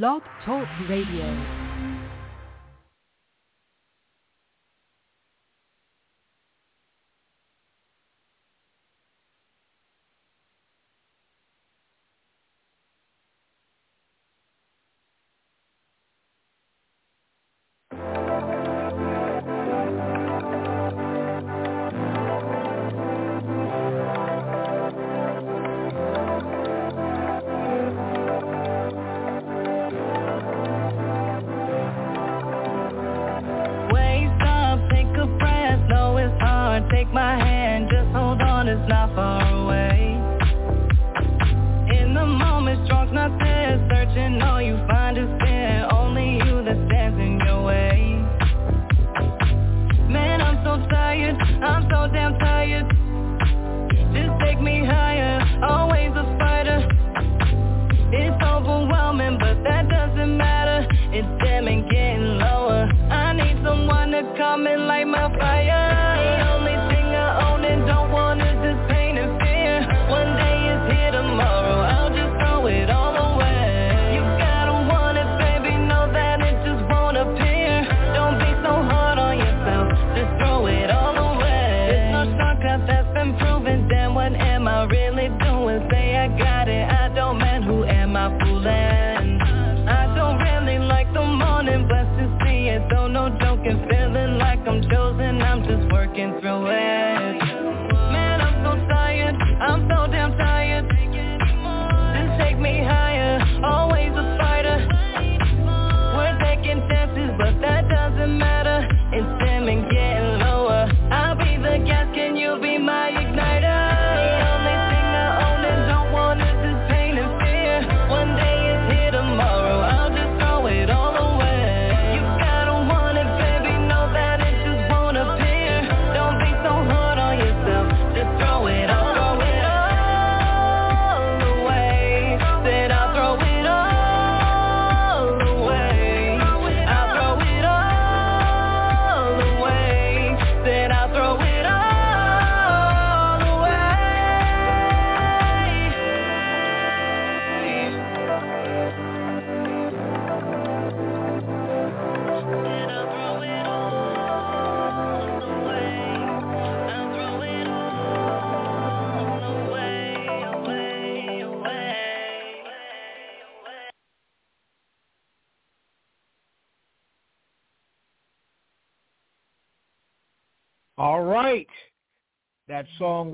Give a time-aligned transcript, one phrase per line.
[0.00, 1.61] Blog Talk Radio.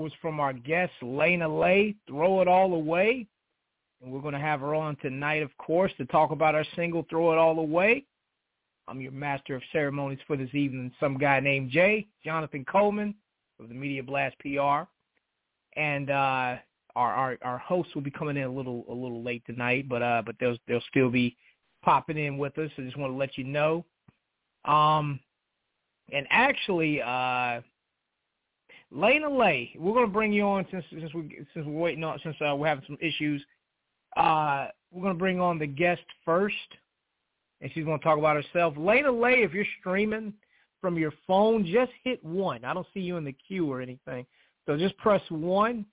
[0.09, 3.27] Was from our guest, Layna Lae, Throw It All Away.
[4.01, 7.05] And we're going to have her on tonight, of course, to talk about our single,
[7.11, 8.07] Throw It All Away.
[8.87, 13.15] I'm your master of ceremonies for this evening, some guy named Jay, Jonathan Coleman
[13.61, 14.89] of the Media Blast PR.
[15.79, 16.57] And uh,
[16.97, 20.01] our, our our host will be coming in a little a little late tonight, but
[20.01, 21.37] uh, but they'll they'll still be
[21.83, 22.71] popping in with us.
[22.79, 23.85] I just want to let you know.
[24.65, 25.21] Um,
[26.11, 27.61] and actually, uh,
[28.94, 32.19] Layna Lae, we're going to bring you on since since we since we're waiting on
[32.22, 33.44] since uh, we're having some issues.
[34.16, 36.54] Uh, we're going to bring on the guest first,
[37.60, 38.75] and she's going to talk about herself.
[38.77, 40.32] Layna Lae, if you're streaming
[40.81, 42.65] from your phone, just hit one.
[42.65, 44.25] I don't see you in the queue or anything,
[44.65, 45.84] so just press one.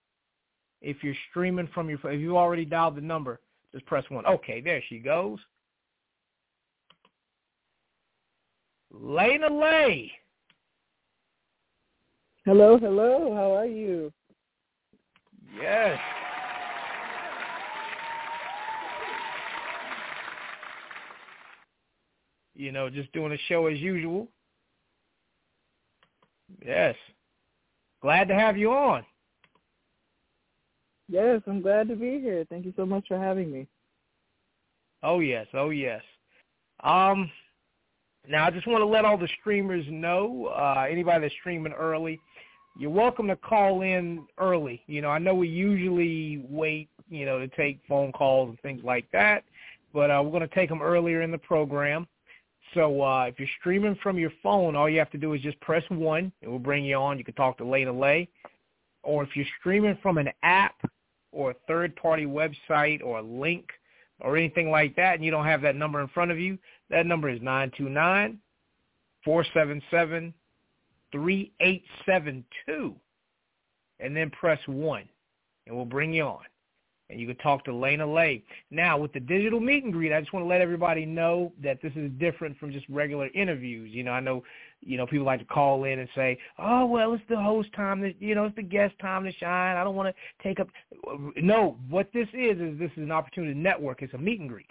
[0.82, 3.42] If you're streaming from your if you already dialed the number,
[3.74, 4.26] just press one.
[4.26, 5.40] Okay, there she goes.
[8.94, 10.12] Layna Lae.
[12.46, 13.34] Hello, hello.
[13.34, 14.14] How are you?
[15.60, 16.00] Yes.
[22.54, 24.28] You know, just doing a show as usual.
[26.64, 26.96] Yes.
[28.04, 29.04] Glad to have you on.
[31.10, 32.46] Yes, I'm glad to be here.
[32.48, 33.68] Thank you so much for having me.
[35.02, 36.04] Oh yes, oh yes.
[36.84, 37.32] Um
[38.28, 42.20] now I just want to let all the streamers know, uh anybody that's streaming early,
[42.78, 44.82] you're welcome to call in early.
[44.88, 48.82] You know, I know we usually wait, you know, to take phone calls and things
[48.84, 49.44] like that,
[49.94, 52.08] but uh we're going to take them earlier in the program.
[52.74, 55.60] So uh if you're streaming from your phone, all you have to do is just
[55.62, 57.18] press 1 and we'll bring you on.
[57.18, 58.28] You can talk to Layna Lae.
[59.04, 60.76] Or if you're streaming from an app
[61.32, 63.70] or a third-party website or a link
[64.20, 66.58] or anything like that and you don't have that number in front of you,
[66.90, 68.40] that number is nine two nine
[69.24, 70.34] four seven seven
[71.16, 72.94] three eight seven two,
[74.02, 75.08] and then press 1,
[75.66, 76.44] and we'll bring you on.
[77.10, 78.44] and you can talk to Layna Lae.
[78.72, 81.82] Now, with the digital meet and greet, I just want to let everybody know that
[81.82, 83.92] this is different from just regular interviews.
[83.94, 84.44] You know, I know,
[84.82, 88.02] you know, people like to call in and say, "Oh, well, it's the host time
[88.02, 89.78] to, you know, it's the guest time to shine.
[89.78, 90.68] I don't want to take up."
[91.38, 94.02] No, what this is is this is an opportunity to network.
[94.02, 94.70] It's a meet and greet,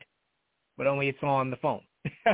[0.76, 1.82] but only it's on the phone.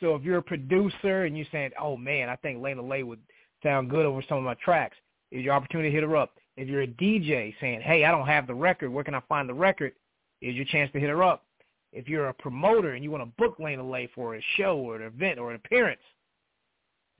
[0.00, 3.20] so if you're a producer and you're saying, "Oh man, I think Layna Lae would
[3.64, 4.96] sound good over some of my tracks,"
[5.32, 8.26] is your opportunity to hit her up if you're a DJ saying, hey, I don't
[8.26, 9.92] have the record, where can I find the record?
[10.40, 11.44] Is your chance to hit her up.
[11.92, 14.96] If you're a promoter and you want to book Layna Lae for a show or
[14.96, 16.00] an event or an appearance,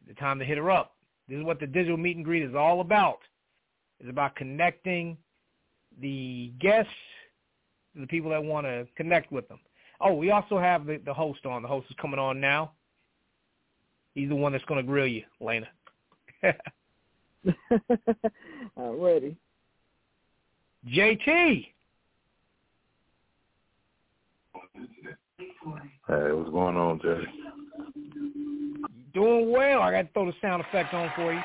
[0.06, 0.94] the time to hit her up.
[1.29, 3.20] This is what the digital meet and greet is all about.
[4.00, 5.17] It's about connecting
[6.00, 6.93] the guests
[7.94, 9.61] to the people that want to connect with them.
[10.00, 11.62] Oh, we also have the, the host on.
[11.62, 12.73] The host is coming on now.
[14.14, 15.67] He's the one that's going to grill you, Layna.
[18.76, 19.37] I'm ready.
[20.88, 21.67] JT.
[26.06, 27.23] Hey, what's going on, Jay?
[29.14, 29.81] Doing well.
[29.81, 31.41] I got to throw the sound effect on for you.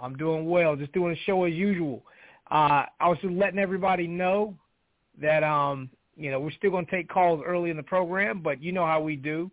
[0.00, 0.76] I'm doing well.
[0.76, 2.02] Just doing the show as usual.
[2.50, 4.54] Uh, I was just letting everybody know
[5.20, 8.60] that um, you know, we're still going to take calls early in the program, but
[8.60, 9.50] you know how we do.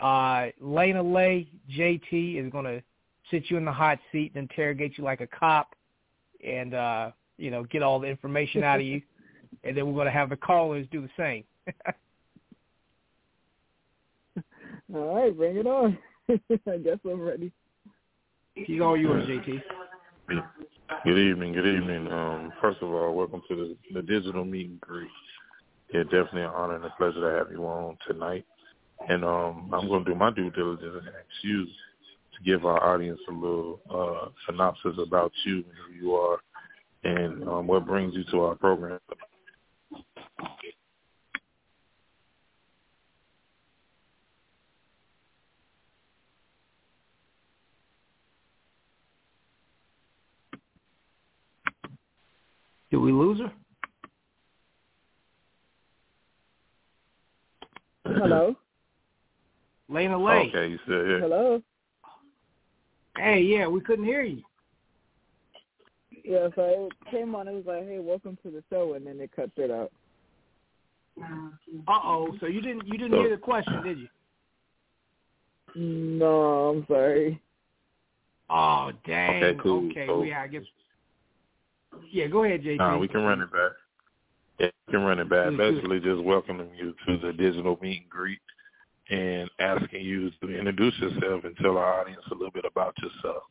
[0.00, 2.82] Uh, Layna Lae, JT, is going to
[3.30, 5.74] sit you in the hot seat and interrogate you like a cop
[6.44, 9.02] and, uh, you know, get all the information out of you.
[9.64, 11.42] And then we're going to have the callers do the same.
[14.94, 15.98] all right, bring it on.
[16.28, 17.50] I guess I'm ready.
[18.54, 19.62] He's all yours, JT.
[21.04, 21.52] Good evening.
[21.52, 22.12] Good evening.
[22.12, 25.08] Um, first of all, welcome to the, the digital meet and greet.
[25.94, 28.44] Yeah, definitely an honor and a pleasure to have you on tonight.
[29.08, 32.82] And um, I'm going to do my due diligence and ask you to give our
[32.94, 36.38] audience a little uh, synopsis about you and who you are
[37.04, 39.00] and um, what brings you to our program.
[52.90, 53.65] Did we lose her?
[58.16, 58.56] Hello.
[59.90, 60.48] Layna Lae.
[60.48, 61.20] Okay, you still here?
[61.20, 61.62] Hello.
[63.16, 64.42] Hey, yeah, we couldn't hear you.
[66.24, 67.46] Yeah, so it came on.
[67.48, 69.92] It was like, "Hey, welcome to the show," and then it cut it out.
[71.22, 71.50] Uh
[71.88, 72.36] oh.
[72.40, 74.08] So you didn't you didn't hear the question, did you?
[75.74, 77.40] No, I'm sorry.
[78.50, 79.44] Oh dang.
[79.44, 79.90] Okay, cool.
[79.90, 80.62] Okay, so, yeah, I guess.
[82.10, 82.78] Yeah, go ahead, JT.
[82.78, 83.72] Nah, we can run it back.
[84.58, 85.50] Yeah, we can run it back.
[85.50, 85.58] Good.
[85.58, 88.38] Basically, just welcoming you to the digital meet and greet
[89.10, 93.42] and asking you to introduce yourself and tell our audience a little bit about yourself.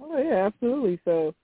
[0.00, 1.00] Oh yeah, absolutely.
[1.04, 1.34] So,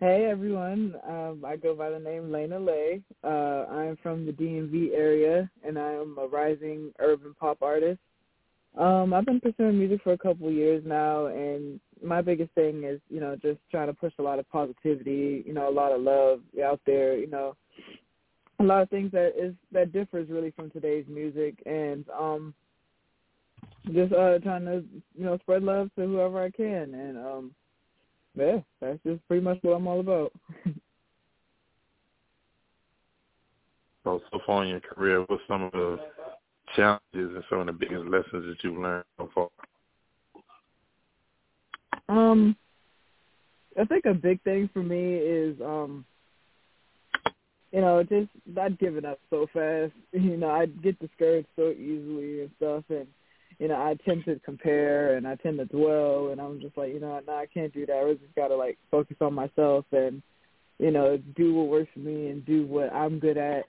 [0.00, 3.02] hey everyone, um, I go by the name Layna Lae.
[3.24, 8.00] Uh, I'm from the DMV area, and I am a rising urban pop artist.
[8.76, 12.84] Um, I've been pursuing music for a couple of years now, and my biggest thing
[12.84, 15.92] is, you know, just trying to push a lot of positivity, you know, a lot
[15.92, 17.56] of love out there, you know,
[18.60, 22.54] a lot of things that is that differs really from today's music, and um,
[23.92, 24.84] just uh trying to,
[25.16, 27.54] you know, spread love to whoever I can, and um,
[28.36, 30.32] yeah, that's just pretty much what I'm all about.
[34.04, 35.98] So, so far in your career, what's some of the
[36.74, 39.48] challenges and some of the biggest lessons that you've learned so far?
[42.08, 42.56] Um,
[43.78, 46.04] I think a big thing for me is, um,
[47.72, 49.92] you know, just not giving up so fast.
[50.12, 53.06] You know, I get discouraged so easily and stuff, and
[53.58, 56.92] you know, I tend to compare and I tend to dwell, and I'm just like,
[56.92, 57.96] you know, no, I can't do that.
[57.96, 60.22] I just gotta like focus on myself and,
[60.78, 63.64] you know, do what works for me and do what I'm good at.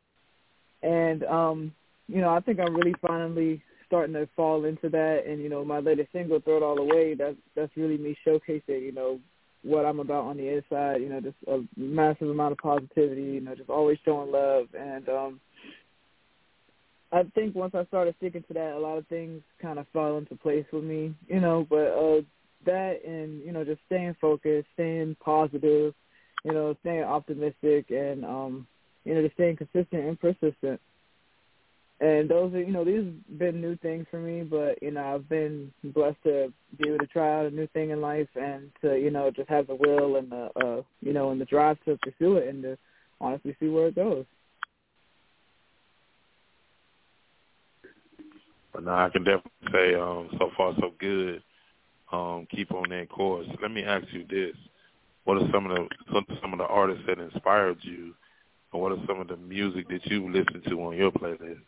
[0.83, 1.73] And um,
[2.07, 5.65] you know, I think I'm really finally starting to fall into that and, you know,
[5.65, 9.19] my latest single, Throw It All Away, that's that's really me showcasing, you know,
[9.63, 13.41] what I'm about on the inside, you know, just a massive amount of positivity, you
[13.41, 15.41] know, just always showing love and um
[17.11, 20.17] I think once I started sticking to that, a lot of things kind of fall
[20.17, 21.65] into place with me, you know.
[21.67, 22.21] But uh,
[22.65, 25.93] that and you know, just staying focused, staying positive,
[26.43, 28.67] you know, staying optimistic, and um,
[29.05, 30.79] you know, just staying consistent and persistent.
[32.01, 35.15] And those are, you know, these have been new things for me, but you know,
[35.15, 38.71] I've been blessed to be able to try out a new thing in life and
[38.81, 41.77] to, you know, just have the will and the, uh, you know, and the drive
[41.85, 42.77] to pursue it and to
[43.21, 44.25] honestly see where it goes.
[48.73, 51.41] But now I can definitely say um, so far so good.
[52.11, 53.47] um, keep on that course.
[53.61, 54.55] Let me ask you this:
[55.25, 58.15] What are some of the some of the artists that inspired you,
[58.73, 61.61] and what are some of the music that you listen to on your playlist?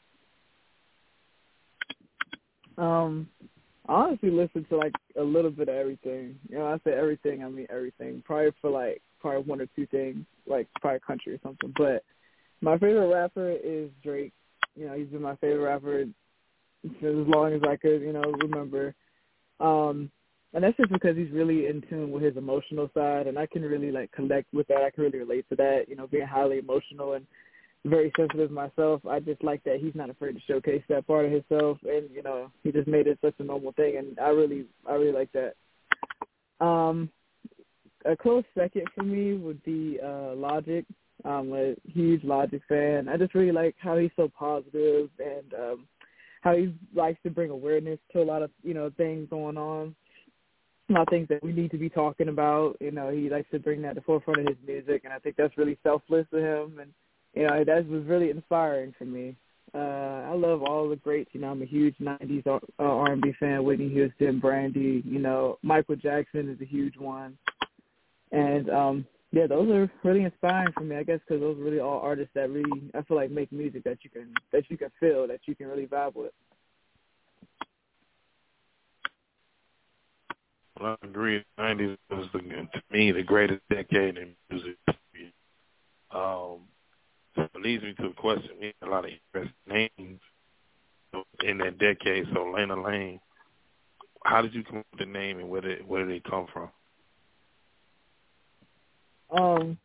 [2.81, 3.29] Um,
[3.87, 6.35] I honestly listen to like a little bit of everything.
[6.49, 8.23] You know, I say everything, I mean everything.
[8.25, 11.73] Probably for like probably one or two things, like probably country or something.
[11.77, 12.03] But
[12.61, 14.33] my favorite rapper is Drake.
[14.75, 16.05] You know, he's been my favorite rapper
[16.99, 18.95] for as long as I could, you know, remember.
[19.59, 20.09] Um,
[20.53, 23.61] and that's just because he's really in tune with his emotional side, and I can
[23.61, 24.81] really like connect with that.
[24.83, 25.85] I can really relate to that.
[25.87, 27.27] You know, being highly emotional and
[27.85, 29.01] very sensitive myself.
[29.05, 32.21] I just like that he's not afraid to showcase that part of himself, and you
[32.21, 35.31] know, he just made it such a normal thing, and I really, I really like
[35.33, 35.55] that.
[36.63, 37.09] Um,
[38.05, 40.85] a close second for me would be uh Logic.
[41.23, 43.07] I'm a huge Logic fan.
[43.09, 45.87] I just really like how he's so positive and um
[46.41, 49.95] how he likes to bring awareness to a lot of you know things going on,
[50.89, 52.77] a lot of things that we need to be talking about.
[52.79, 55.19] You know, he likes to bring that to the forefront of his music, and I
[55.19, 56.91] think that's really selfless of him, and
[57.33, 59.35] you know that was really inspiring for me.
[59.73, 61.29] Uh, I love all the greats.
[61.33, 63.63] You know, I'm a huge '90s uh, R&B fan.
[63.63, 65.01] Whitney Houston, Brandy.
[65.05, 67.37] You know, Michael Jackson is a huge one,
[68.31, 70.97] and um yeah, those are really inspiring for me.
[70.97, 73.83] I guess because those are really all artists that really I feel like make music
[73.85, 76.33] that you can that you can feel that you can really vibe with.
[80.81, 81.43] I agree.
[81.59, 84.77] '90s was the, to me the greatest decade in music.
[86.13, 86.67] Um,
[87.35, 88.51] it leads me to a question.
[88.59, 90.19] We had a lot of interesting names
[91.43, 92.25] in that decade.
[92.33, 93.19] So Layna Lae,
[94.23, 96.47] how did you come up with the name, and where did where did it come
[96.51, 96.69] from?
[99.31, 99.77] Um,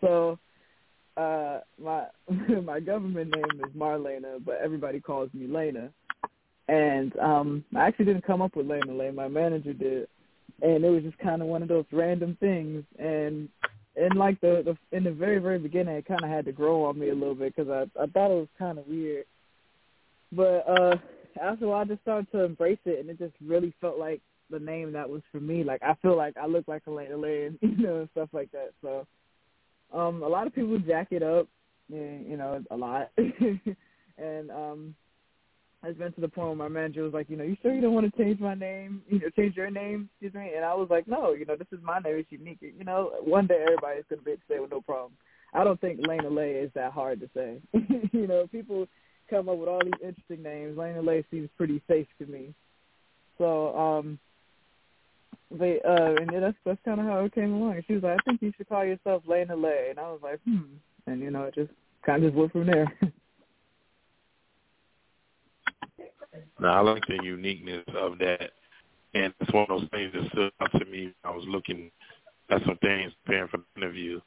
[0.00, 0.38] so
[1.16, 2.06] uh, my
[2.64, 5.90] my government name is Marlena, but everybody calls me Lena.
[6.68, 9.10] And um, I actually didn't come up with Layna Lae.
[9.10, 10.08] My manager did,
[10.62, 12.84] and it was just kind of one of those random things.
[12.98, 13.48] And
[13.96, 16.84] in like the, the in the very very beginning, it kind of had to grow
[16.84, 19.24] on me a little bit because I I thought it was kind of weird.
[20.32, 20.96] But uh,
[21.40, 24.20] after a while, I just started to embrace it, and it just really felt like
[24.50, 25.64] the name that was for me.
[25.64, 28.72] Like I feel like I look like Elena Lane, you know, and stuff like that.
[28.82, 29.06] So
[29.92, 31.48] um a lot of people jack it up,
[31.90, 33.10] and, you know, a lot.
[33.18, 34.94] and um
[35.84, 37.80] it's been to the point where my manager was like, you know, you sure you
[37.80, 40.52] don't want to change my name, you know, change your name, excuse me?
[40.54, 42.58] And I was like, no, you know, this is my name, it's unique.
[42.60, 45.12] You know, one day everybody's gonna be able to say it with no problem.
[45.54, 47.60] I don't think Layna Lae is that hard to say.
[48.12, 48.86] you know, people
[49.28, 50.76] come up with all these interesting names.
[50.76, 52.54] Layna Lae seems pretty safe to me.
[53.38, 54.18] So, um,
[55.50, 57.82] they uh and that's that's kind of how it came along.
[57.86, 60.40] She was like, I think you should call yourself Layna Lae, and I was like,
[60.44, 60.62] hmm,
[61.06, 61.70] and you know, it just
[62.06, 62.92] kind of just went from there.
[66.60, 68.50] now I like the uniqueness of that,
[69.14, 71.12] and it's one of those things that stood out to me.
[71.24, 71.90] I was looking
[72.50, 74.20] at some things preparing for the interview.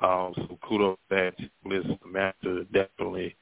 [0.00, 3.36] Um, so kudos to that Liz Master definitely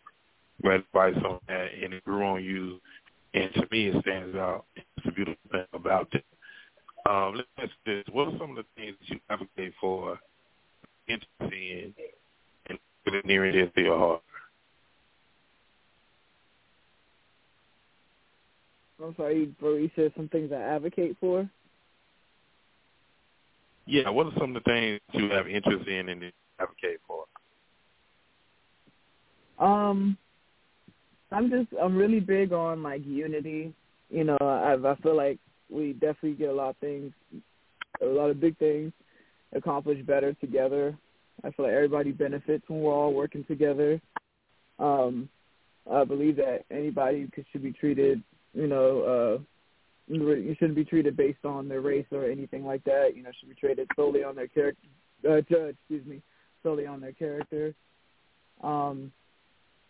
[0.62, 2.80] read advice on that, and it grew on you.
[3.34, 4.64] And to me, it stands out.
[4.76, 6.24] It's a beautiful thing about it.
[7.08, 8.04] Um, let's ask this.
[8.12, 10.18] What are some of the things that you advocate for
[11.06, 11.94] interesting
[12.68, 12.78] and
[13.24, 14.22] near and dear to your heart?
[19.02, 19.76] I'm sorry, bro.
[19.76, 21.48] You said some things I advocate for.
[23.86, 27.24] Yeah, what are some of the things you have interest in and advocate for?
[29.64, 30.16] Um,
[31.32, 33.72] I'm just I'm really big on like unity.
[34.10, 35.38] You know, I I feel like
[35.70, 37.12] we definitely get a lot of things,
[38.02, 38.92] a lot of big things
[39.54, 40.96] accomplished better together.
[41.44, 44.00] I feel like everybody benefits when we're all working together.
[44.78, 45.28] Um,
[45.90, 48.22] I believe that anybody should be treated,
[48.54, 49.42] you know, uh,
[50.08, 53.12] you shouldn't be treated based on their race or anything like that.
[53.14, 54.88] You know, should be treated solely on their character.
[55.28, 56.22] Uh, judge, excuse me,
[56.62, 57.74] solely on their character.
[58.62, 59.12] Um,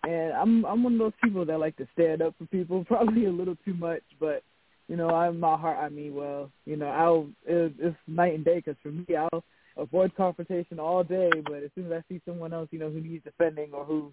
[0.05, 3.27] and I'm I'm one of those people that like to stand up for people, probably
[3.27, 4.43] a little too much, but
[4.88, 5.79] you know, I'm my heart.
[5.79, 6.50] I mean well.
[6.65, 9.45] You know, I'll it, it's night and day because for me, I'll
[9.77, 11.31] avoid confrontation all day.
[11.45, 14.12] But as soon as I see someone else, you know, who needs defending or who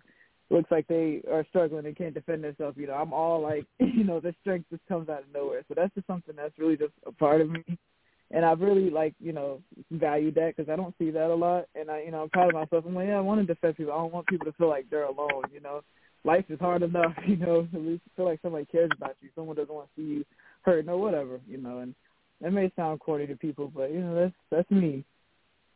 [0.49, 4.03] looks like they are struggling and can't defend themselves, you know, I'm all like, you
[4.03, 5.63] know, the strength just comes out of nowhere.
[5.67, 7.63] So that's just something that's really just a part of me.
[8.31, 9.61] And I've really like, you know,
[9.91, 11.65] valued that because I don't see that a lot.
[11.75, 12.83] And I, you know, I'm proud of myself.
[12.87, 13.93] I'm like, yeah, I want to defend people.
[13.93, 15.43] I don't want people to feel like they're alone.
[15.53, 15.81] You know,
[16.23, 17.13] life is hard enough.
[17.27, 19.29] You know, at least feel like somebody cares about you.
[19.35, 20.25] Someone doesn't want to see you
[20.63, 21.93] hurt or whatever, you know, and
[22.41, 25.05] that may sound corny to people, but you know, that's that's me.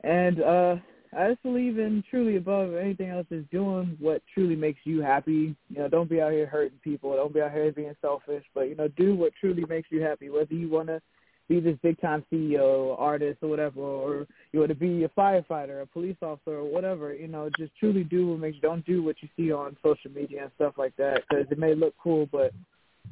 [0.03, 0.75] And uh
[1.17, 5.55] I just believe in truly above anything else is doing what truly makes you happy.
[5.69, 8.69] You know, don't be out here hurting people, don't be out here being selfish, but
[8.69, 10.29] you know, do what truly makes you happy.
[10.29, 11.01] Whether you wanna
[11.49, 15.81] be this big time CEO, artist, or whatever, or you want to be a firefighter,
[15.81, 17.13] a police officer, or whatever.
[17.13, 18.55] You know, just truly do what makes.
[18.55, 18.61] you.
[18.61, 21.73] Don't do what you see on social media and stuff like that because it may
[21.73, 22.53] look cool, but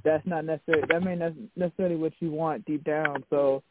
[0.03, 3.23] that's not necessarily that may not necessarily what you want deep down.
[3.31, 3.63] So,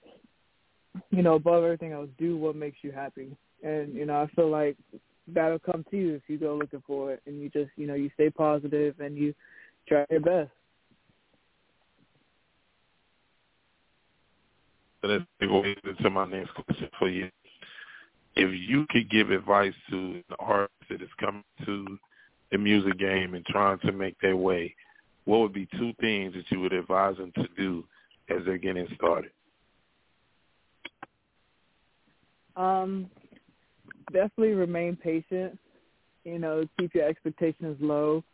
[1.11, 3.37] you know, above everything else, do what makes you happy.
[3.67, 4.77] And you know, I feel like
[5.27, 7.95] that'll come to you if you go looking for it, and you just you know
[7.95, 9.35] you stay positive and you
[9.89, 10.51] try your best.
[15.03, 17.29] So that's goes into my next question for you.
[18.37, 21.99] If you could give advice to an artist that is coming to
[22.53, 24.77] the music game and trying to make their way,
[25.25, 27.85] what would be two things that you would advise them to do
[28.29, 29.33] as they're getting started?
[32.57, 33.11] Um,
[34.13, 35.59] definitely remain patient.
[36.25, 38.25] You know, keep your expectations low.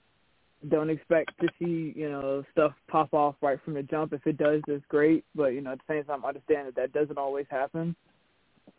[0.69, 4.13] Don't expect to see you know stuff pop off right from the jump.
[4.13, 5.25] If it does, that's great.
[5.35, 7.97] But you know, at the same time, understand that that doesn't always happen.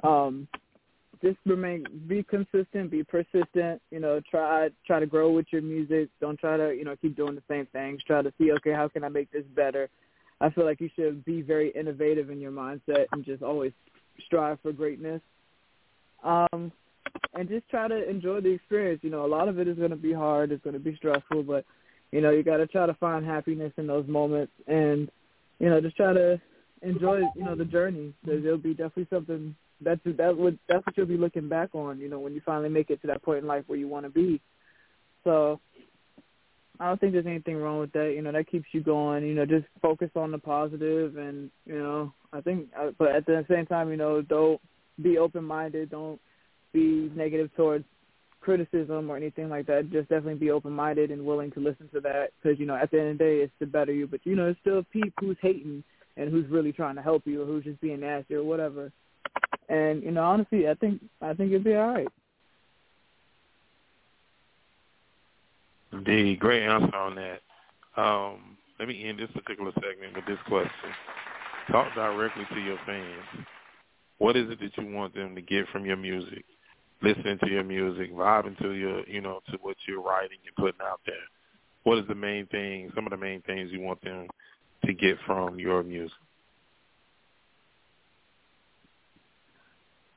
[0.03, 0.47] Um,
[1.23, 3.81] just remain, be consistent, be persistent.
[3.91, 6.09] You know, try try to grow with your music.
[6.19, 8.01] Don't try to you know keep doing the same things.
[8.03, 9.89] Try to see okay, how can I make this better?
[10.41, 13.71] I feel like you should be very innovative in your mindset and just always
[14.25, 15.21] strive for greatness.
[16.23, 16.71] Um,
[17.33, 19.01] and just try to enjoy the experience.
[19.03, 20.51] You know, a lot of it is going to be hard.
[20.51, 21.65] It's going to be stressful, but
[22.11, 25.09] you know, you got to try to find happiness in those moments, and
[25.59, 26.39] you know, just try to
[26.81, 28.13] enjoy you know the journey.
[28.23, 31.99] Because there'll be definitely something that's that would that's what you'll be looking back on.
[31.99, 34.05] You know, when you finally make it to that point in life where you want
[34.05, 34.41] to be.
[35.23, 35.59] So.
[36.79, 38.13] I don't think there's anything wrong with that.
[38.15, 39.23] You know, that keeps you going.
[39.23, 42.67] You know, just focus on the positive, and you know, I think.
[42.77, 44.59] Uh, but at the same time, you know, don't
[44.99, 45.91] be open minded.
[45.91, 46.19] Don't
[46.74, 47.86] be negative towards
[48.42, 49.92] criticism or anything like that.
[49.92, 52.92] Just definitely be open minded and willing to listen to that because you know at
[52.92, 54.08] the end of the day it's to better you.
[54.08, 55.84] But you know it's still Pete who's hating
[56.18, 58.92] and who's really trying to help you or who's just being nasty or whatever.
[59.70, 62.08] And you know honestly I think I think it'd be all right.
[65.94, 67.42] Indeed, great answer on that.
[67.96, 70.90] Um, let me end this particular segment with this question.
[71.72, 73.46] Talk directly to your fans.
[74.18, 76.44] What is it that you want them to get from your music?
[77.03, 80.81] Listening to your music, vibing to your, you know, to what you're writing and putting
[80.81, 81.16] out there.
[81.83, 84.27] What is the main thing, some of the main things you want them
[84.85, 86.18] to get from your music?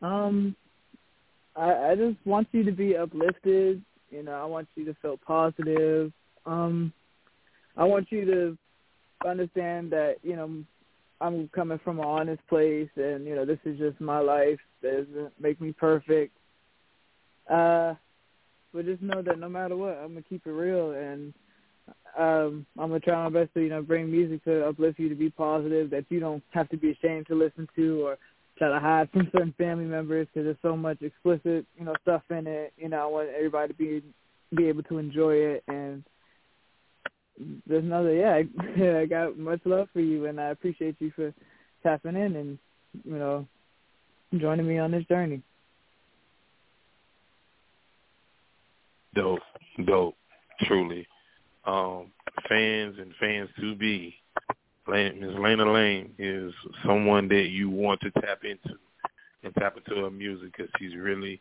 [0.01, 0.55] Um,
[1.57, 3.83] I, I just want you to be uplifted.
[4.11, 6.13] You know, I want you to feel positive.
[6.45, 6.93] Um,
[7.77, 8.59] I want you to
[9.27, 10.51] understand that you know
[11.21, 14.59] I'm coming from an honest place, and you know this is just my life.
[14.83, 16.37] It doesn't make me perfect.
[17.51, 17.95] Uh,
[18.73, 21.33] but just know that no matter what, I'm gonna keep it real, and
[22.19, 25.15] um, I'm gonna try my best to you know bring music to uplift you to
[25.15, 28.19] be positive, that you don't have to be ashamed to listen to or
[28.59, 32.23] try to hide from certain family members because there's so much explicit you know stuff
[32.31, 32.73] in it.
[32.77, 34.03] You know, I want everybody to be
[34.55, 36.05] be able to enjoy it, and
[37.67, 41.33] there's another yeah, I, I got much love for you, and I appreciate you for
[41.83, 42.59] tapping in and
[43.05, 43.47] you know
[44.39, 45.43] joining me on this journey.
[49.17, 49.41] Dope,
[49.87, 50.17] dope,
[50.65, 51.07] truly.
[51.65, 52.13] Um,
[52.49, 54.15] fans and fans to be.
[54.87, 55.35] Ms.
[55.37, 56.53] Layna Lae is
[56.85, 58.79] someone that you want to tap into
[59.43, 61.41] and tap into her music because she's really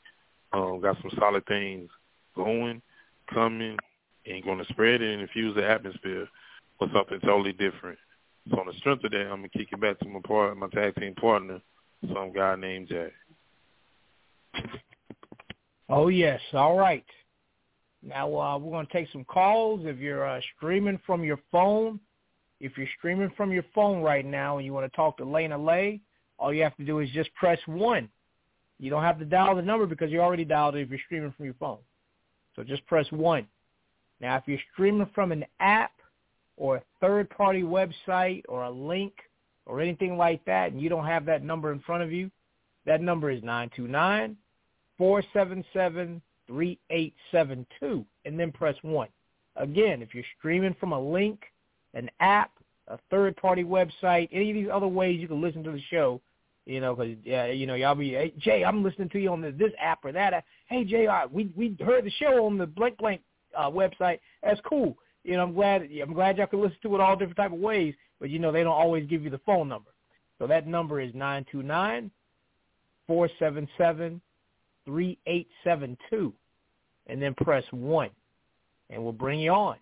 [0.53, 1.89] um, got some solid things
[2.35, 2.81] going,
[3.31, 3.77] coming,
[4.25, 6.27] and going to spread it and infuse the atmosphere
[6.79, 7.99] with something totally different.
[8.49, 10.67] So on the strength of that, I'm gonna kick it back to my part, my
[10.67, 11.59] tag team partner,
[12.13, 13.09] some guy named Jay.
[15.89, 17.05] Oh yes, all right.
[18.05, 19.81] Now uh, we're going to take some calls.
[19.83, 21.99] If you're uh, streaming from your phone,
[22.59, 25.63] if you're streaming from your phone right now and you want to talk to Layna
[25.63, 25.99] Lae,
[26.37, 28.09] all you have to do is just press one.
[28.79, 31.33] You don't have to dial the number because you already dialed it if you're streaming
[31.35, 31.79] from your phone.
[32.55, 33.47] So just press one.
[34.21, 35.91] Now, if you're streaming from an app
[36.57, 39.13] or a third-party website or a link
[39.65, 42.29] or anything like that, and you don't have that number in front of you,
[42.85, 44.37] that number is nine two nine
[44.97, 49.07] four seven seven 3872 and then press 1.
[49.55, 51.41] Again, if you're streaming from a link,
[51.93, 52.51] an app,
[52.87, 56.21] a third-party website, any of these other ways you can listen to the show,
[56.65, 59.41] you know, because yeah, you know, y'all be, hey, Jay, I'm listening to you on
[59.41, 60.33] this this app or that.
[60.33, 60.45] App.
[60.67, 63.21] Hey, Jay, uh, we we heard the show on the blank blank
[63.55, 64.19] uh, website.
[64.41, 64.97] That's cool.
[65.23, 67.59] You know, I'm glad I'm glad y'all can listen to it all different type of
[67.59, 67.93] ways.
[68.19, 69.91] But you know, they don't always give you the phone number.
[70.39, 72.09] So that number is nine two nine
[73.05, 74.19] four seven seven
[74.85, 76.33] 3872
[77.07, 78.09] and then press 1
[78.89, 79.77] and we'll bring you on.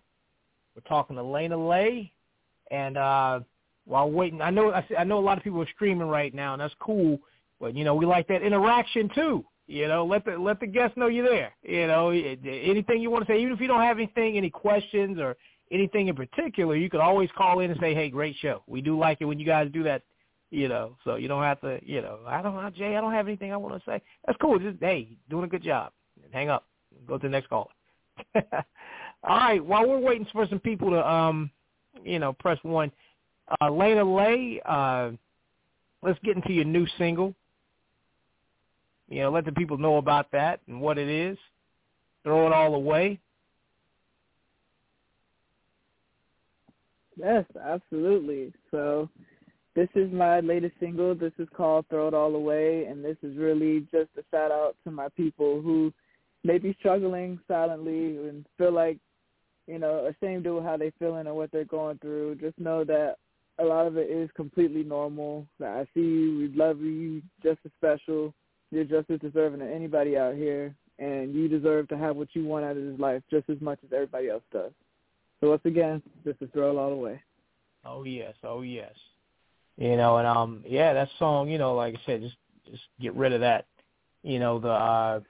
[0.74, 2.12] We're talking to Layna Lae
[2.70, 3.40] and uh,
[3.84, 4.40] while waiting.
[4.40, 7.18] I know I know a lot of people are streaming right now, and that's cool.
[7.60, 9.44] But you know, we like that interaction too.
[9.66, 11.52] You know, let the let the guests know you're there.
[11.62, 15.18] You know, anything you want to say, even if you don't have anything, any questions
[15.18, 15.36] or
[15.70, 18.62] anything in particular, you can always call in and say, "Hey, great show.
[18.66, 20.02] We do like it when you guys do that."
[20.50, 21.80] You know, so you don't have to.
[21.84, 22.96] You know, I don't know, Jay.
[22.96, 24.00] I don't have anything I want to say.
[24.26, 24.58] That's cool.
[24.58, 25.92] Just hey, doing a good job.
[26.32, 26.66] Hang up.
[27.06, 27.70] Go to the next caller.
[28.34, 28.42] All
[29.24, 29.64] right.
[29.64, 31.50] While we're waiting for some people to, um,
[32.04, 32.92] you know, press one,
[33.60, 35.10] uh, Layna Lae, uh,
[36.02, 37.34] let's get into your new single.
[39.08, 41.36] You know, let the people know about that and what it is.
[42.22, 43.20] Throw it all away.
[47.16, 48.52] Yes, absolutely.
[48.70, 49.08] So
[49.74, 51.14] this is my latest single.
[51.14, 54.76] This is called Throw It All Away, and this is really just a shout out
[54.84, 55.92] to my people who
[56.44, 58.98] may be struggling silently and feel like,
[59.66, 62.36] you know, ashamed of how they're feeling or what they're going through.
[62.36, 63.16] Just know that
[63.58, 65.46] a lot of it is completely normal.
[65.58, 66.90] That I see you, we love you.
[66.90, 68.32] you, just as special.
[68.70, 72.44] You're just as deserving of anybody out here, and you deserve to have what you
[72.44, 74.72] want out of this life just as much as everybody else does.
[75.40, 77.20] So once again, this is Throw It All Away.
[77.84, 78.92] Oh yes, oh yes.
[79.76, 82.36] You know, and um, yeah, that song, you know, like I said, just
[82.70, 83.66] just get rid of that,
[84.22, 85.20] you know, the uh,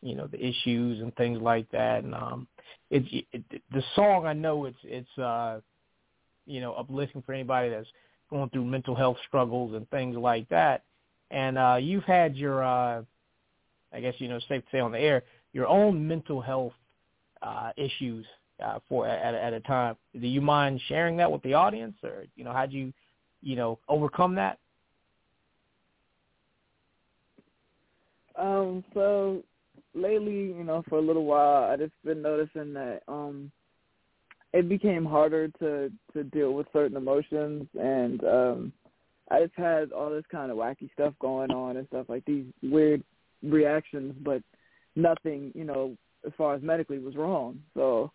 [0.00, 2.48] you know, the issues and things like that, and um,
[2.90, 4.26] it's it, the song.
[4.26, 5.60] I know it's it's uh,
[6.48, 7.86] you know, uplifting for anybody that's
[8.30, 10.82] going through mental health struggles and things like that.
[11.30, 13.02] And uh, you've had your, uh,
[13.92, 16.72] I guess you know, safe to say on the air, your own mental health
[17.42, 18.24] uh, issues
[18.64, 19.96] uh, for at, at a time.
[20.18, 22.92] Do you mind sharing that with the audience, or you know, how'd you,
[23.42, 24.58] you know, overcome that?
[28.36, 28.84] Um.
[28.94, 29.42] So
[29.94, 33.50] lately, you know, for a little while, I just been noticing that um,
[34.52, 38.72] it became harder to to deal with certain emotions, and um,
[39.30, 42.46] I just had all this kind of wacky stuff going on and stuff like these
[42.62, 43.02] weird
[43.42, 44.42] reactions, but
[44.96, 45.96] nothing, you know,
[46.26, 47.60] as far as medically was wrong.
[47.74, 48.10] So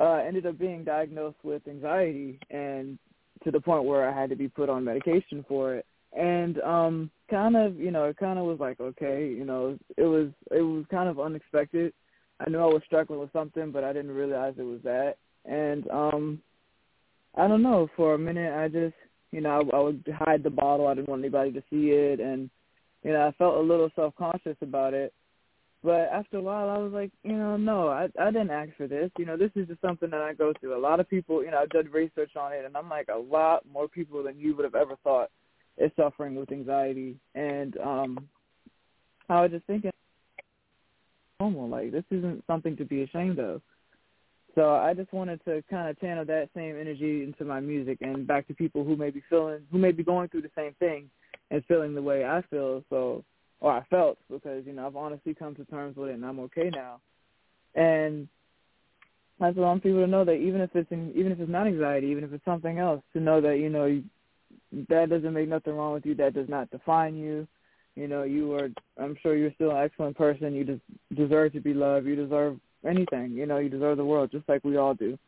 [0.00, 2.98] uh, ended up being diagnosed with anxiety and
[3.44, 5.86] to the point where I had to be put on medication for it.
[6.16, 10.04] And um kind of, you know, it kind of was like, okay, you know, it
[10.04, 11.92] was it was kind of unexpected.
[12.40, 15.16] I knew I was struggling with something, but I didn't realize it was that.
[15.44, 16.42] And um
[17.36, 18.94] I don't know, for a minute I just
[19.30, 20.88] you know, I, I would hide the bottle.
[20.88, 22.50] I didn't want anybody to see it, and
[23.02, 25.12] you know, I felt a little self conscious about it.
[25.82, 28.86] But after a while, I was like, you know, no, I I didn't ask for
[28.86, 29.10] this.
[29.18, 30.76] You know, this is just something that I go through.
[30.76, 33.18] A lot of people, you know, I've done research on it, and I'm like, a
[33.18, 35.30] lot more people than you would have ever thought
[35.78, 37.16] is suffering with anxiety.
[37.34, 38.28] And um
[39.28, 39.92] I was just thinking,
[41.40, 41.68] normal.
[41.68, 43.62] Like this isn't something to be ashamed of.
[44.54, 48.26] So I just wanted to kind of channel that same energy into my music and
[48.26, 51.08] back to people who may be feeling, who may be going through the same thing
[51.50, 52.82] and feeling the way I feel.
[52.90, 53.24] So,
[53.60, 56.40] or I felt because you know I've honestly come to terms with it and I'm
[56.40, 57.00] okay now.
[57.74, 58.28] And
[59.40, 61.66] I just want people to know that even if it's in, even if it's not
[61.66, 64.04] anxiety, even if it's something else, to know that you know you,
[64.88, 66.14] that doesn't make nothing wrong with you.
[66.14, 67.46] That does not define you.
[67.96, 68.68] You know, you are.
[68.98, 70.54] I'm sure you're still an excellent person.
[70.54, 70.82] You just
[71.16, 72.06] deserve to be loved.
[72.06, 73.32] You deserve anything.
[73.32, 75.18] You know, you deserve the world just like we all do.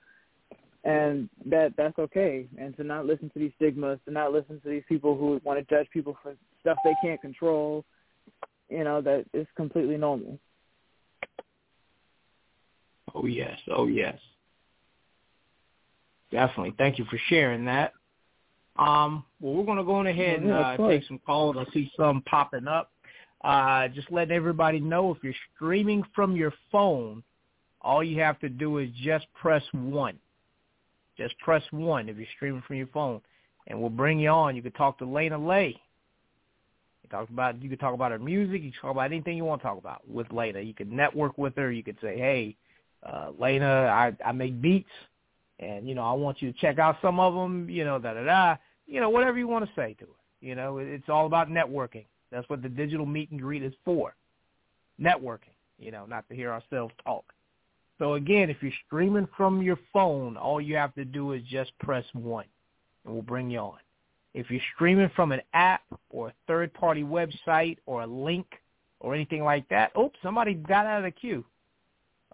[0.84, 2.46] And that that's okay.
[2.58, 5.58] And to not listen to these stigmas, to not listen to these people who want
[5.58, 7.84] to judge people for stuff they can't control,
[8.72, 10.38] you know, that is completely normal.
[13.14, 14.18] Oh yes, oh yes.
[16.30, 16.74] Definitely.
[16.78, 17.92] Thank you for sharing that.
[18.76, 21.56] Um, well, we're going to go on ahead and uh, take some calls.
[21.58, 22.90] I see some popping up.
[23.44, 27.22] Uh, just letting everybody know if you're streaming from your phone,
[27.82, 30.18] all you have to do is just press one.
[31.18, 33.20] Just press one if you're streaming from your phone,
[33.66, 34.56] and we'll bring you on.
[34.56, 35.78] You can talk to Layna Lae.
[37.12, 38.62] Talk about you can talk about her music.
[38.62, 40.66] You can talk about anything you want to talk about with Layna.
[40.66, 41.70] You can network with her.
[41.70, 42.56] You could say, "Hey,
[43.02, 44.88] uh, Layna, I I make beats,
[45.60, 47.68] and you know I want you to check out some of them.
[47.68, 48.56] You know, da da da.
[48.86, 50.10] You know, whatever you want to say to her.
[50.40, 52.06] You know, it's all about networking.
[52.30, 54.14] That's what the digital meet and greet is for.
[54.98, 55.54] Networking.
[55.78, 57.34] You know, not to hear ourselves talk.
[57.98, 61.78] So again, if you're streaming from your phone, all you have to do is just
[61.78, 62.46] press one,
[63.04, 63.78] and we'll bring you on.
[64.34, 68.46] If you're streaming from an app or a third-party website or a link
[69.00, 71.44] or anything like that, oops, somebody got out of the queue.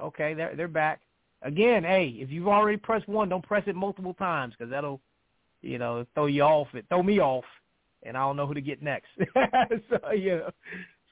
[0.01, 1.01] Okay, they're they're back.
[1.43, 5.01] Again, hey, if you've already pressed one, don't press it multiple times because that'll,
[5.61, 6.69] you know, throw you off.
[6.75, 7.45] It throw me off,
[8.05, 9.09] and I don't know who to get next.
[9.91, 10.51] so you know,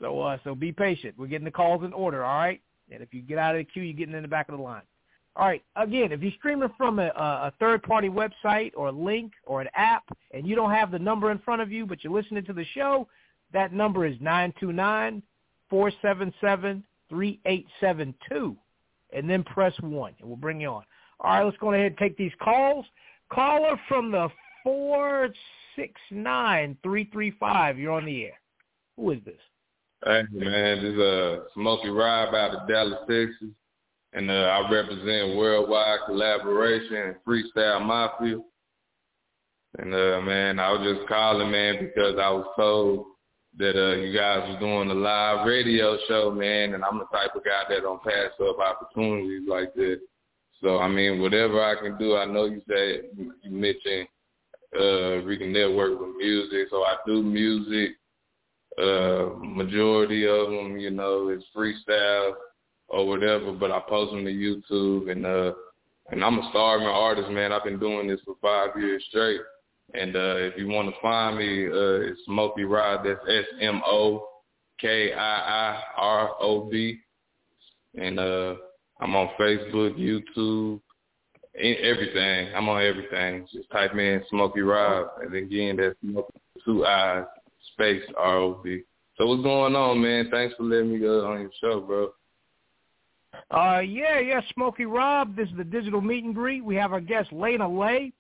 [0.01, 1.14] so uh, so be patient.
[1.18, 2.25] We're getting the calls in order.
[2.25, 2.61] All right.
[2.90, 4.62] And if you get out of the queue, you're getting in the back of the
[4.62, 4.83] line.
[5.37, 5.62] All right.
[5.77, 10.05] Again, if you're streaming from a, a third-party website or a link or an app,
[10.33, 12.64] and you don't have the number in front of you, but you're listening to the
[12.75, 13.07] show,
[13.53, 15.22] that number is nine two nine
[15.68, 18.57] four seven seven three eight seven two,
[19.12, 20.85] and then press one, and we'll bring you on.
[21.20, 21.44] All right.
[21.44, 22.87] Let's go ahead and take these calls.
[23.31, 24.29] Caller from the
[24.64, 25.29] four
[25.77, 27.79] six nine three three five.
[27.79, 28.40] You're on the air.
[28.96, 29.35] Who is this?
[30.03, 33.51] Hey man, this is uh Smokey Rob out of Dallas, Texas
[34.16, 38.38] and uh, I represent Worldwide Collaboration and Freestyle Mafia.
[39.79, 43.05] And uh, man, I was just calling, man, because I was told
[43.59, 47.37] that uh, you guys was doing a live radio show, man, and I'm the type
[47.37, 50.00] of guy that don't pass up opportunities like that.
[50.62, 53.11] So I mean, whatever I can do, I know you said
[53.42, 54.09] you mentioned
[54.74, 57.96] uh, we can network with music, so I do music.
[58.79, 62.33] Uh, majority of them, you know, is freestyle
[62.88, 65.53] or whatever, but I post them to YouTube and uh
[66.11, 67.53] and I'm a starving artist, man.
[67.53, 69.40] I've been doing this for five years straight.
[69.94, 73.83] And uh if you want to find me, uh it's Smokey Rob, that's S M
[73.87, 74.29] O
[74.81, 77.01] K I I R O B.
[78.01, 78.55] And uh
[79.01, 80.81] I'm on Facebook, YouTube,
[81.55, 82.55] everything.
[82.55, 83.46] I'm on everything.
[83.53, 87.25] Just type in Smokey Rob, and again, that's Smokey two eyes
[87.72, 88.83] space R O B.
[89.16, 90.29] So what's going on, man?
[90.31, 92.12] Thanks for letting me go on your show, bro.
[93.51, 95.37] Uh, yeah, yeah, Smokey Rob.
[95.37, 96.64] This is the digital meet and greet.
[96.64, 98.12] We have our guest Layna Lae.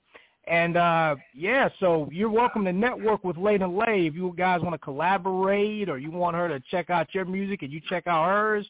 [0.48, 4.74] And uh, yeah, so you're welcome to network with Layna Lae if you guys want
[4.74, 8.28] to collaborate or you want her to check out your music and you check out
[8.28, 8.68] hers.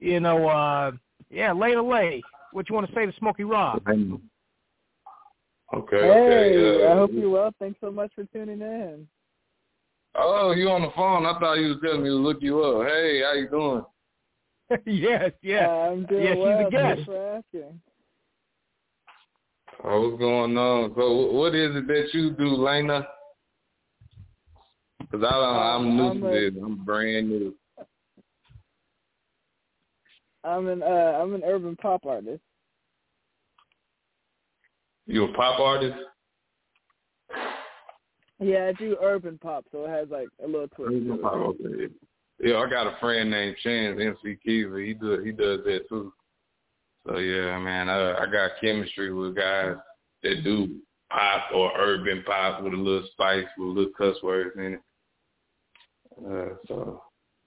[0.00, 0.92] You know, uh,
[1.30, 2.22] yeah, Layna Lae.
[2.52, 3.82] What you want to say to Smokey Rob?
[3.88, 4.02] Okay.
[5.72, 7.54] Hey, okay, uh, I hope you're well.
[7.58, 9.08] Thanks so much for tuning in.
[10.14, 11.26] Oh, you on the phone?
[11.26, 12.86] I thought you was telling me to look you up.
[12.86, 13.84] Hey, how you doing?
[14.86, 15.68] yes, yes.
[15.68, 16.58] Uh, I'm doing yes, well.
[16.58, 16.84] she's a guest.
[16.96, 17.80] Thanks for asking.
[19.84, 20.92] Oh, what's going on?
[20.96, 23.06] So, what is it that you do, Layna?
[25.00, 26.54] Because I'm Um, new I'm to a- this.
[26.62, 27.54] I'm brand new.
[30.44, 30.86] I'm an uh,
[31.20, 32.42] I'm an urban pop artist.
[35.06, 35.96] You a pop artist?
[38.40, 40.90] Yeah, I do urban pop, so it has like a little twist.
[40.92, 41.24] to it.
[41.24, 41.94] Okay.
[42.40, 44.80] Yeah, I got a friend named Chance MC Kiva.
[44.82, 46.12] He does he does that too.
[47.06, 49.76] So yeah, man, I I got chemistry with guys
[50.22, 54.50] that do pop or urban pop with a little spice, with a little cuss words
[54.56, 54.80] in it.
[56.18, 57.02] Uh, so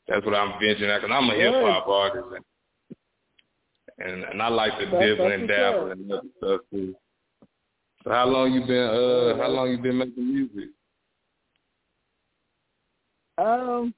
[0.08, 1.02] that's what I'm venturing at.
[1.02, 2.28] Cause I'm a hip hop artist,
[4.00, 6.96] and, and and I like to That's- dibble and dabble and other stuff too.
[8.04, 10.70] So how long you been uh how long you been making music?
[13.38, 13.94] Um,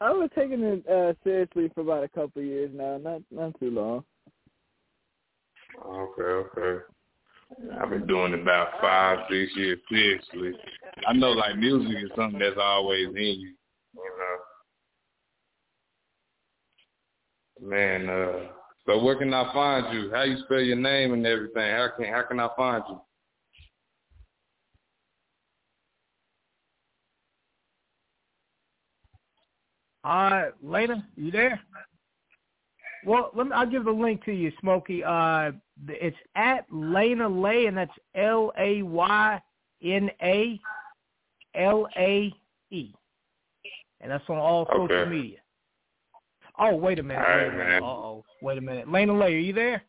[0.00, 3.58] I was taking it uh, seriously for about a couple of years now, not not
[3.58, 4.04] too long.
[5.84, 6.84] Okay, okay.
[7.80, 10.52] I've been doing about five, six years seriously.
[11.06, 13.54] I know like music is something that's always in you,
[13.94, 14.12] you
[17.60, 17.68] know.
[17.68, 18.48] Man, uh
[18.86, 20.10] so where can I find you?
[20.12, 21.72] How you spell your name and everything?
[21.72, 23.00] How can how can I find you?
[30.06, 31.60] Uh, Layna, you there?
[33.04, 33.52] Well, let me.
[33.52, 35.02] I'll give the link to you, Smokey.
[35.02, 35.50] Uh,
[35.88, 39.42] it's at Layna Lae, and that's L A Y
[39.82, 40.60] N A
[41.56, 42.32] L A
[42.70, 42.94] E,
[44.00, 45.10] and that's on all social Okay.
[45.10, 45.38] media.
[46.56, 47.24] Oh, wait a minute.
[47.26, 47.66] All right, wait a minute.
[47.66, 47.82] man.
[47.82, 48.24] Uh-oh.
[48.42, 48.86] Wait a minute.
[48.86, 49.82] Layna Lae, are you there?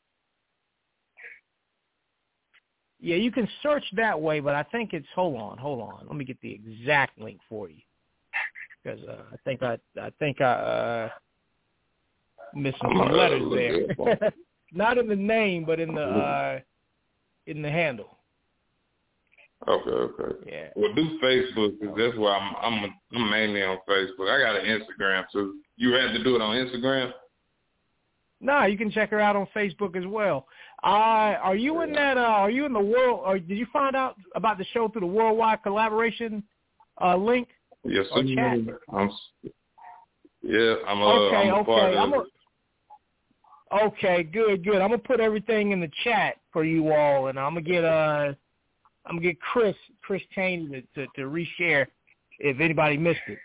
[2.99, 6.07] Yeah, you can search that way, but I think it's hold on, hold on.
[6.07, 7.81] Let me get the exact link for you
[8.87, 11.09] because uh, I think I I think I uh,
[12.53, 14.31] missed some letters there.
[14.73, 16.59] Not in the name, but in the uh,
[17.45, 18.17] in the handle.
[19.67, 20.35] Okay, okay.
[20.45, 20.67] Yeah.
[20.75, 22.55] Well, do Facebook because that's where I'm.
[22.61, 22.93] I'm.
[23.15, 24.29] I'm mainly on Facebook.
[24.29, 25.55] I got an Instagram too.
[25.77, 27.11] You had to do it on Instagram.
[28.39, 30.45] No, you can check her out on Facebook as well.
[30.83, 32.17] Uh, are you in that?
[32.17, 33.21] Uh, are you in the world?
[33.25, 36.43] Or did you find out about the show through the worldwide collaboration
[37.01, 37.47] uh, link?
[37.87, 38.79] Yes, sir.
[38.93, 39.11] I'm.
[40.43, 41.01] Yeah, I'm.
[41.01, 41.97] Uh, Okay, I'm a part okay.
[41.97, 42.23] of I'm a-.
[43.85, 44.75] Okay, good, good.
[44.75, 48.33] I'm gonna put everything in the chat for you all, and I'm gonna get uh,
[49.05, 51.87] I'm gonna get Chris Chris Cheney to, to to reshare
[52.39, 53.39] if anybody missed it.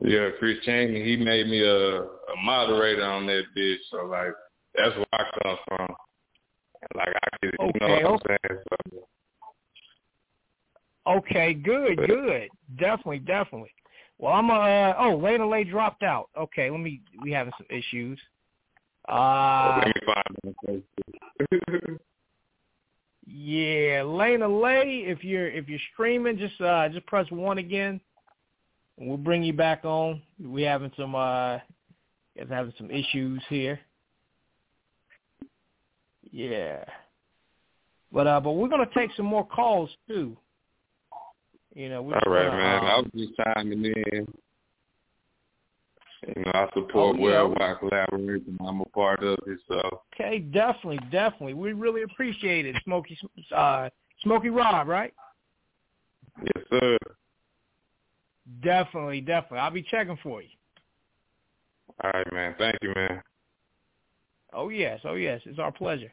[0.00, 3.76] Yeah, Chris Cheney, he made me a, a moderator on that bitch.
[3.90, 4.32] So like,
[4.74, 5.96] that's where I come from.
[6.82, 8.62] And, like I get, you know Okay, what I'm saying?
[8.92, 9.06] So,
[11.06, 12.48] Okay, good, good.
[12.78, 13.70] Definitely, definitely.
[14.18, 16.30] Well, I'm uh oh, Layna Lae dropped out.
[16.36, 18.18] Okay, let me we having some issues.
[19.08, 20.84] Uh, Let me find
[21.62, 22.00] it.
[23.26, 25.04] yeah, Layna Lae.
[25.06, 28.00] If you're if you're streaming, just uh just press one again,
[28.98, 30.22] and we'll bring you back on.
[30.42, 31.58] We having some uh,
[32.48, 33.78] having some issues here.
[36.32, 36.82] Yeah,
[38.10, 40.36] but uh, but we're gonna take some more calls too.
[41.76, 42.84] You know, we're All right, gonna, man.
[42.84, 44.26] I um, was just chiming in.
[46.26, 47.22] You know, I support Oh, yeah.
[47.22, 48.56] worldwide collaboration.
[48.66, 51.52] I'm a part of it, so Okay, definitely, definitely.
[51.52, 53.18] We really appreciate it, Smokey,
[53.54, 53.90] uh,
[54.22, 55.12] Smokey Rob, right?
[56.42, 56.96] yes, sir.
[58.62, 59.58] Definitely, definitely.
[59.58, 60.48] I'll be checking for you.
[62.02, 62.54] All right, man.
[62.56, 63.20] Thank you, man.
[64.54, 66.12] Oh yes, oh yes, it's our pleasure.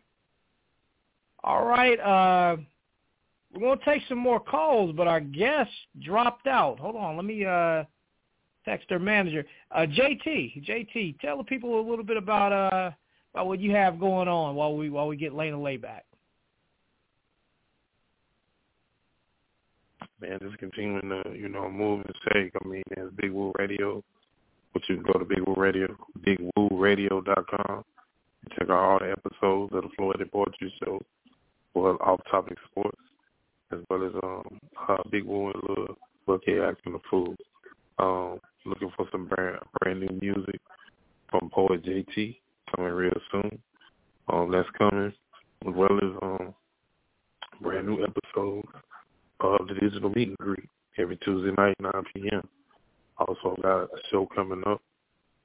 [1.41, 2.58] All right, uh,
[3.53, 6.79] we're gonna take some more calls, but our guest dropped out.
[6.79, 7.83] Hold on, let me uh,
[8.65, 9.45] text their manager.
[9.71, 12.91] Uh, JT, JT, tell the people a little bit about uh,
[13.33, 16.05] about what you have going on while we while we get Layna Lae back.
[20.23, 22.53] man, just continuing to, you know, move and shake.
[22.63, 24.03] I mean, there's Big Woo Radio,
[24.71, 25.87] which you can go to Big Woo Radio,
[26.25, 27.83] BigWooRadio.com,
[28.41, 31.01] and check out all the episodes of the Floyd Poetry Show,
[31.73, 33.01] or off-topic sports,
[33.73, 37.36] as well as um, uh, Big Woo and Lil Lil acting the fool.
[37.99, 40.59] Um, looking for some brand brand new music
[41.29, 42.38] from Poet JT
[42.75, 43.59] coming real soon.
[44.29, 45.13] Um, that's coming,
[45.67, 46.53] as well as um,
[47.62, 48.67] brand new episodes
[49.41, 52.47] of the digital meet and greet every Tuesday night, 9 p.m.
[53.17, 54.81] Also got a show coming up.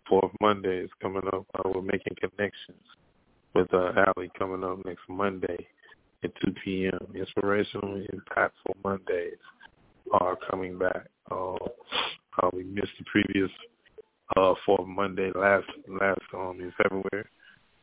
[0.09, 1.45] Fourth Monday is coming up.
[1.55, 2.83] Uh, we're making connections
[3.55, 5.67] with uh, Allie coming up next Monday
[6.25, 7.07] at 2 p.m.
[7.15, 9.39] Inspirational impactful Mondays
[10.13, 11.07] are coming back.
[11.31, 11.55] Uh,
[12.43, 13.51] uh, we missed the previous
[14.37, 17.27] uh, fourth Monday last last um, in February,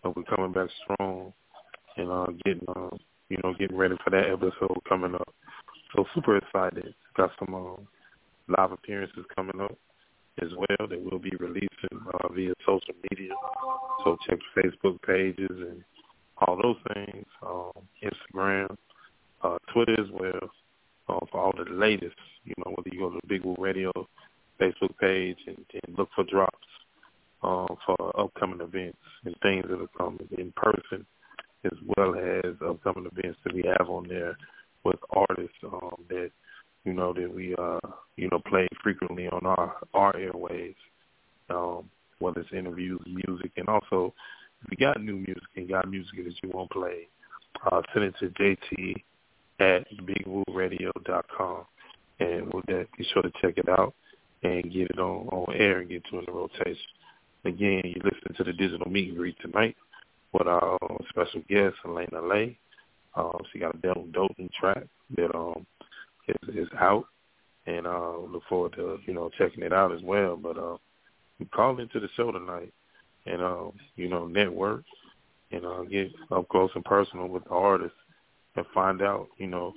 [0.03, 1.33] but we're coming back strong
[1.97, 2.95] and uh, getting uh,
[3.29, 5.33] you know getting ready for that episode coming up.
[5.95, 6.93] So super excited.
[7.15, 7.87] Got some um,
[8.47, 9.77] live appearances coming up
[10.41, 11.69] as well that we'll be releasing
[12.13, 13.31] uh, via social media.
[14.03, 15.83] So check Facebook pages and
[16.47, 17.71] all those things, um,
[18.03, 18.75] Instagram,
[19.43, 20.49] uh, Twitter as well,
[21.09, 22.15] uh, for all the latest.
[22.43, 23.91] You know, whether you go to the Big Woo Radio
[24.59, 26.67] Facebook page and, and look for drops
[27.43, 31.05] um, for upcoming events and things that are coming in person,
[31.63, 34.37] as well as upcoming events that we have on there
[34.83, 36.31] with artists um, that
[36.83, 37.79] you know that we uh,
[38.15, 40.75] you know play frequently on our our airwaves,
[41.49, 44.13] um, whether it's interviews, music, and also
[44.63, 47.07] if you got new music and got music that you want played,
[47.65, 48.95] uh, send it to JT
[49.59, 51.65] at bigwooradio.com,
[52.19, 53.93] and we'll be sure to check it out
[54.43, 56.77] and get it on on air and get to in the rotation.
[57.45, 59.75] Again, you listen to the digital meet and greet tonight
[60.33, 62.57] with our uh, special guest Layna Lae.
[63.15, 64.83] Um, she got a Delton Dolton track
[65.15, 65.65] that um
[66.27, 67.05] is, is out,
[67.65, 70.35] and uh, look forward to you know checking it out as well.
[70.35, 70.77] But uh,
[71.39, 72.73] we call into the show tonight,
[73.25, 74.83] and uh, you know network,
[75.51, 77.97] and uh, get up close and personal with the artists,
[78.55, 79.73] and find out you know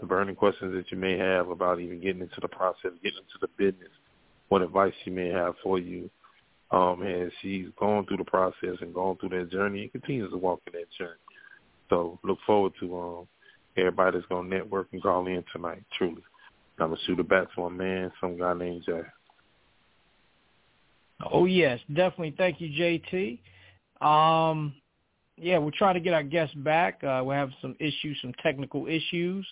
[0.00, 3.38] the burning questions that you may have about even getting into the process, getting into
[3.40, 3.90] the business,
[4.48, 6.10] what advice she may have for you.
[6.70, 10.60] Um, as she's through the process and gone through that journey and continues to walk
[10.66, 11.16] in that journey.
[11.88, 13.28] So look forward to um,
[13.76, 16.22] everybody that's going to network and call in tonight, truly.
[16.78, 19.00] I'm going to shoot it back to a man, some guy named Jay.
[21.24, 22.34] Oh yes, definitely.
[22.36, 23.38] Thank you, JT.
[24.06, 24.74] Um,
[25.36, 27.02] yeah, we're trying to get our guests back.
[27.02, 29.46] Uh, we have some issues, some technical issues,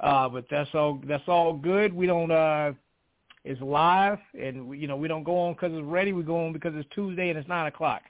[0.00, 1.00] uh, but that's all.
[1.06, 1.92] That's all good.
[1.92, 2.30] We don't.
[2.30, 2.72] Uh,
[3.44, 6.12] it's live, and we, you know we don't go on because it's ready.
[6.12, 8.02] We go on because it's Tuesday and it's nine o'clock.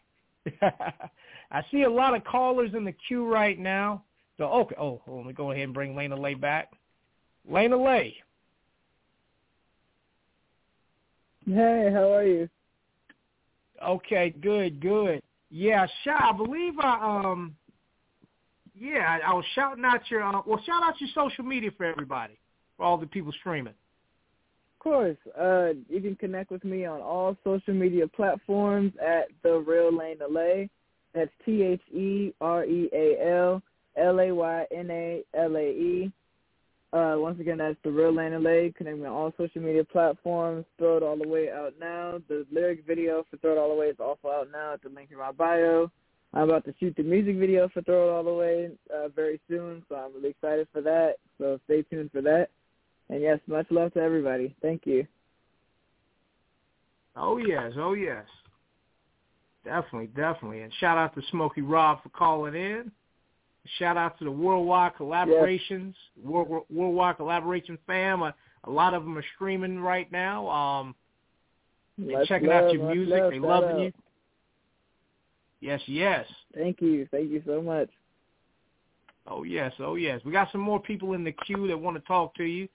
[0.63, 4.03] I see a lot of callers in the queue right now.
[4.39, 6.73] So okay, oh, let me go ahead and bring Layna Lae back.
[7.51, 8.17] Layna Lae.
[11.47, 12.49] Hey, how are you?
[13.85, 15.23] Okay, good, good.
[15.51, 16.23] Yeah, shout.
[16.23, 17.55] I believe I um.
[18.79, 21.85] Yeah, I, I was shouting out your uh, well, shout out your social media for
[21.85, 22.39] everybody,
[22.77, 23.73] for all the people streaming.
[23.73, 25.17] Of course.
[25.39, 30.31] Uh, you can connect with me on all social media platforms at the Real Layna
[30.31, 30.69] Lae.
[31.15, 33.63] That's T H E R E A L
[33.97, 36.13] L A Y N A L A E.
[36.97, 38.73] Uh, once again, that's the Real Lay.
[38.75, 40.65] Connect me on all social media platforms.
[40.79, 42.19] Throw it all the way out now.
[42.27, 44.89] The lyric video for Throw It All the Way is also out now at the
[44.89, 45.91] link in my bio.
[46.33, 49.39] I'm about to shoot the music video for Throw It All the Way uh, very
[49.47, 51.17] soon, so I'm really excited for that.
[51.37, 52.49] So stay tuned for that.
[53.11, 54.55] And yes, much love to everybody.
[54.63, 55.07] Thank you.
[57.15, 58.25] Oh yes, oh yes.
[59.67, 60.63] Definitely, definitely.
[60.63, 62.91] And shout out to Smokey Rob for calling in.
[63.79, 66.25] Shout out to the Worldwide Collaborations, yes.
[66.25, 68.23] World, Worldwide Collaboration fam.
[68.23, 70.49] A, a, lot of them are streaming right now.
[70.49, 70.95] Um,
[71.99, 73.15] They're checking love, out your music.
[73.15, 73.93] Love, they loving you.
[75.61, 76.27] Yes, yes.
[76.55, 77.09] Thank you.
[77.11, 77.89] Thank you so much.
[79.27, 80.21] Oh yes, oh yes.
[80.25, 82.69] We got some more people in the queue that want to talk to you.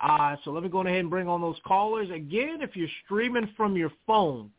[0.00, 2.08] Uh, so let me go ahead and bring on those callers.
[2.10, 4.50] Again, if you're streaming from your phone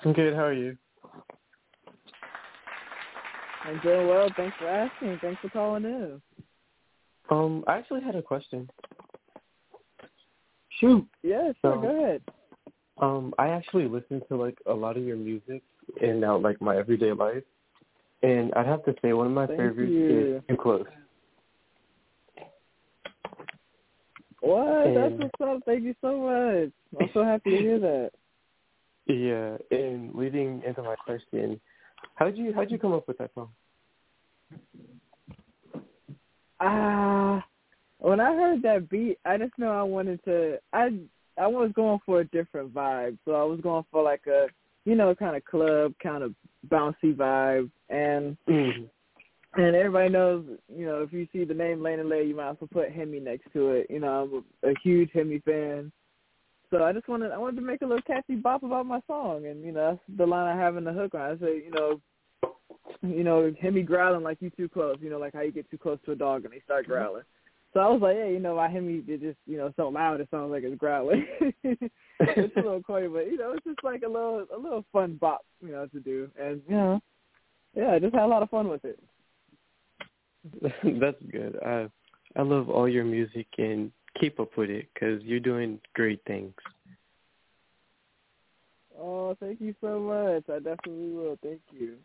[0.06, 0.34] I'm good.
[0.34, 0.78] How are you?
[3.66, 4.30] I'm doing well.
[4.38, 5.20] Thanks for asking.
[5.22, 6.22] Thanks for calling in.
[7.30, 8.70] Um, I actually had a question.
[10.80, 11.06] Shoot.
[11.24, 11.74] Yeah, sure.
[11.74, 12.22] Um, go ahead.
[13.02, 15.62] Um, I actually listen to like a lot of your music
[16.02, 17.44] in uh, like my everyday life,
[18.24, 20.38] and I'd have to say one of my Thank favorites you.
[20.38, 20.86] is "Too Close."
[24.42, 24.88] What?
[24.88, 25.64] And, That's what's up.
[25.66, 26.72] Thank you so much.
[27.00, 28.12] I'm so happy to hear that.
[29.08, 31.60] Yeah, and leading into my question,
[32.16, 33.50] how did you how did you come up with that song?
[36.62, 37.42] Ah, uh,
[37.98, 40.60] when I heard that beat, I just know I wanted to.
[40.72, 41.00] I
[41.38, 44.48] I was going for a different vibe, so I was going for like a
[44.86, 46.36] you know kind of club, kind of
[46.70, 48.84] bouncy vibe, and mm-hmm.
[49.56, 52.58] And everybody knows you know if you see the name Layna Lae, you might as
[52.62, 53.88] well put Hemi next to it.
[53.90, 54.24] You know,
[54.64, 55.92] I'm a, a huge Hemi fan.
[56.70, 59.46] So I just wanted I wanted to make a little catchy bop about my song,
[59.46, 61.14] and you know that's the line I have in the hook.
[61.14, 61.38] Line.
[61.38, 62.00] I say, you know,
[63.02, 64.96] you know, Hemi growling like you too close.
[65.02, 66.94] You know, like how you get too close to a dog and they start mm-hmm.
[66.94, 67.24] growling.
[67.74, 70.22] So I was like, yeah, you know, my Hemi it just you know so loud
[70.22, 71.26] it sounds like it's growling.
[71.64, 75.18] it's a little corny, but you know, it's just like a little a little fun
[75.20, 77.02] bop, you know, to do, and you know,
[77.76, 78.98] yeah, I just had a lot of fun with it.
[80.84, 81.58] That's good.
[81.66, 81.90] I
[82.36, 86.54] I love all your music and keep up with it because you're doing great things.
[89.00, 90.44] Oh, thank you so much.
[90.50, 91.38] I definitely will.
[91.42, 91.96] Thank you.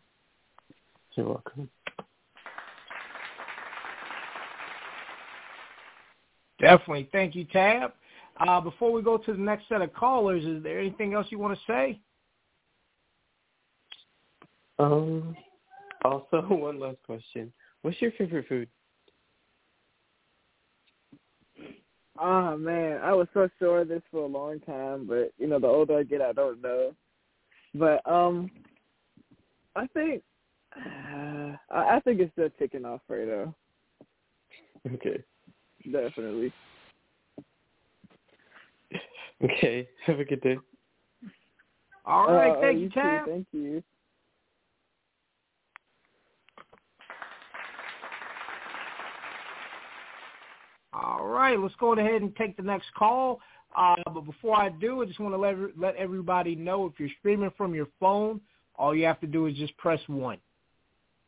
[1.15, 1.69] You're welcome.
[6.59, 7.09] Definitely.
[7.11, 7.93] Thank you, Tab.
[8.39, 11.39] Uh, before we go to the next set of callers, is there anything else you
[11.39, 11.99] want to say?
[14.79, 15.35] Um.
[16.05, 17.51] Also, one last question.
[17.87, 18.67] What's your favorite food?
[22.19, 25.57] Oh man, I was so sure of this for a long time, but you know,
[25.57, 26.93] the older I get, I don't know.
[27.73, 28.51] But um,
[29.77, 30.21] I think
[30.75, 33.55] uh, I think it's still chicken Alfredo.
[34.95, 35.23] Okay.
[35.89, 36.51] Definitely.
[39.43, 39.87] Okay.
[40.07, 40.57] Have a good day.
[42.05, 42.51] All right.
[42.51, 43.01] Uh, thank you, you, too.
[43.01, 43.29] Tab.
[43.29, 43.83] Thank you.
[51.03, 53.39] All right, let's go ahead and take the next call.
[53.75, 57.09] Uh, but before I do, I just want to let let everybody know if you're
[57.19, 58.41] streaming from your phone,
[58.75, 60.39] all you have to do is just press one,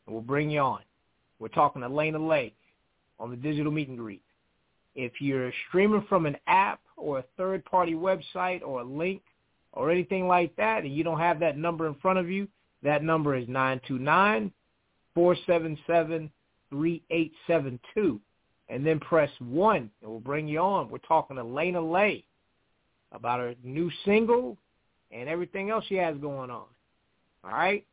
[0.05, 0.80] and we'll bring you on.
[1.38, 2.53] We're talking to Layna Lae
[3.20, 4.24] on the digital meet and greet.
[4.95, 9.22] If you're streaming from an app or a third-party website or a link
[9.74, 12.47] or anything like that, and you don't have that number in front of you,
[12.82, 14.51] that number is nine two nine
[15.13, 16.32] four seven seven
[16.72, 18.20] three eight seven two
[18.70, 19.89] and then press one.
[20.01, 20.89] It will bring you on.
[20.89, 22.24] We're talking to Layna Lae
[23.11, 24.57] about her new single
[25.11, 26.65] and everything else she has going on.
[27.43, 27.86] All right?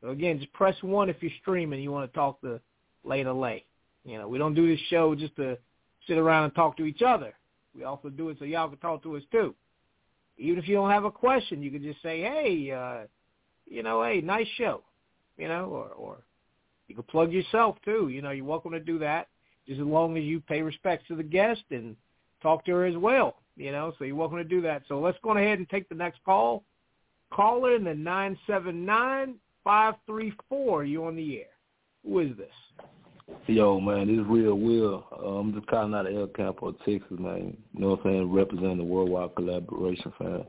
[0.00, 2.60] So again, just press one if you're streaming you want to talk to
[3.06, 3.64] Layna Lae.
[4.04, 5.58] You know, we don't do this show just to
[6.06, 7.34] sit around and talk to each other.
[7.76, 9.54] We also do it so y'all can talk to us too.
[10.38, 13.06] Even if you don't have a question, you can just say, hey, uh,
[13.66, 14.82] you know, hey, nice show,
[15.36, 16.16] you know, or, or
[16.88, 18.08] you can plug yourself too.
[18.08, 19.28] You know, you're welcome to do that
[19.66, 21.96] just as long as you pay respects to the guest and
[22.42, 23.36] talk to her as well.
[23.56, 24.82] You know, so you're welcome to do that.
[24.88, 26.64] So let's go ahead and take the next call.
[27.32, 30.84] Caller in the nine seven nine five three four.
[30.84, 31.46] You on the air?
[32.04, 32.48] Who is this?
[33.46, 35.06] Yo, man, this is Real Will.
[35.12, 37.56] Uh, I'm just calling out of El Campo, Texas, man.
[37.72, 38.32] You know what I'm saying?
[38.32, 40.44] Representing the Worldwide Collaboration fan.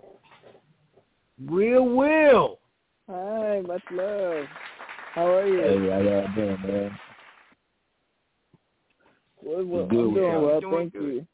[1.45, 2.59] Real Will.
[3.09, 4.45] Hi, much love.
[5.13, 5.61] How are you?
[5.61, 6.99] Hey, how y'all doing, man?
[9.45, 10.45] Well, well, good I'm doing y'all.
[10.45, 11.03] well, Doing thank good.
[11.03, 11.27] you.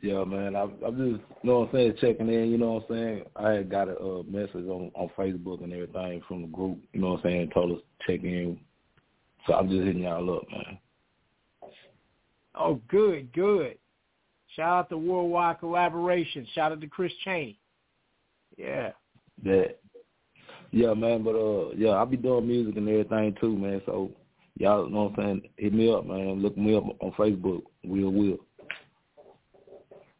[0.00, 0.54] Yeah, man.
[0.54, 2.50] I, I'm just, you know what I'm saying, checking in.
[2.50, 3.22] You know what I'm saying.
[3.34, 6.78] I had got a uh, message on on Facebook and everything from the group.
[6.92, 8.60] You know what I'm saying, told us to check in.
[9.46, 10.78] So I'm just hitting y'all up, man.
[12.54, 13.76] Oh, good, good.
[14.54, 16.46] Shout out to Worldwide Collaboration.
[16.54, 17.58] Shout out to Chris Cheney.
[18.56, 18.92] Yeah.
[19.44, 19.78] That.
[20.70, 21.24] Yeah, man.
[21.24, 23.80] But uh, yeah, I be doing music and everything too, man.
[23.84, 24.12] So
[24.58, 25.42] y'all know what I'm saying.
[25.56, 26.42] Hit me up, man.
[26.42, 27.62] Look me up on Facebook.
[27.84, 28.38] Will Will.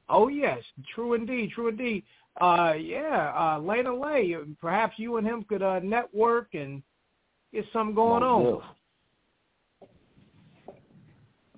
[0.09, 0.59] Oh yes,
[0.95, 2.03] true indeed, true indeed.
[2.41, 4.35] Uh, yeah, uh, Layna Lae.
[4.61, 6.83] Perhaps you and him could uh, network and
[7.53, 8.63] get something going on.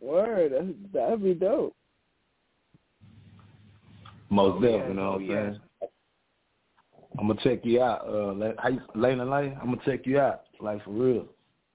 [0.00, 1.76] Word, that- that'd be dope.
[4.30, 5.36] Most Oh, def, yes, you know what oh, I'm yes.
[5.36, 5.60] saying.
[7.18, 8.06] I'm gonna check you out.
[8.06, 11.26] Uh, Le- how you, Layna Lae, I'm gonna check you out, like for real.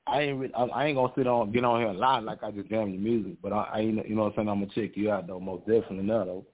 [0.07, 2.51] I ain't I, I ain't gonna sit on get on here and lie like I
[2.51, 4.49] just jam your music, but I, I ain't you know what I'm saying.
[4.49, 6.45] I'm gonna check you out though, most definitely not though.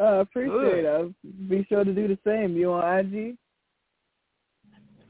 [0.00, 1.14] Uh, appreciate Good.
[1.24, 1.48] it.
[1.48, 2.56] Be sure to do the same.
[2.56, 3.36] You on IG?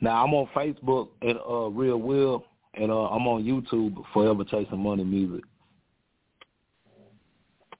[0.01, 2.45] Now I'm on Facebook at uh, Real Will,
[2.75, 5.45] and uh, I'm on YouTube, Forever Chasing Money Music.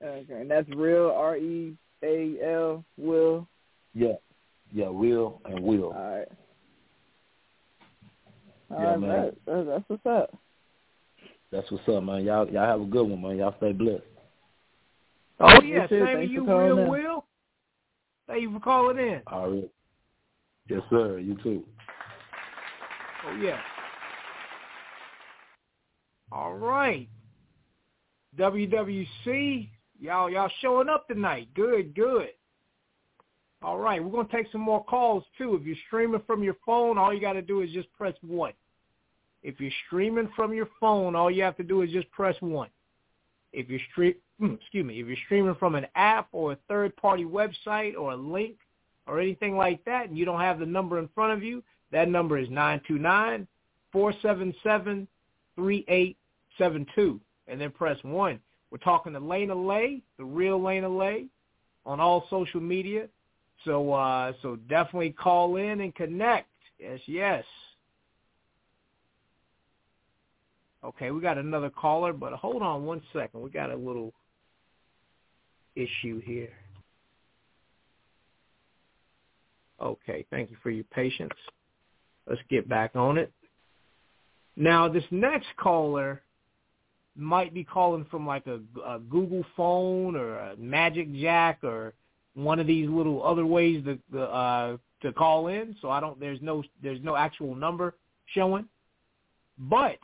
[0.03, 1.13] Okay, and that's real.
[1.15, 2.85] R E A L.
[2.97, 3.47] Will.
[3.93, 4.15] Yeah,
[4.73, 5.93] yeah, Real and Will.
[5.93, 6.29] All right.
[8.75, 9.11] All Yeah, right, man.
[9.11, 10.35] that- that- that's what's up.
[11.51, 12.25] That's what's up, man.
[12.25, 13.37] Y'all y'all have a good one, man.
[13.37, 14.03] Y'all stay blessed.
[15.41, 16.05] Oh You yeah, too.
[16.05, 16.89] same to you, calling Real in.
[16.89, 17.25] Will.
[18.27, 19.23] Thank you for calling in.
[19.29, 19.71] All right.
[20.69, 21.19] Yes, sir.
[21.19, 21.65] You too.
[23.27, 23.61] Oh yeah.
[26.33, 27.09] All right.
[28.37, 29.69] WWC,
[30.01, 31.49] y'all y'all showing up tonight.
[31.55, 32.31] Good, good.
[33.63, 35.55] All right, we're gonna take some more calls too.
[35.55, 38.53] If you're streaming from your phone, all you got to do is just press one.
[39.45, 42.71] If you're streaming from your phone, all you have to do is just press one.
[43.53, 47.95] If you're stream, excuse me, if you're streaming from an app or a third-party website
[47.97, 48.57] or a link
[49.07, 52.09] or anything like that, and you don't have the number in front of you, that
[52.09, 53.47] number is nine two nine
[53.93, 55.07] four seven seven
[55.55, 56.17] three eight
[56.59, 58.41] seven two, and then press one.
[58.71, 61.27] We're talking to Layna Lae, the real Layna Lae,
[61.87, 63.09] on all social media.
[63.65, 66.49] So uh, so definitely call in and connect.
[66.81, 67.45] Yes, yes.
[70.85, 73.41] Okay, we got another caller, but hold on one second.
[73.41, 74.13] We got a little
[75.75, 76.53] issue here.
[79.81, 81.33] Okay, thank you for your patience.
[82.29, 83.33] Let's get back on it.
[84.57, 86.23] Now, this next caller
[87.17, 91.95] might be calling from like a, a Google phone or a Magic Jack or
[92.35, 95.77] one of these little other ways to uh, to call in.
[95.81, 96.19] So I don't.
[96.19, 97.95] There's no there's no actual number
[98.27, 98.67] showing,
[99.59, 99.99] but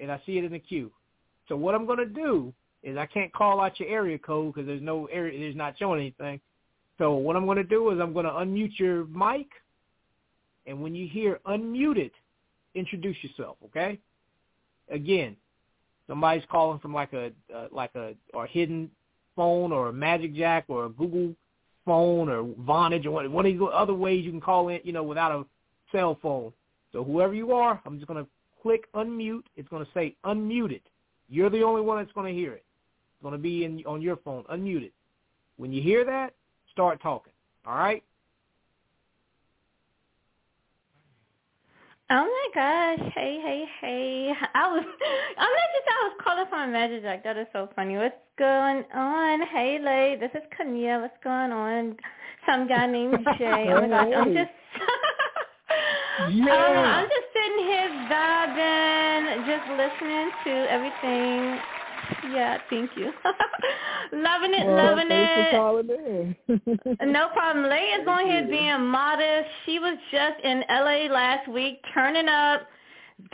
[0.00, 0.90] and I see it in the queue.
[1.48, 4.66] So what I'm going to do is I can't call out your area code because
[4.66, 5.38] there's no area.
[5.38, 6.40] There's not showing anything.
[6.98, 9.48] So what I'm going to do is I'm going to unmute your mic,
[10.66, 12.10] and when you hear unmuted,
[12.74, 13.56] introduce yourself.
[13.66, 13.98] Okay.
[14.90, 15.36] Again,
[16.06, 18.90] somebody's calling from like a uh, like a or hidden
[19.36, 21.34] phone or a Magic Jack or a Google
[21.86, 25.02] phone or Vonage or one, of these other ways you can call in, you know,
[25.02, 25.44] without a
[25.92, 26.52] cell phone.
[26.92, 28.30] So whoever you are, I'm just going to
[28.62, 29.44] click unmute.
[29.56, 30.82] It's going to say unmuted.
[31.28, 32.64] You're the only one that's going to hear it.
[33.14, 34.92] It's going to be in on your phone, unmuted.
[35.56, 36.34] When you hear that,
[36.72, 37.32] start talking.
[37.66, 38.02] All right?
[42.12, 42.48] Oh my
[42.96, 43.12] gosh!
[43.14, 44.32] Hey, hey, hey!
[44.54, 44.84] I was,
[45.38, 45.88] I'm not just.
[45.88, 47.22] I was calling from a Magic Jack.
[47.22, 47.96] That is so funny.
[47.98, 49.46] What's going on?
[49.46, 50.16] Hey, Lay.
[50.18, 51.00] This is Kania.
[51.00, 51.96] What's going on?
[52.48, 53.66] Some guy named Jay.
[53.68, 54.14] Oh my gosh!
[54.16, 54.50] I'm just.
[56.28, 56.52] Yeah.
[56.52, 57.29] Um, I'm just
[58.10, 61.58] sitting here vibing, just listening to everything.
[62.32, 63.12] Yeah, thank you.
[64.12, 65.50] loving it, Well, loving thanks it.
[65.50, 66.36] for calling in.
[67.00, 67.68] Uh, no problem.
[67.68, 69.48] Leigh is on here being modest.
[69.66, 72.62] She was just in LA last week turning up,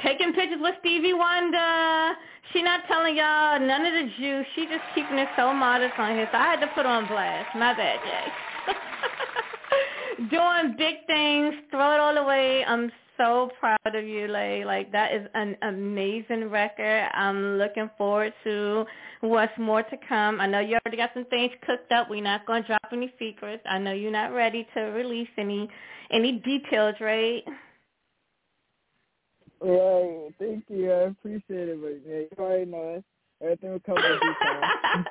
[0.02, 2.12] taking pictures with Stevie Wonder.
[2.52, 4.46] She not telling y'all none of the juice.
[4.54, 6.28] She just keeping it so modest on here.
[6.30, 7.54] So I had to put on blast.
[7.54, 8.32] My bad, Jay.
[10.30, 12.64] Doing big things, throw it all away.
[12.64, 14.64] I'm so proud of you, Lay.
[14.64, 17.08] Like that is an amazing record.
[17.12, 18.84] I'm looking forward to
[19.20, 20.40] what's more to come.
[20.40, 22.08] I know you already got some things cooked up.
[22.10, 23.62] We're not gonna drop any secrets.
[23.68, 25.68] I know you're not ready to release any
[26.10, 27.42] any details, right?
[29.60, 30.30] Right.
[30.38, 30.92] Thank you.
[30.92, 33.04] I appreciate it, but yeah, you already know it.
[33.42, 35.06] Everything will come due time.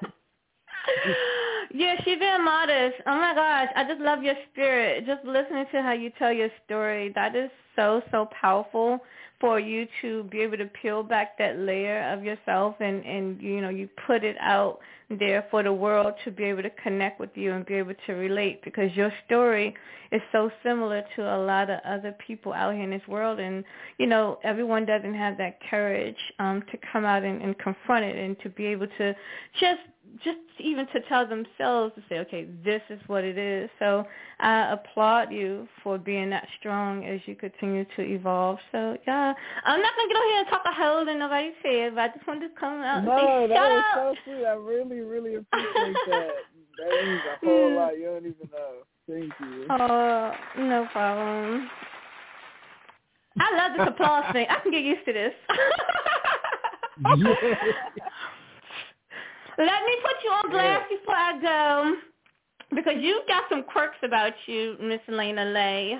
[1.73, 2.95] Yeah, she's being modest.
[3.05, 5.05] Oh my gosh, I just love your spirit.
[5.05, 8.99] Just listening to how you tell your story, that is so so powerful
[9.39, 13.61] for you to be able to peel back that layer of yourself and and you
[13.61, 14.79] know you put it out
[15.09, 18.13] there for the world to be able to connect with you and be able to
[18.13, 19.75] relate because your story
[20.11, 23.63] is so similar to a lot of other people out here in this world and
[23.97, 28.15] you know everyone doesn't have that courage um to come out and, and confront it
[28.15, 29.13] and to be able to
[29.59, 29.81] just
[30.23, 33.69] just even to tell themselves to say, okay, this is what it is.
[33.79, 34.05] So
[34.39, 38.59] I applaud you for being that strong as you continue to evolve.
[38.71, 39.33] So yeah,
[39.65, 42.07] I'm not gonna get on here and talk a hole that nobody said, but I
[42.09, 44.15] just wanted to come out and no, say, that was up.
[44.25, 44.45] so sweet.
[44.45, 46.45] I really, really appreciate that.
[46.77, 47.75] That means a whole Yeah.
[47.75, 47.97] lot.
[47.97, 48.83] You don't even know.
[49.07, 49.67] Thank you.
[49.69, 51.69] Oh, no problem.
[53.37, 54.47] I love this applause thing.
[54.49, 55.33] I can get used to this.
[59.57, 61.95] Let me put you on blast before I go,
[62.75, 65.99] because you've got some quirks about you, Miss Layna Lae,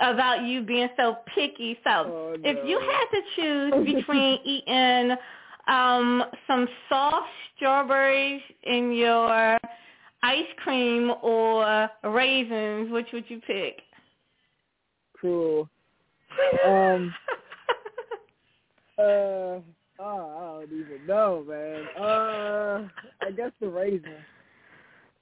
[0.00, 1.78] about you being so picky.
[1.84, 5.16] So Oh, if you had to choose between eating
[5.66, 9.58] um, some soft strawberries in your
[10.22, 13.80] ice cream or raisins, which would you pick?
[15.20, 15.68] Cool.
[16.66, 17.14] Um.
[18.98, 19.60] Uh.
[19.98, 21.86] Oh, I don't even know, man.
[22.02, 22.88] Uh.
[23.26, 24.04] I guess the raisins.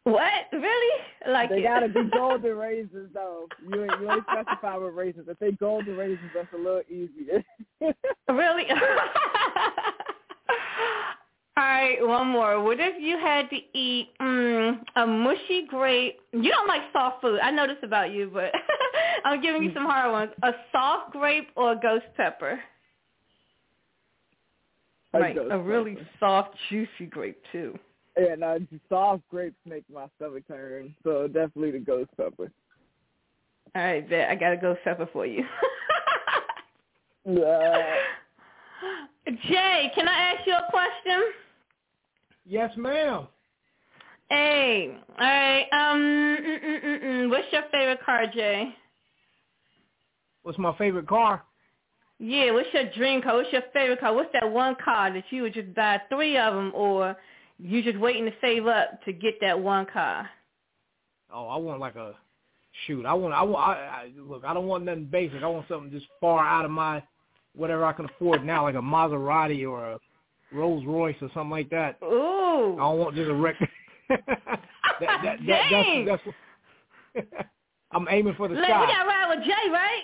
[0.04, 0.32] what?
[0.52, 1.02] Really?
[1.28, 1.62] Like They it?
[1.64, 3.46] gotta be golden raisins, though.
[3.68, 5.26] You ain't you ain't specify with raisins.
[5.28, 7.42] If they golden raisins, that's a little easier.
[8.28, 8.64] Really?
[11.58, 12.62] All right, one more.
[12.62, 16.18] What if you had to eat mm, a mushy grape?
[16.32, 17.38] You don't like soft food.
[17.40, 18.52] I know this about you, but
[19.24, 20.32] I'm giving you some hard ones.
[20.42, 22.60] A soft grape or a ghost pepper?
[25.14, 26.08] A right, a really pepper.
[26.20, 27.78] soft, juicy grape too.
[28.18, 32.50] Yeah, no, the soft grapes make my stomach turn, so definitely the ghost pepper.
[33.74, 35.44] All right, bet I got a ghost pepper for you.
[37.26, 37.96] Yeah.
[39.26, 41.22] Jay, can I ask you a question?
[42.44, 43.26] Yes, ma'am.
[44.30, 45.66] Hey, all right.
[45.72, 47.30] Um, mm, mm, mm, mm.
[47.30, 48.74] what's your favorite car, Jay?
[50.42, 51.42] What's my favorite car?
[52.18, 53.36] Yeah, what's your dream car?
[53.36, 54.14] What's your favorite car?
[54.14, 57.16] What's that one car that you would just buy three of them, or
[57.58, 60.28] you just waiting to save up to get that one car?
[61.32, 62.14] Oh, I want like a
[62.86, 63.04] shoot.
[63.04, 63.34] I want.
[63.34, 63.68] I want.
[63.68, 65.42] I, I, look, I don't want nothing basic.
[65.42, 67.02] I want something just far out of my
[67.54, 69.98] whatever I can afford now, like a Maserati or a
[70.52, 71.98] Rolls Royce or something like that.
[72.02, 72.74] Ooh.
[72.74, 73.56] I don't want just a wreck.
[74.08, 74.20] that,
[75.00, 76.04] that, that, Dang.
[76.04, 76.36] that's, that's
[77.14, 77.46] what,
[77.92, 80.02] I'm aiming for the Lay, we got to ride with Jay, right?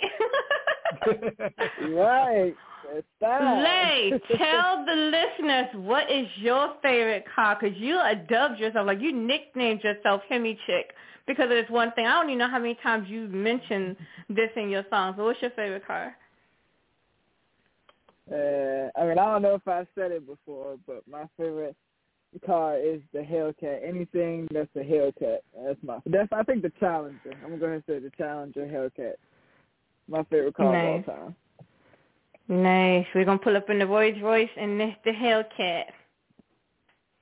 [1.88, 2.54] Right.
[2.92, 3.62] That's that.
[3.62, 7.56] Lay, tell the listeners what is your favorite car?
[7.60, 10.92] Because you dubbed yourself, like you nicknamed yourself Hemi Chick
[11.26, 12.06] because of this one thing.
[12.06, 13.96] I don't even know how many times you mentioned
[14.28, 15.14] this in your song.
[15.16, 16.16] So what's your favorite car?
[18.30, 21.76] Uh, I mean, I don't know if I said it before, but my favorite
[22.46, 23.86] car is the Hellcat.
[23.86, 25.98] Anything that's a Hellcat, that's my.
[26.06, 27.32] That's I think the Challenger.
[27.42, 29.14] I'm gonna go ahead and say the Challenger Hellcat.
[30.08, 31.04] My favorite car Nice.
[31.06, 31.36] of all time.
[32.48, 33.06] Nice.
[33.14, 35.84] We're gonna pull up in the Rolls Royce and the, the Hellcat.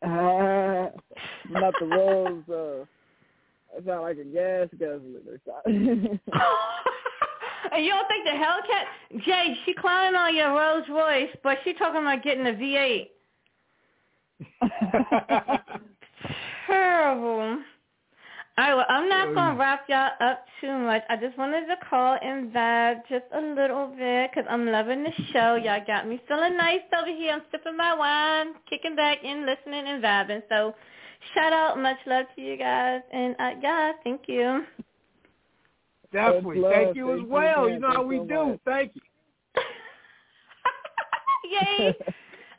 [0.02, 0.90] Uh,
[1.50, 2.44] not the Rolls.
[2.48, 2.86] Uh,
[3.76, 5.20] it sound like a gas guzzler
[7.72, 8.86] and you don't think the Hellcat?
[9.24, 13.10] Jay, she climbing on your Rolls Royce, but she talking about getting a V8.
[16.66, 17.58] Terrible.
[18.60, 21.02] All right, well, I'm not going to wrap y'all up too much.
[21.08, 25.12] I just wanted to call and vibe just a little bit because I'm loving the
[25.32, 25.54] show.
[25.54, 27.32] Y'all got me feeling nice over here.
[27.32, 30.42] I'm sipping my wine, kicking back and listening and vibing.
[30.50, 30.74] So
[31.34, 33.00] shout out, much love to you guys.
[33.10, 34.62] And uh, yeah, thank you.
[36.12, 36.60] Definitely.
[36.70, 37.64] Thank you as Thank you well.
[37.64, 37.74] again.
[37.76, 38.44] You know how we so do.
[38.44, 38.60] much.
[38.66, 39.00] Thank you.
[41.50, 41.96] Yay.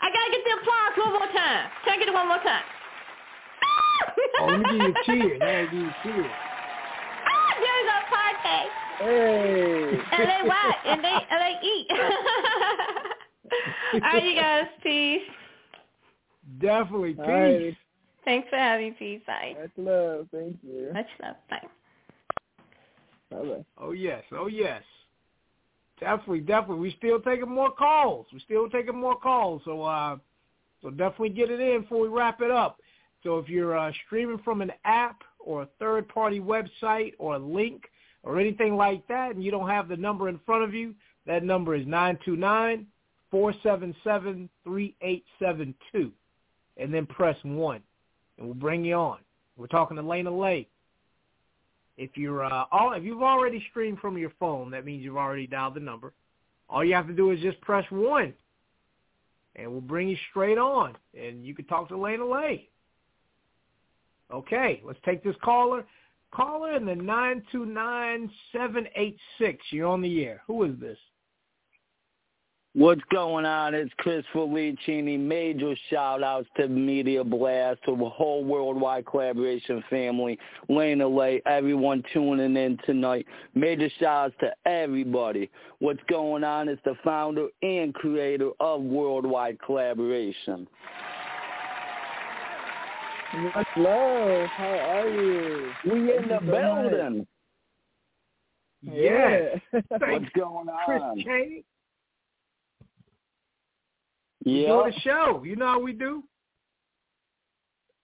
[0.02, 1.70] I got to get the applause one more time.
[1.86, 2.64] Can I get it one more time?
[4.40, 5.36] Oh, let me give you a cheer.
[5.36, 6.26] I gotta give you a cheers.
[7.24, 8.62] Ah, there's a party.
[9.00, 9.92] hey.
[10.12, 10.76] And they what?
[10.86, 11.88] And they and they eat.
[13.94, 14.66] All right, you guys.
[14.82, 15.22] Peace.
[16.60, 17.14] Definitely.
[17.14, 17.22] Peace.
[17.24, 17.78] All right.
[18.26, 18.96] Thanks for having me.
[18.98, 19.22] Peace.
[19.28, 19.56] Bye.
[19.60, 20.28] Much love.
[20.32, 20.90] Thank you.
[20.94, 21.36] Much love.
[21.50, 21.68] Bye.
[23.30, 23.66] Bye bye.
[23.78, 24.24] Oh yes.
[24.32, 24.84] Oh yes.
[26.02, 26.80] Definitely, definitely.
[26.80, 28.26] We still taking more calls.
[28.34, 29.62] We still taking more calls.
[29.66, 30.18] So, uh,
[30.82, 32.80] so definitely get it in before we wrap it up.
[33.24, 37.84] So if you're uh, streaming from an app or a third-party website or a link
[38.24, 40.96] or anything like that, and you don't have the number in front of you,
[41.28, 42.88] that number is nine two nine
[43.30, 46.12] four seven seven three eight seven two,
[46.78, 47.82] and then press one,
[48.38, 49.20] and we'll bring you on.
[49.56, 50.68] We're talking to Layna Lae.
[51.98, 55.46] If you're uh, all, if you've already streamed from your phone, that means you've already
[55.46, 56.14] dialed the number.
[56.70, 58.34] All you have to do is just press one,
[59.56, 62.68] and we'll bring you straight on, and you can talk to Layna Lae.
[64.34, 65.86] Okay, let's take this caller.
[66.32, 69.60] Caller in the nine two nine seven eight six.
[69.72, 70.42] You're on the air.
[70.48, 70.98] Who is this?
[72.74, 73.76] What's going on?
[73.76, 75.20] It's Chris Felicini.
[75.20, 82.02] Major shout outs to Media Blast, to the whole worldwide collaboration family, Layna Lae, everyone
[82.14, 83.28] tuning in tonight.
[83.56, 85.50] Major shout outs to everybody.
[85.80, 86.70] What's going on?
[86.70, 90.66] It's the founder and creator of Worldwide Collaboration.
[93.34, 94.48] Much love.
[94.50, 95.72] How are you?
[95.86, 97.28] We in the building.
[98.82, 99.60] Yes.
[99.72, 100.86] What's going on?
[100.86, 101.02] Chris?
[101.26, 101.64] Cheney.
[104.44, 104.68] Yeah.
[104.68, 105.44] Doing the show.
[105.46, 106.24] You know how we do.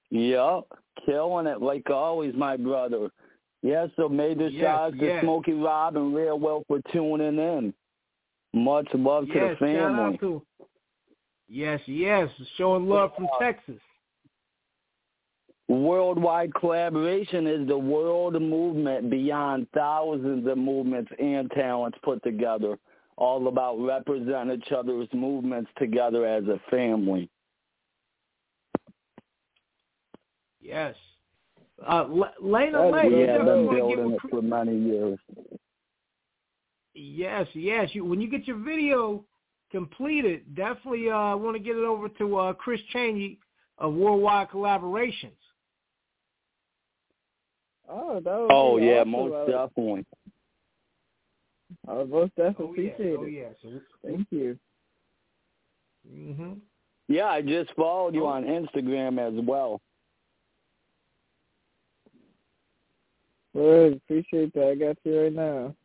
[0.10, 0.64] Yep,
[1.06, 3.10] killing it like always, my brother.
[3.62, 5.24] Yeah, so major Yes, shout outs to yes.
[5.24, 7.74] Smokey Rob and Real Will for tuning in.
[8.54, 10.14] Much love to yes, the shout family.
[10.14, 10.42] out to.
[11.50, 13.80] Yes, yes, showing love from Texas.
[15.70, 22.78] Worldwide collaboration is the world movement beyond thousands of movements and talents put together,
[23.18, 27.30] all about representing each other's movements together as a family.
[30.62, 30.96] Yes.
[31.86, 34.14] Uh, L- Layna That Lay, is you We Yeah, have been want to get building
[34.14, 35.20] it for many years.
[36.94, 37.90] Yes, yes.
[37.94, 39.24] You, when you get your video
[39.72, 43.38] completed, definitely uh, want to get it over to uh, Chris Cheney
[43.78, 45.38] of Worldwide Collaborations.
[47.90, 49.12] Oh, that would Oh yeah, awesome.
[49.12, 50.06] most I, definitely.
[51.88, 52.94] I would most definitely Oh, yes.
[52.96, 53.32] appreciate Oh, it.
[53.32, 53.82] yes.
[54.06, 54.60] Thank you.
[56.12, 56.54] Mm-hmm.
[57.08, 58.30] Yeah, I just followed you Oh.
[58.30, 59.82] on Instagram as well.
[63.54, 64.68] Well, appreciate that.
[64.70, 65.76] I got you right now.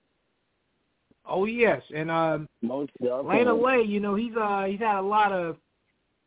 [1.25, 1.83] Oh, yes.
[1.95, 3.37] And um, Most definitely.
[3.37, 5.57] Layna Lae, you know, he's uh he's had a lot of,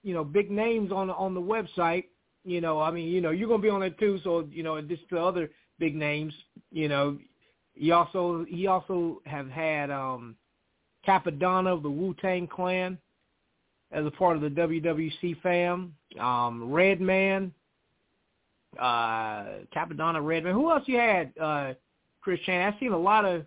[0.04, 2.06] you know, big names on on the website.
[2.46, 4.20] You know, I mean, you know, you're gonna be on it too.
[4.24, 6.34] So you know, just the other big names.
[6.72, 7.18] You know,
[7.74, 10.36] he also he also have had um,
[11.08, 12.98] Cappadonna of the Wu Tang Clan
[13.92, 15.94] as a part of the WWC fam.
[16.20, 17.54] Um, Redman,
[18.80, 19.46] uh,
[19.76, 20.54] Cappadonna, Redman.
[20.54, 21.32] Who else you had?
[21.40, 21.74] Uh,
[22.22, 22.62] Chris Chan.
[22.62, 23.46] I've seen a lot of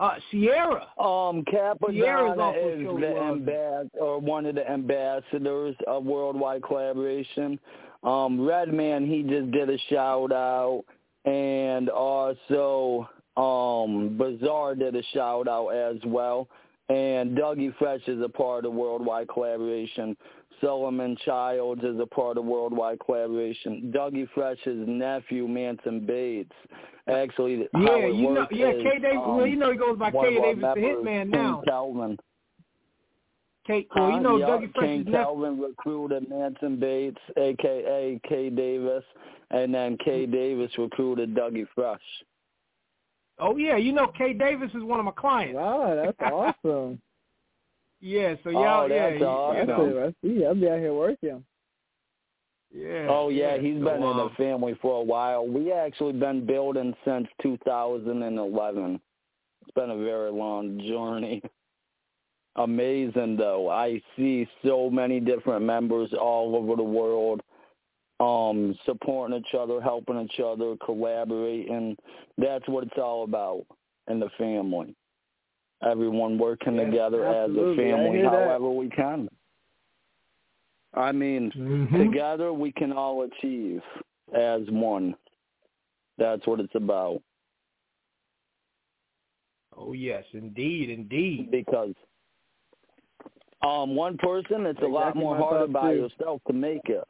[0.00, 0.86] uh, Sierra.
[0.98, 7.60] Um, Cappadonna is the ambas- or one of the ambassadors of worldwide collaboration.
[8.02, 10.84] Um, Redman, he just did a shout out,
[11.30, 16.48] and also um, Bazaar did a shout out as well.
[16.88, 20.16] And Dougie Fresh is a part of worldwide collaboration.
[20.60, 23.92] Solomon Childs is a part of worldwide collaboration.
[23.94, 26.52] Dougie Fresh's nephew, Manson Bates,
[27.08, 28.98] actually, how Yeah, it you know, yeah, is, K.
[28.98, 29.18] Davis.
[29.24, 30.34] um, well, you know he goes by K.
[30.34, 31.62] Davis, the Hitman now.
[31.66, 32.18] Calvin.
[33.70, 33.86] K.
[33.94, 34.46] Well, you know Huh?
[34.46, 35.12] Dougie Yup, Fresh's King nephew.
[35.12, 38.50] Calvin recruited Manson Bates, aka K.
[38.50, 39.04] Davis,
[39.50, 40.26] and then K.
[40.26, 42.00] Davis recruited Dougie Fresh.
[43.38, 44.32] Oh yeah, you know K.
[44.32, 45.54] Davis is one of my clients.
[45.56, 47.00] Wow, that's awesome.
[48.02, 49.60] Yeah, so Oh, y'all, yeah, that's you- awesome.
[49.60, 50.06] you That's know.
[50.06, 50.46] I see.
[50.46, 51.44] I'll be out here working.
[52.74, 53.06] yeah.
[53.10, 55.46] Oh yeah, he's so, been in the um, family for a while.
[55.46, 59.00] We actually been building since 2011.
[59.60, 61.42] It's been a very long journey.
[62.64, 63.70] Amazing though.
[63.70, 67.40] I see so many different members all over the world
[68.20, 71.96] um supporting each other, helping each other, collaborating.
[72.36, 73.64] That's what it's all about
[74.08, 74.94] in the family.
[75.82, 78.32] Everyone working Yes, together as a family hear that.
[78.32, 79.28] however we can.
[80.92, 82.10] I mean, mhm.
[82.10, 83.80] together we can all achieve
[84.36, 85.14] as one.
[86.18, 87.22] That's what it's about.
[89.74, 91.50] Oh yes, indeed, indeed.
[91.50, 91.94] Because
[93.62, 96.00] um one person it's a lot more harder by too.
[96.00, 97.04] yourself to make it.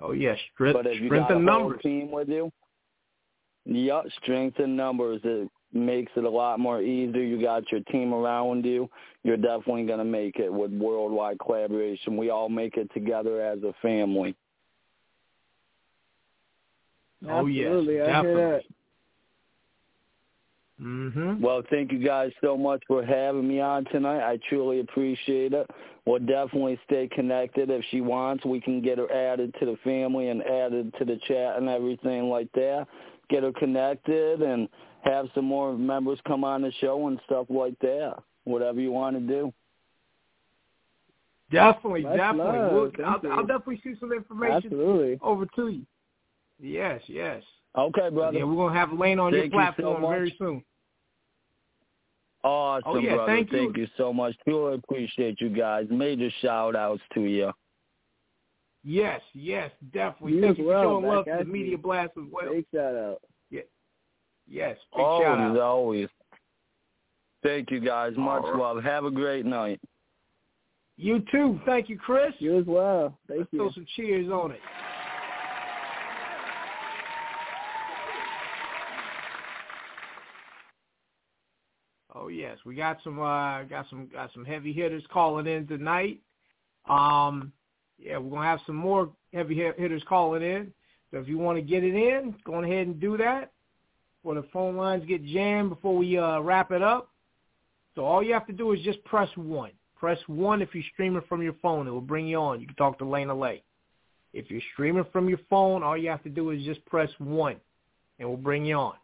[0.00, 1.80] Oh yes, strength, But if you strength got a in numbers.
[1.82, 2.52] team with you,
[3.64, 5.20] yep, strength in numbers.
[5.24, 7.22] It makes it a lot more easier.
[7.22, 8.90] You got your team around you.
[9.22, 12.16] You're definitely gonna make it with worldwide collaboration.
[12.16, 14.34] We all make it together as a family.
[17.28, 18.02] Oh yes, Absolutely.
[18.02, 18.66] I definitely.
[20.78, 20.90] Hear that.
[20.90, 21.42] Mm-hmm.
[21.42, 24.28] Well, thank you guys so much for having me on tonight.
[24.28, 25.68] I truly appreciate it.
[26.06, 27.70] We'll definitely stay connected.
[27.70, 31.18] If she wants, we can get her added to the family and added to the
[31.26, 32.86] chat and everything like that.
[33.30, 34.68] Get her connected and
[35.02, 38.16] have some more members come on the show and stuff like that.
[38.44, 39.52] Whatever you want to do.
[41.50, 42.74] Definitely, Much definitely.
[42.74, 43.32] We'll, I'll.
[43.32, 45.18] I'll definitely shoot some information Absolutely.
[45.22, 45.86] over to you.
[46.60, 47.42] Yes, yes.
[47.76, 48.38] Okay, brother.
[48.38, 50.64] Yeah, we're gonna have Lane on Thank your you so platform very soon.
[52.44, 53.32] Awesome, Oh, yeah, brother.
[53.32, 53.86] thank you.
[53.96, 54.36] so much.
[54.46, 55.86] Truly appreciate you guys.
[55.90, 57.52] Major shout outs to you.
[58.84, 60.34] Yes, yes, definitely.
[60.34, 61.12] You Thank you for well, showing Mac.
[61.14, 62.52] love to the media blast as well.
[62.52, 63.20] Big shout out.
[64.46, 65.58] Yes, big always, shout out.
[65.58, 66.08] always.
[67.42, 68.12] Thank you guys.
[68.16, 68.56] Much right.
[68.56, 68.84] love.
[68.84, 69.80] Have a great night.
[70.98, 71.58] You too.
[71.64, 72.34] Thank you, Chris.
[72.40, 73.18] You as well.
[73.26, 73.58] Thank Let's you.
[73.60, 74.60] throw some cheers on it.
[82.24, 86.20] Oh yes, we got some uh got some got some heavy hitters calling in tonight.
[86.88, 87.52] Um
[87.98, 90.72] yeah, we're gonna have some more heavy hitters calling in.
[91.10, 93.52] So if you want to get it in, go ahead and do that.
[94.22, 97.10] Before the phone lines get jammed before we uh wrap it up.
[97.94, 99.72] So all you have to do is just press one.
[99.94, 101.86] Press one if you're streaming from your phone.
[101.86, 102.58] It will bring you on.
[102.58, 103.62] You can talk to Layna Lae.
[104.32, 107.56] If you're streaming from your phone, all you have to do is just press one,
[108.18, 108.94] and we'll bring you on.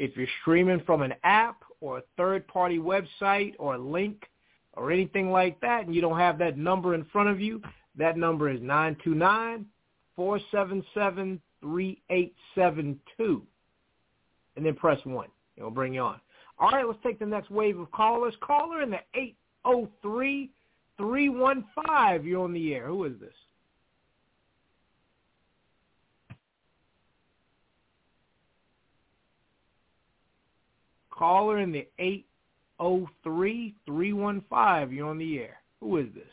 [0.00, 4.24] If you're streaming from an app or a third-party website or a link
[4.72, 7.60] or anything like that, and you don't have that number in front of you,
[7.98, 9.66] that number is nine two nine
[10.16, 13.42] four seven seven three eight seven two,
[14.56, 15.28] and then press one.
[15.58, 16.18] It will bring you on.
[16.58, 18.34] All right, let's take the next wave of callers.
[18.40, 19.36] Caller in the eight
[19.66, 20.50] oh three
[20.96, 22.24] three one five.
[22.24, 22.86] You're on the air.
[22.86, 23.34] Who is this?
[31.20, 32.24] Caller in the eight
[32.78, 34.90] oh three three one five.
[34.90, 35.58] You're on the air.
[35.80, 36.24] Who is this?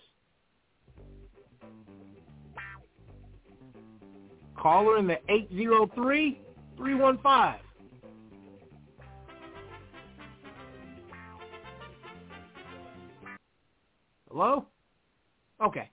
[4.58, 6.40] Caller in the eight zero three
[6.78, 7.60] three one five.
[14.32, 14.68] Hello?
[15.62, 15.90] Okay.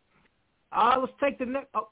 [0.70, 1.66] Uh, let's take the next.
[1.74, 1.88] Oh,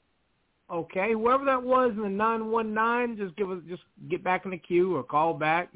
[0.71, 4.45] okay, whoever that was in the nine one nine, just give us, just get back
[4.45, 5.73] in the queue or call back.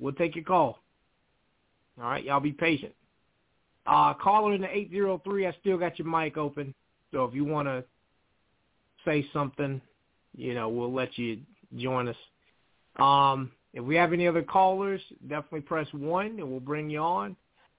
[0.00, 0.80] We'll take your call.
[2.00, 2.94] All right, y'all be patient.
[3.86, 5.46] Uh, caller in the eight zero three.
[5.46, 6.74] I still got your mic open,
[7.12, 7.84] so if you want to
[9.04, 9.80] say something,
[10.36, 11.38] you know, we'll let you
[11.76, 12.16] join us.
[12.98, 17.36] Um, if we have any other callers, definitely press one and we'll bring you on.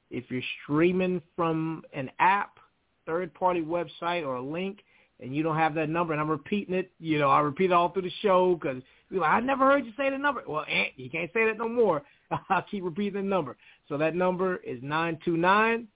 [0.09, 2.57] If you're streaming from an app,
[3.05, 4.79] third-party website, or a link,
[5.19, 7.73] and you don't have that number, and I'm repeating it, you know, I repeat it
[7.73, 8.81] all through the show because
[9.11, 10.43] like, I never heard you say the number.
[10.47, 12.01] Well, eh, you can't say that no more.
[12.49, 13.57] I'll keep repeating the number.
[13.89, 15.87] So that number is nine two nine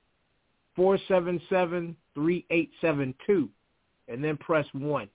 [0.76, 3.50] four seven seven three eight seven two,
[4.08, 5.10] and then press one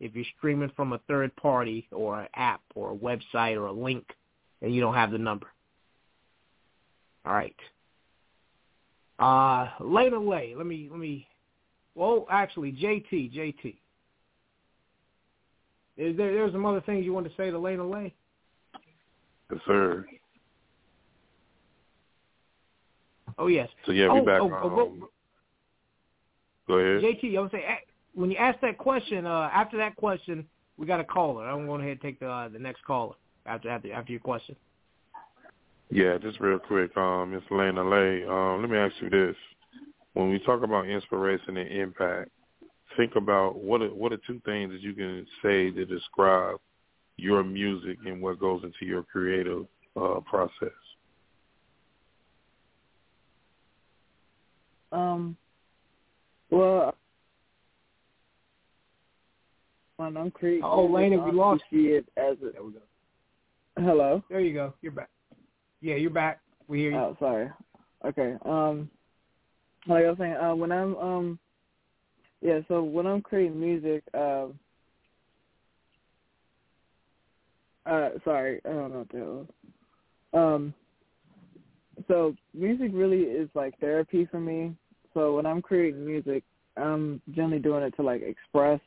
[0.00, 3.72] if you're streaming from a third party or an app or a website or a
[3.72, 4.04] link,
[4.62, 5.48] and you don't have the number.
[7.24, 7.56] All right.
[9.18, 10.54] Uh, Layna Lae.
[10.56, 11.26] Let me let me.
[11.94, 13.76] Well, actually, JT, JT.
[15.98, 18.14] Is there there's some other things you want to say to Layna Lae?
[19.50, 20.06] Yes, sir.
[23.36, 23.68] Oh yes.
[23.84, 24.40] So yeah, we oh, back.
[24.40, 25.08] Oh, um, oh,
[26.68, 27.02] go- ahead.
[27.02, 30.46] JT, I would say a- when you ask that question, uh, after that question,
[30.76, 31.48] we got a caller.
[31.48, 34.54] I'm going ahead and take the uh, the next caller after after after your question.
[35.90, 38.24] Yeah, just real quick, um, Miss Layna Lae.
[38.24, 39.34] Um, let me ask you this:
[40.12, 42.30] When we talk about inspiration and impact,
[42.98, 46.56] think about what are, what are two things that you can say to describe
[47.16, 50.68] your music and what goes into your creative uh, process.
[54.92, 55.36] Um.
[56.50, 56.94] Well,
[59.98, 62.52] when I'm creating, Oh, Layna, we lost see it as a.
[62.52, 62.78] There we go.
[63.76, 64.22] Hello.
[64.30, 64.74] There you go.
[64.80, 65.10] You're back.
[65.82, 66.40] Yeah, you're back.
[66.68, 66.96] We hear you.
[66.96, 67.50] Oh, sorry.
[68.04, 68.34] Okay.
[68.44, 68.90] Um,
[69.86, 71.38] like I was saying, uh, when I'm um,
[72.40, 72.60] yeah.
[72.68, 74.58] So when I'm creating music, um,
[77.86, 79.46] uh, sorry, I don't know what that was.
[80.34, 80.74] Um,
[82.06, 84.74] so music really is like therapy for me.
[85.14, 86.44] So when I'm creating music,
[86.76, 88.80] I'm generally doing it to like express.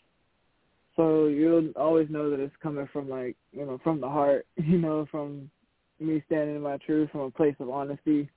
[0.95, 4.77] So you'll always know that it's coming from like you know from the heart, you
[4.77, 5.49] know, from
[5.99, 8.29] me standing in my truth from a place of honesty.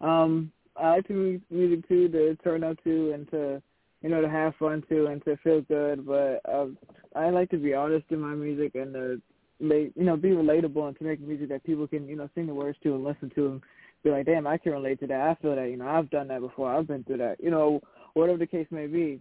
[0.00, 3.62] Um, I like to music too to turn up to and to
[4.02, 6.06] you know to have fun too and to feel good.
[6.06, 6.66] But uh,
[7.14, 9.20] I like to be honest in my music and to
[9.60, 12.54] you know be relatable and to make music that people can you know sing the
[12.54, 13.62] words to and listen to and
[14.02, 15.20] be like, damn, I can relate to that.
[15.20, 15.68] I feel that.
[15.70, 16.74] You know, I've done that before.
[16.74, 17.36] I've been through that.
[17.40, 17.80] You know,
[18.14, 19.20] whatever the case may be.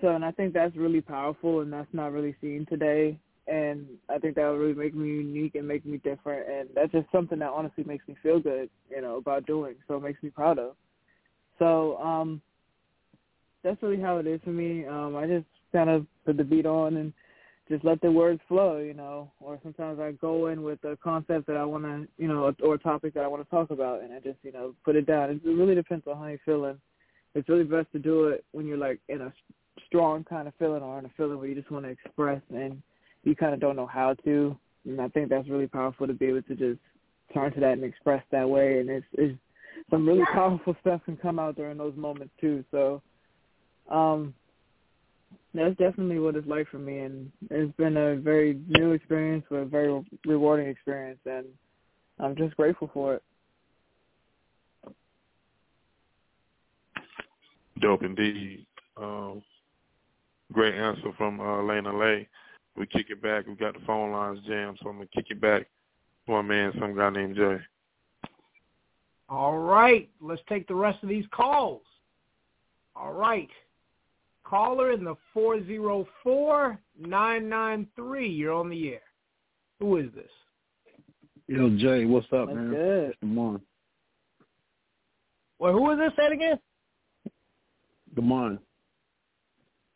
[0.00, 3.18] So, and I think that's really powerful, and that's not really seen today.
[3.46, 6.48] And I think that would really make me unique and make me different.
[6.48, 9.74] And that's just something that honestly makes me feel good, you know, about doing.
[9.88, 10.76] So it makes me proud of.
[11.58, 12.40] So, um,
[13.64, 14.86] that's really how it is for me.
[14.86, 17.12] Um, I just kind of put the beat on and
[17.68, 19.30] just let the words flow, you know.
[19.40, 22.74] Or sometimes I go in with a concept that I want to, you know, or
[22.74, 25.06] a topic that I want to talk about, and I just, you know, put it
[25.06, 25.30] down.
[25.30, 26.78] It really depends on how you're feeling.
[27.34, 29.32] It's really best to do it when you're like in a
[29.86, 32.80] strong kind of feeling or in a feeling where you just want to express and
[33.24, 34.56] you kind of don't know how to.
[34.84, 36.78] And I think that's really powerful to be able to just
[37.32, 38.78] turn to that and express that way.
[38.78, 39.38] And it's, it's
[39.90, 42.64] some really powerful stuff can come out during those moments too.
[42.70, 43.02] So,
[43.90, 44.34] um,
[45.54, 49.56] that's definitely what it's like for me, and it's been a very new experience, but
[49.56, 51.46] a very rewarding experience, and
[52.18, 53.22] I'm just grateful for it.
[57.80, 58.66] Dope indeed.
[58.96, 59.42] Um,
[60.52, 62.28] great answer from uh, Layna Lae.
[62.76, 63.46] We kick it back.
[63.46, 65.62] We got the phone lines jammed, so I'm gonna kick it back.
[66.26, 67.58] to One man, some guy named Jay.
[69.28, 71.82] All right, let's take the rest of these calls.
[72.96, 73.48] All right.
[74.44, 76.76] Caller in the 404-993.
[78.38, 79.00] You're on the air.
[79.80, 80.30] Who is this?
[81.48, 82.70] Yo, Jay, what's up, That's man?
[82.70, 83.16] good.
[83.20, 83.62] Good morning.
[85.58, 86.12] Well, who is this?
[86.16, 86.58] Say it again.
[88.14, 88.58] Good morning.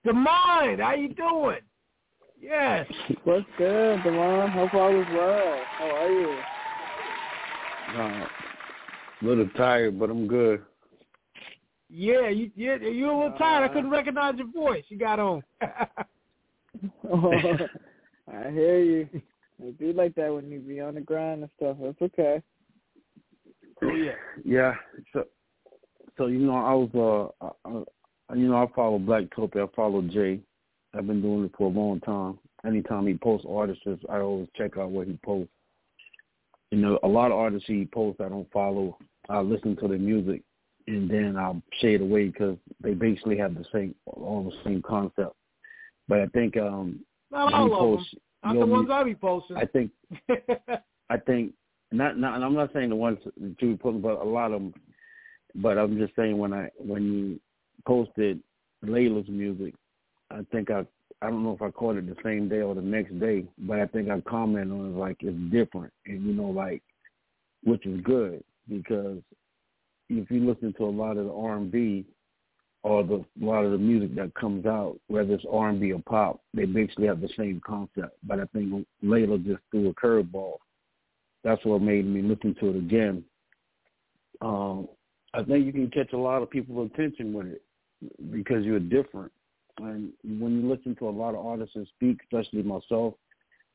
[0.06, 1.60] Demond, how you doing?
[2.40, 2.86] Yes.
[3.24, 4.50] What's good, Devon?
[4.50, 5.60] Hope all is well.
[5.78, 6.38] How are you?
[7.96, 8.26] Uh,
[9.20, 10.62] a little tired, but I'm good.
[11.90, 13.70] Yeah, you yeah, you a little tired.
[13.70, 14.84] I couldn't recognize your voice.
[14.88, 15.42] You got on.
[17.10, 17.32] oh,
[18.32, 19.08] I hear you.
[19.60, 21.76] It do like that when you be on the grind and stuff.
[21.82, 22.42] That's okay.
[23.82, 24.12] Oh yeah.
[24.44, 24.74] Yeah.
[25.12, 25.24] So,
[26.16, 27.84] so you know, I was uh, uh
[28.36, 29.66] you know, I follow Black Blacktopia.
[29.66, 30.40] I follow Jay.
[30.94, 32.38] I've been doing it for a long time.
[32.66, 35.52] Anytime he posts artists, I always check out what he posts.
[36.70, 38.98] You know, a lot of artists he posts I don't follow.
[39.30, 40.42] I listen to their music
[40.88, 45.34] and then I'll shade away because they basically have the same all the same concept.
[46.08, 48.06] But I think um Not all he of them.
[48.44, 49.56] Not the ones I be posting.
[49.56, 49.90] I think
[51.10, 51.52] I think
[51.92, 54.60] not not and I'm not saying the ones that you put, but a lot of
[54.62, 54.74] them.
[55.56, 57.40] But I'm just saying when I when you
[57.86, 58.40] posted
[58.84, 59.74] Layla's music,
[60.30, 60.86] I think I
[61.20, 63.80] I don't know if I caught it the same day or the next day, but
[63.80, 66.82] I think I commented on it like it's different, and you know like
[67.64, 69.18] which is good because
[70.08, 72.04] if you listen to a lot of the R and B
[72.82, 75.92] or the a lot of the music that comes out, whether it's R and B
[75.92, 78.16] or pop, they basically have the same concept.
[78.22, 80.54] But I think Layla just threw a curveball.
[81.44, 83.24] That's what made me listen to it again.
[84.40, 84.88] Um,
[85.34, 87.62] I think you can catch a lot of people's attention with it
[88.32, 89.32] because you're different.
[89.78, 93.14] And when you listen to a lot of artists and speak, especially myself,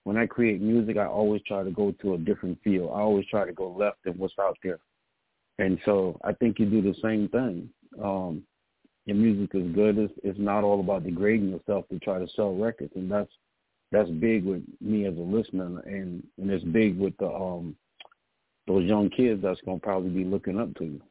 [0.04, 2.92] when I create music, I always try to go to a different field.
[2.94, 4.80] I always try to go left than what's out there.
[5.60, 7.70] And so I think you do the same thing.
[8.04, 8.44] Um,
[9.06, 9.98] your music is good.
[9.98, 13.32] It's, it's not all about degrading yourself to try to sell records, and that's
[13.92, 17.76] that's big with me as a listener, and and it's big with the um
[18.66, 21.02] those young kids that's gonna probably be looking up to you.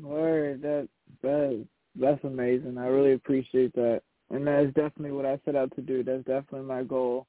[0.00, 0.88] Word, that
[1.22, 1.64] that
[1.98, 2.76] that's amazing.
[2.76, 6.02] I really appreciate that, and that is definitely what I set out to do.
[6.02, 7.26] That's definitely my goal.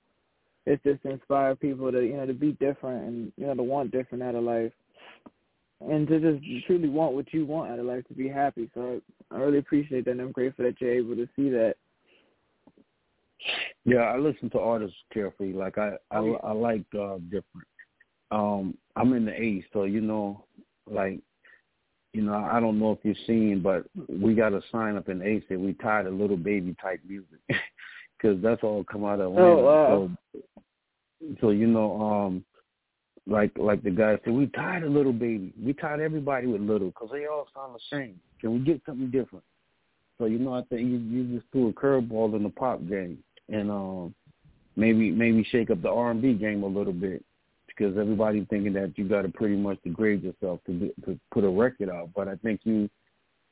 [0.68, 3.64] It's just to inspire people to you know to be different and you know to
[3.64, 4.74] want different out of life,
[5.80, 8.70] and to just truly want what you want out of life to be happy.
[8.74, 9.00] So
[9.32, 11.76] I, I really appreciate that, and I'm grateful that you're able to see that.
[13.86, 15.54] Yeah, I listen to artists carefully.
[15.54, 17.68] Like I, I, I like uh, different.
[18.32, 20.44] Um, I'm in the A, so you know,
[20.86, 21.22] like,
[22.12, 25.22] you know, I don't know if you've seen, but we got a sign up in
[25.22, 27.40] A that we tired of little baby type music,
[28.18, 29.48] because that's all come out of Atlanta.
[29.48, 30.10] Oh, wow.
[31.22, 32.46] So, so you know, um,
[33.26, 35.54] like like the guy said, we tired of little baby.
[35.62, 38.20] We tired everybody with little, because they all sound the same.
[38.40, 39.44] Can we get something different?
[40.18, 43.20] So you know, I think you, you just threw a curveball in the pop game,
[43.50, 44.16] and um,
[44.76, 47.24] maybe maybe shake up the R and B game a little bit,
[47.68, 51.44] because everybody's thinking that you got to pretty much degrade yourself to do- to put
[51.44, 52.10] a record out.
[52.16, 52.90] But I think you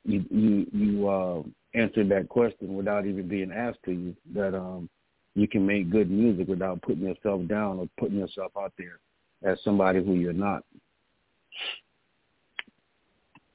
[0.05, 1.43] you you you uh,
[1.73, 4.89] answered that question without even being asked to you that um,
[5.33, 8.99] you can make good music without putting yourself down or putting yourself out there
[9.43, 10.63] as somebody who you're not.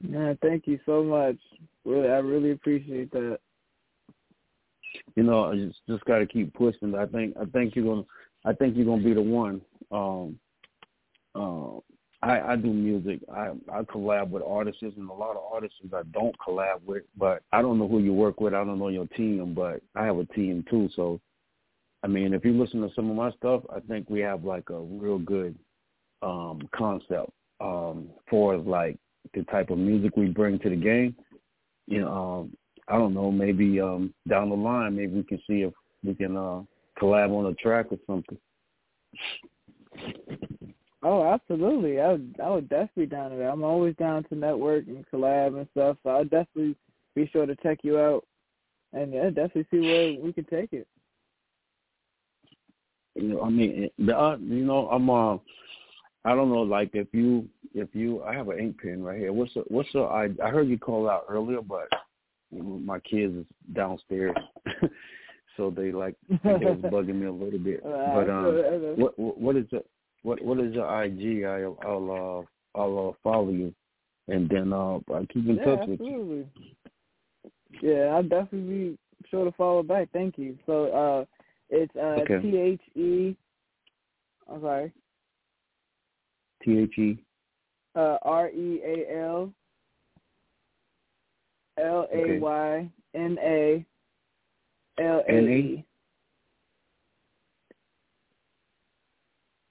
[0.07, 1.37] Yeah, thank you so much.
[1.85, 3.39] Really, I really appreciate that.
[5.15, 6.95] you know, I just just got to keep pushing.
[6.95, 8.05] I think I think you're gonna
[8.45, 9.61] I think you're gonna be the one.
[9.91, 10.39] Um,
[11.35, 11.79] uh,
[12.23, 13.19] I I do music.
[13.33, 17.03] I I collab with artists, and a lot of artists I don't collab with.
[17.17, 18.53] But I don't know who you work with.
[18.53, 20.89] I don't know your team, but I have a team too.
[20.95, 21.19] So,
[22.03, 24.69] I mean, if you listen to some of my stuff, I think we have like
[24.69, 25.57] a real good
[26.21, 28.97] um concept um for like
[29.33, 31.15] the type of music we bring to the game.
[31.87, 32.11] You know,
[32.41, 32.57] um,
[32.87, 36.37] I don't know, maybe um down the line, maybe we can see if we can
[36.37, 36.61] uh
[36.99, 38.37] collab on a track or something.
[41.03, 41.99] Oh, absolutely.
[41.99, 43.49] I would I would definitely down to that.
[43.49, 45.97] I'm always down to network and collab and stuff.
[46.03, 46.75] So I'll definitely
[47.15, 48.23] be sure to check you out
[48.93, 50.87] and yeah, definitely see where we can take it.
[53.15, 55.37] You know, I mean, the uh, you know, I'm uh,
[56.23, 59.33] I don't know, like if you if you I have an ink pen right here.
[59.33, 61.87] What's the what's the I I heard you call out earlier, but
[62.51, 64.35] my kids is downstairs,
[65.57, 67.81] so they like they was bugging me a little bit.
[67.83, 69.85] But um, what what is it?
[70.23, 71.43] What what is your IG?
[71.45, 73.73] I'll I'll uh, I'll uh, follow you,
[74.27, 76.37] and then uh, I'll keep in yeah, touch absolutely.
[76.37, 76.69] with you.
[77.81, 78.97] Yeah, I'll definitely be
[79.29, 80.09] sure to follow back.
[80.13, 80.57] Thank you.
[80.65, 81.25] So uh,
[81.69, 82.25] it's uh.
[82.41, 83.35] T H E.
[84.51, 84.91] I'm sorry.
[86.63, 87.23] T H E.
[87.95, 89.51] Uh, R E A L
[91.77, 93.85] L A Y N A
[94.99, 95.85] L A E.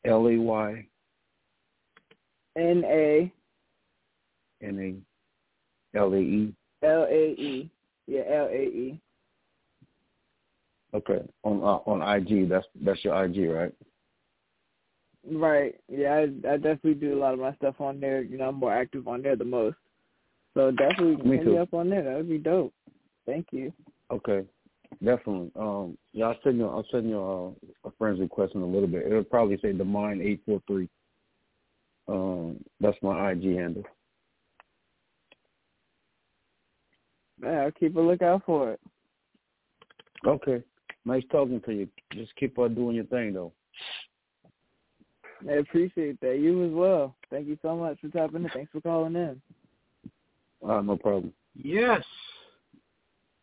[0.05, 0.87] L A Y
[2.57, 3.33] N A
[4.63, 5.03] N
[5.95, 6.55] A L A E.
[6.83, 7.71] L A E.
[8.07, 9.01] Yeah, L A E.
[10.93, 12.49] Okay, on uh, on IG.
[12.49, 13.73] That's that's your IG, right?
[15.31, 15.75] Right.
[15.89, 18.23] Yeah, I, I definitely do a lot of my stuff on there.
[18.23, 19.77] You know, I'm more active on there the most.
[20.55, 21.53] So definitely Me hit too.
[21.53, 22.03] me up on there.
[22.03, 22.73] That would be dope.
[23.27, 23.73] Thank you.
[24.11, 24.45] Okay,
[25.05, 25.51] definitely.
[25.57, 26.67] Um, yeah, I'll send you.
[26.67, 29.07] I'll send you uh, a friend's request in a little bit.
[29.07, 30.89] It'll probably say the mine eight four three.
[32.09, 33.85] Um, that's my IG handle.
[37.43, 38.81] Yeah, I'll keep a lookout for it.
[40.27, 40.63] Okay,
[41.05, 41.89] nice talking to you.
[42.13, 43.53] Just keep on doing your thing, though.
[45.49, 46.39] I appreciate that.
[46.39, 47.15] You as well.
[47.31, 48.51] Thank you so much for tapping in.
[48.51, 49.41] Thanks for calling in.
[50.67, 51.33] Uh, no problem.
[51.55, 52.03] Yes.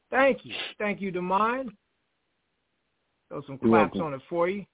[0.10, 0.54] Thank you.
[0.78, 1.70] Thank you, Demine.
[3.30, 4.02] Throw some You're claps welcome.
[4.02, 4.66] on it for you.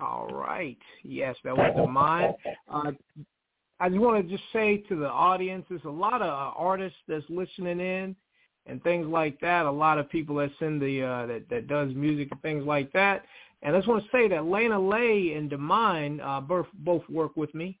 [0.00, 0.78] All right.
[1.04, 2.34] Yes, that was Demine.
[2.70, 2.92] Uh,
[3.78, 6.98] I just want to just say to the audience, there's a lot of uh, artists
[7.06, 8.16] that's listening in
[8.66, 9.66] and things like that.
[9.66, 12.92] A lot of people that send the uh, that that does music and things like
[12.92, 13.24] that.
[13.62, 17.36] And I just want to say that Layna Lae and Demine uh, both both work
[17.36, 17.78] with me.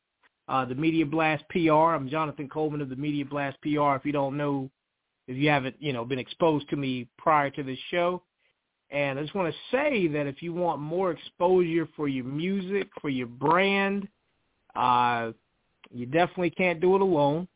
[0.48, 1.72] Uh, the Media Blast PR.
[1.72, 3.96] I'm Jonathan Coleman of the Media Blast PR.
[3.96, 4.70] If you don't know,
[5.26, 8.22] if you haven't you know been exposed to me prior to this show,
[8.90, 12.88] and I just want to say that if you want more exposure for your music,
[13.00, 14.06] for your brand,
[14.76, 15.32] uh,
[15.92, 17.48] you definitely can't do it alone.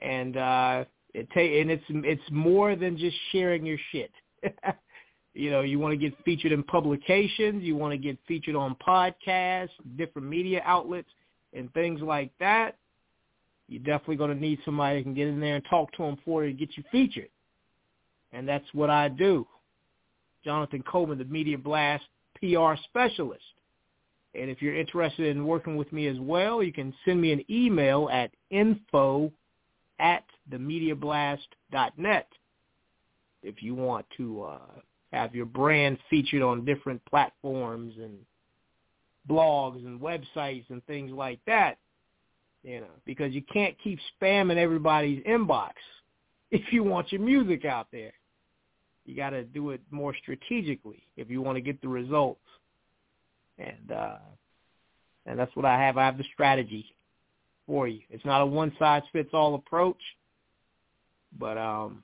[0.00, 4.10] And uh, it ta- and it's it's more than just sharing your shit.
[5.34, 8.74] you know, you want to get featured in publications, you want to get featured on
[8.76, 11.10] podcasts, different media outlets,
[11.54, 12.76] and things like that.
[13.68, 16.18] You're definitely going to need somebody who can get in there and talk to them
[16.24, 17.30] for you to get you featured.
[18.32, 19.46] And that's what I do.
[20.44, 22.04] Jonathan Coleman, the Media Blast
[22.38, 23.44] PR specialist.
[24.34, 27.44] And if you're interested in working with me as well, you can send me an
[27.48, 29.32] email at info
[30.00, 32.28] at themediablast.net
[33.42, 34.58] if you want to uh,
[35.12, 38.18] have your brand featured on different platforms and
[39.28, 41.78] blogs and websites and things like that.
[42.62, 45.72] You know, because you can't keep spamming everybody's inbox
[46.50, 48.12] if you want your music out there.
[49.04, 52.40] You got to do it more strategically if you want to get the results.
[53.58, 54.16] And uh
[55.26, 55.96] and that's what I have.
[55.96, 56.94] I have the strategy
[57.66, 58.00] for you.
[58.10, 60.00] It's not a one size fits all approach,
[61.38, 62.02] but um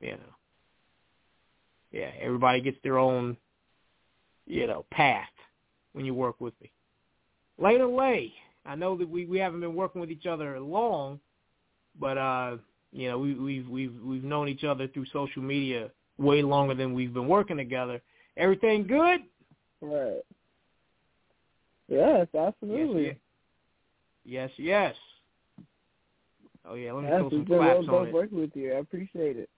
[0.00, 0.34] you know,
[1.90, 3.36] yeah, everybody gets their own
[4.46, 5.28] you know path
[5.92, 6.70] when you work with me.
[7.60, 8.32] Layna Lae,
[8.64, 11.20] I know that we we haven't been working with each other long,
[11.98, 12.56] but uh
[12.92, 16.94] you know we we've we've we've known each other through social media way longer than
[16.94, 18.00] we've been working together.
[18.36, 19.20] Everything good?
[19.80, 20.22] Right.
[21.88, 23.04] Yes, absolutely.
[23.04, 23.16] Yes,
[24.24, 24.94] yes, yes.
[26.64, 28.14] Oh yeah, let me Yes, throw some it's been well claps on both it.
[28.14, 28.72] working with you.
[28.72, 29.50] I appreciate it.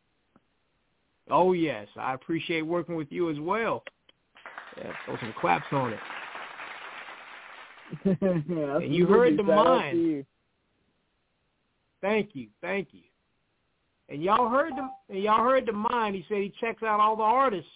[1.31, 3.85] Oh yes, I appreciate working with you as well.
[4.78, 6.01] Yeah, throw some claps on it.
[8.05, 9.55] And you heard the absolutely.
[9.55, 10.27] Shout out to mind.
[12.01, 13.01] Thank you, thank you.
[14.09, 16.15] And y'all heard the and y'all heard the mind.
[16.15, 17.71] He said he checks out all the artists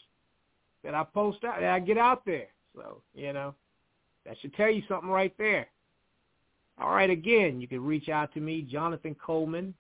[0.85, 2.49] that I post out that I get out there.
[2.75, 3.55] So you know,
[4.27, 5.69] that should tell you something right there.
[6.81, 9.75] All right, again, you can reach out to me, Jonathan Coleman.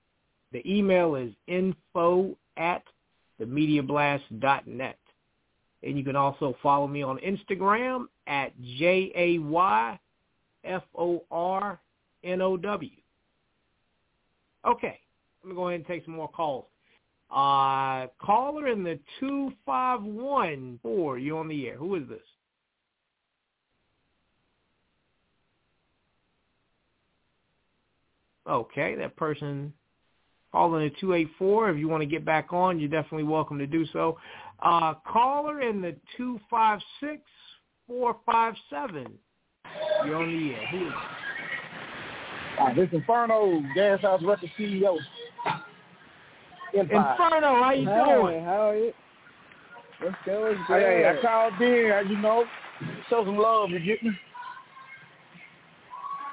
[0.52, 2.82] The email is info at
[3.40, 4.98] themediablast.net.
[5.84, 8.52] And you can also follow me on Instagram at
[10.68, 12.90] J-A-Y-F-O-R-N-O-W.
[14.66, 14.98] Okay,
[15.42, 16.66] let me go ahead and take some more calls.
[17.30, 21.76] Uh, caller in the 2514, you on the air.
[21.76, 22.18] Who is this?
[28.48, 29.72] Okay, that person
[30.52, 31.70] calling at 284.
[31.70, 34.16] If you want to get back on, you're definitely welcome to do so.
[34.60, 37.20] Uh, caller in the 256
[37.86, 39.18] 457.
[40.06, 40.54] You're on.
[40.70, 40.92] Who is
[42.60, 44.96] uh, this Inferno, Gas House Record CEO.
[46.76, 47.12] Empire.
[47.12, 48.44] Inferno, how you Hi, doing?
[48.44, 48.92] How are you?
[50.04, 50.54] Let's go.
[50.56, 50.68] Let's.
[50.68, 52.44] Hey, I called in, as you know,
[53.08, 54.10] show some love you get me.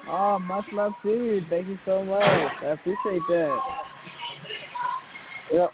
[0.08, 1.42] Oh, much love to you.
[1.50, 2.22] Thank you so much.
[2.22, 3.60] I appreciate that.
[5.52, 5.72] Yep.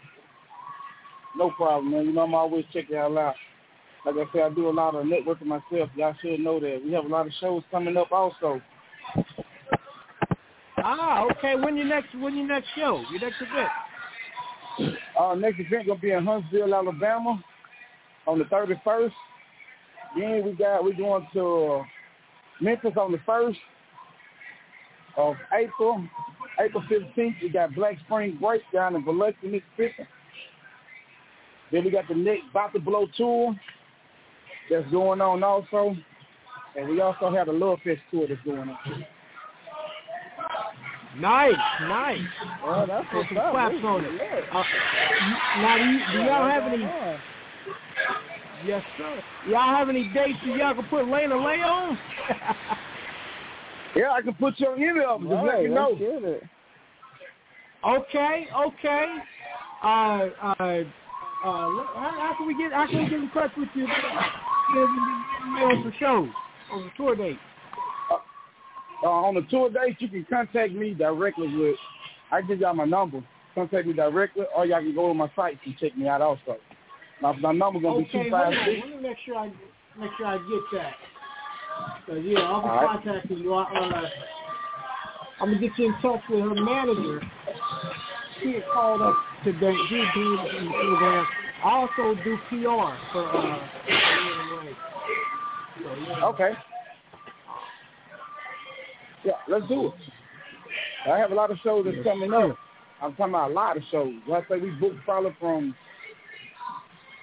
[1.36, 2.06] No problem, man.
[2.06, 3.34] You know, I'm always checking out.
[4.04, 5.90] Like I said, I do a lot of networking myself.
[5.94, 6.82] Y'all should know that.
[6.84, 8.60] We have a lot of shows coming up also.
[10.78, 11.54] Ah, okay.
[11.54, 13.04] When your next when your next show?
[13.12, 14.98] Your next event?
[15.18, 17.42] Uh, next event gonna be in Huntsville, Alabama,
[18.26, 19.12] on the 31st.
[20.18, 21.82] Then we got we going to
[22.60, 23.58] Memphis on the first
[25.16, 26.04] of April.
[26.60, 30.06] April 15th, we got Black Spring Break down in Biloxi, Mississippi.
[31.70, 33.54] Then we got the next About to Blow tour
[34.70, 35.96] that's going on also.
[36.76, 38.78] And we also have the Little Fish tour that's going on.
[41.18, 42.20] Nice, nice.
[42.64, 43.50] Well, that's Put what's some up.
[43.50, 44.12] claps on it.
[44.50, 44.62] Uh,
[45.58, 46.88] now, do, you, do y'all have any?
[48.66, 49.22] Yes, sir.
[49.48, 51.98] Y'all have any dates that y'all can put Layna Lae on?
[53.94, 55.30] Yeah, I can put you on any of them.
[55.30, 56.00] Just let Right, me know.
[57.84, 59.14] okay, okay.
[59.84, 60.84] Uh, uh, uh,
[61.44, 62.72] how, how can we get?
[62.72, 63.86] How can we get in touch with you?
[64.74, 66.28] On some shows,
[66.70, 67.38] on the tour date.
[69.02, 71.76] Uh, on the tour dates, you can contact me directly with,
[72.30, 73.22] I give y'all my number.
[73.54, 76.56] Contact me directly, or y'all can go to my site and check me out also.
[77.20, 78.54] My, my number going to be Okay, on.
[78.54, 78.80] 256.
[78.80, 79.52] Let me make sure I
[79.98, 80.94] make sure I get that.
[82.08, 83.02] So yeah, I'll be All right.
[83.02, 83.52] contacting you.
[83.52, 84.08] I, uh,
[85.40, 87.20] I'm gonna get you in touch with her manager.
[88.42, 89.76] She had called up today.
[89.88, 91.26] She was doing the program.
[91.64, 93.68] I also do PR for uh.
[95.82, 96.26] So, yeah.
[96.26, 96.52] Okay.
[99.24, 99.92] Yeah, let's do it.
[101.10, 102.56] I have a lot of shows that's coming up.
[103.00, 104.12] I'm talking about a lot of shows.
[104.28, 105.74] Like I say, we booked probably from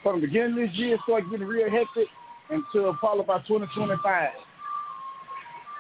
[0.03, 2.07] from the beginning of this year, start getting real hectic
[2.49, 4.29] until probably about 2025.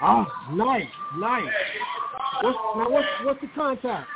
[0.01, 0.83] Oh, nice,
[1.17, 1.45] nice.
[2.41, 2.89] What's now?
[2.89, 4.07] What's what's the contact?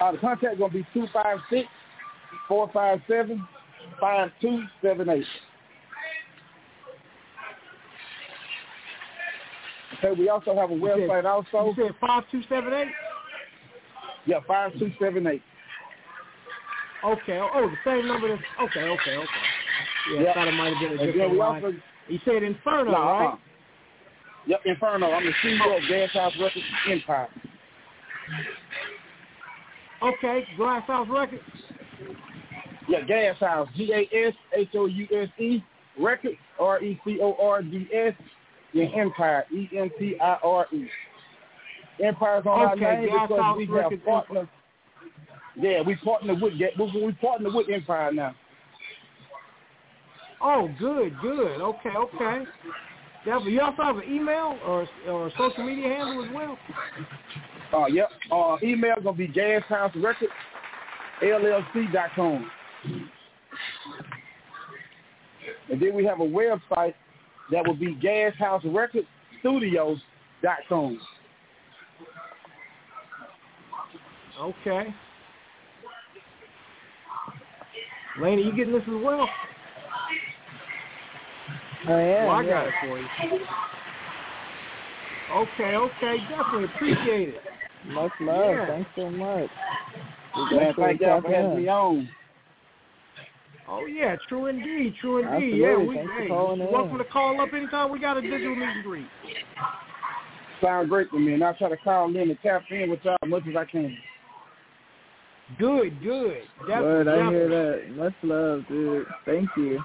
[0.00, 1.68] Uh, the contact gonna be two five six
[2.46, 3.46] four five seven
[4.00, 5.24] five two seven eight.
[9.98, 11.74] Okay, we also have a website also.
[11.76, 12.88] You said five two seven eight.
[14.26, 15.42] Yeah, five two seven eight.
[17.04, 17.38] Okay.
[17.40, 18.28] Oh, the same number.
[18.28, 19.26] That's, okay, okay, okay.
[20.12, 20.28] Yeah, Yep.
[20.28, 21.64] I thought it might have been a different line.
[21.64, 21.76] also
[22.08, 23.26] You said Inferno, No, right?
[23.26, 23.36] uh-uh.
[24.46, 25.12] Yep, Inferno.
[25.12, 27.28] I'm the CEO of Gas House Records Empire.
[30.02, 31.42] Okay, Glass House Records.
[32.88, 33.68] Yeah, Gas House.
[33.76, 35.62] G A S H O U S E
[35.98, 36.36] Records.
[36.60, 38.14] R E C O R D S.
[38.74, 39.44] Then Empire.
[39.52, 40.88] E M P I R E.
[42.02, 44.48] Empire's on Okay, our name Gas because House we Records, have partnered.
[45.56, 48.34] Yeah, we partner with we partner with Empire now.
[50.40, 51.60] Oh, good, good.
[51.60, 52.44] Okay, okay.
[53.34, 56.58] But you also have an email or or a social media handle as well.
[57.72, 58.10] Uh, yep.
[58.32, 60.32] Uh, email is gonna be Gas House Records
[61.22, 61.92] LLC.
[65.70, 66.94] And then we have a website
[67.50, 69.06] that will be Gas House Records
[69.40, 69.98] Studios.
[74.40, 74.94] Okay.
[78.18, 79.28] Layna, you getting this as well?
[81.86, 82.26] I am.
[82.26, 82.50] well, I yeah.
[82.50, 83.06] got it for you.
[85.30, 87.42] Okay, okay, definitely appreciate it.
[87.86, 88.50] Much love.
[88.50, 88.66] Yeah.
[88.66, 89.50] Thanks so much.
[90.36, 92.08] We Man, definitely thank y'all for having me on.
[93.68, 95.60] Oh yeah, true indeed, true indeed.
[95.60, 95.60] Absolutely.
[95.60, 96.72] Yeah, we Thanks hey, calling you're in.
[96.72, 99.06] welcome to call up anytime we got a digital meet and greet.
[100.62, 103.16] sound great to me, and I try to call in and tap in with y'all
[103.22, 103.96] as much as I can.
[105.58, 106.38] Good, good.
[106.66, 107.96] Definitely, Word, I hear that.
[107.96, 109.06] Much love, dude.
[109.26, 109.80] Thank you.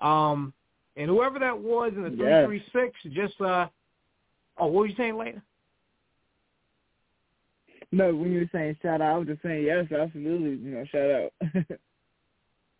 [0.00, 0.52] Um,
[0.96, 2.46] and whoever that was in the Yes.
[2.46, 3.68] 336, just, uh,
[4.58, 5.42] oh, what were you saying later?
[7.92, 10.56] No, when you were saying shout out, I was just saying yes, absolutely.
[10.64, 11.78] You know, shout out.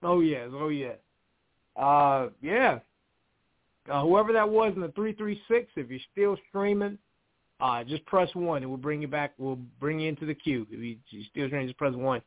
[0.03, 0.49] Oh, yes.
[0.55, 0.97] Oh, yes.
[1.77, 2.79] Uh, yeah.
[3.87, 6.97] Uh, whoever that was in the 336, if you're still streaming,
[7.61, 8.63] uh, just press 1.
[8.63, 9.33] It will bring you back.
[9.37, 10.67] We'll bring you into the queue.
[10.71, 12.23] If you- you're still streaming, just press 1.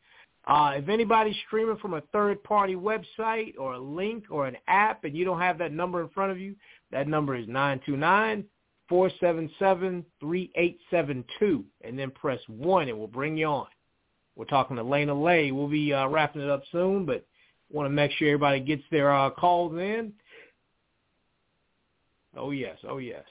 [0.45, 5.15] Uh, if anybody's streaming from a third-party website or a link or an app and
[5.15, 6.53] you don't have that number in front of you,
[6.91, 8.43] that number is 929-477-3872.
[11.81, 12.89] And then press 1.
[12.89, 13.67] And we'll bring you on.
[14.35, 15.51] We're talking to Layna Lae.
[15.51, 17.25] We'll be uh, wrapping it up soon, but
[17.71, 20.11] want to make sure everybody gets their uh, calls in.
[22.35, 22.77] Oh, yes.
[22.87, 23.23] Oh, yes.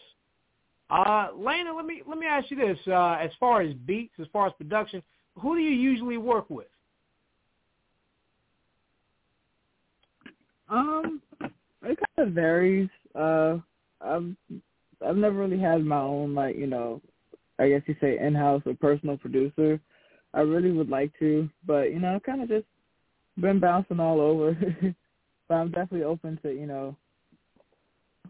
[0.88, 4.26] Uh, Layna, let me let me ask you this: uh, as far as beats, as
[4.30, 5.02] far as production,
[5.40, 6.66] who do you usually work with?
[10.72, 11.20] Um,
[11.82, 12.88] it kind of varies.
[13.14, 13.58] Uh,
[14.00, 14.34] I've
[15.06, 17.00] I've never really had my own like you know,
[17.58, 19.78] I guess you say in-house or personal producer.
[20.34, 22.66] I really would like to, but you know, I've kind of just
[23.38, 24.54] been bouncing all over.
[25.48, 26.96] but I'm definitely open to you know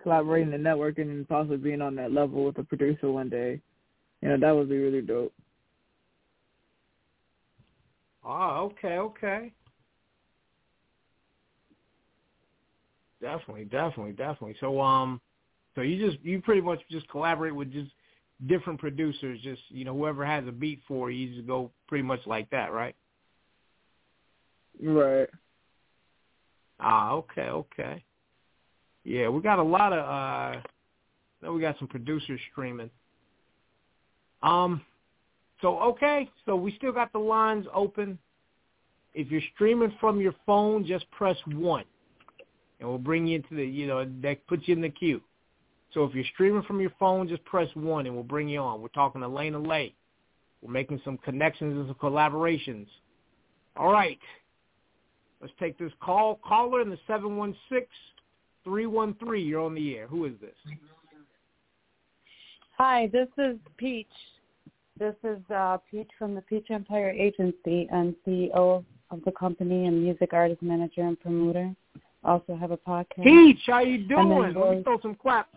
[0.02, 3.60] collaborating and networking and possibly being on that level with a producer one day.
[4.20, 5.32] You know, that would be really dope.
[8.24, 9.52] Oh, okay, okay.
[13.23, 14.57] Definitely, definitely, definitely.
[14.61, 15.20] So, um,
[15.77, 17.93] so you just you pretty much just collaborate with just
[18.49, 19.39] different producers.
[19.43, 22.51] Just you know, whoever has a beat for you, you just go pretty much like
[22.51, 22.97] that, right?
[24.82, 25.28] Right.
[26.81, 28.05] Ah, okay, okay.
[29.05, 30.61] Yeah, we got a lot of uh
[31.40, 32.90] then we got some producers streaming.
[34.43, 34.82] Um
[35.61, 38.19] so okay, so we still got the lines open.
[39.15, 41.85] If you're streaming from your phone, just press one.
[42.83, 45.21] And we'll bring you into the you know, that puts you in the queue.
[45.95, 48.83] So if you're streaming from your phone, just press one and we'll bring you on.
[48.83, 49.95] We're talking to Layna Lae.
[50.63, 52.89] We're making some connections and some collaborations.
[53.77, 54.19] All right.
[55.41, 56.41] Let's take this call.
[56.45, 57.87] Caller in the seven one six
[58.65, 59.43] three one three.
[59.43, 60.09] You're on the air.
[60.09, 60.57] Who is this?
[62.79, 64.09] Hi, this is Peach.
[64.99, 67.89] This is uh, Peach from the Peach Empire Agency.
[67.93, 71.73] I'm CEO of the company and music artist manager and promoter.
[72.24, 73.24] Also have a podcast.
[73.24, 74.28] Peach, how you doing?
[74.28, 75.49] Let me Rose- throw some clap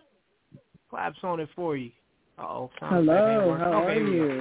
[0.90, 1.90] claps on it for you.
[2.38, 2.70] Uh-oh.
[2.80, 4.34] sound effect ain't Hello, how Okay, are here we go.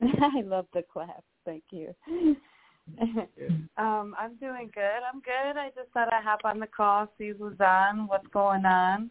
[0.00, 0.10] you?
[0.36, 1.22] I love the clap.
[1.44, 1.94] Thank you.
[3.78, 5.00] um, I'm doing good.
[5.12, 5.58] I'm good.
[5.58, 9.10] I just thought I'd hop on the call, see who's on, what's going on.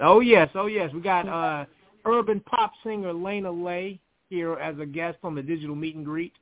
[0.00, 0.90] Oh yes, oh yes.
[0.92, 1.66] We got uh
[2.04, 6.32] urban pop singer Layna Lae here as a guest on the digital meet and greet.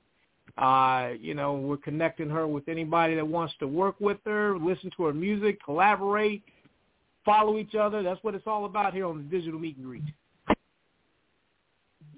[0.59, 4.91] Uh, you know, we're connecting her with anybody that wants to work with her, listen
[4.97, 6.43] to her music, collaborate,
[7.25, 8.03] follow each other.
[8.03, 10.05] That's what it's all about here on the digital meet and greet.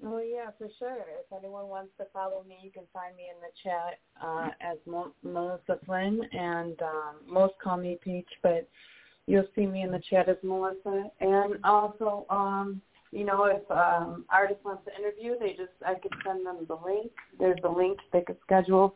[0.05, 0.97] Oh yeah, for sure.
[1.19, 4.77] If anyone wants to follow me, you can find me in the chat uh, as
[4.85, 8.67] Mo- Melissa Flynn, and um, most call me Peach, but
[9.25, 11.09] you'll see me in the chat as Melissa.
[11.21, 12.81] And also, um,
[13.15, 16.75] you know, if um, artist wants to interview, they just I could send them the
[16.85, 17.11] link.
[17.39, 18.93] There's a link they could schedule.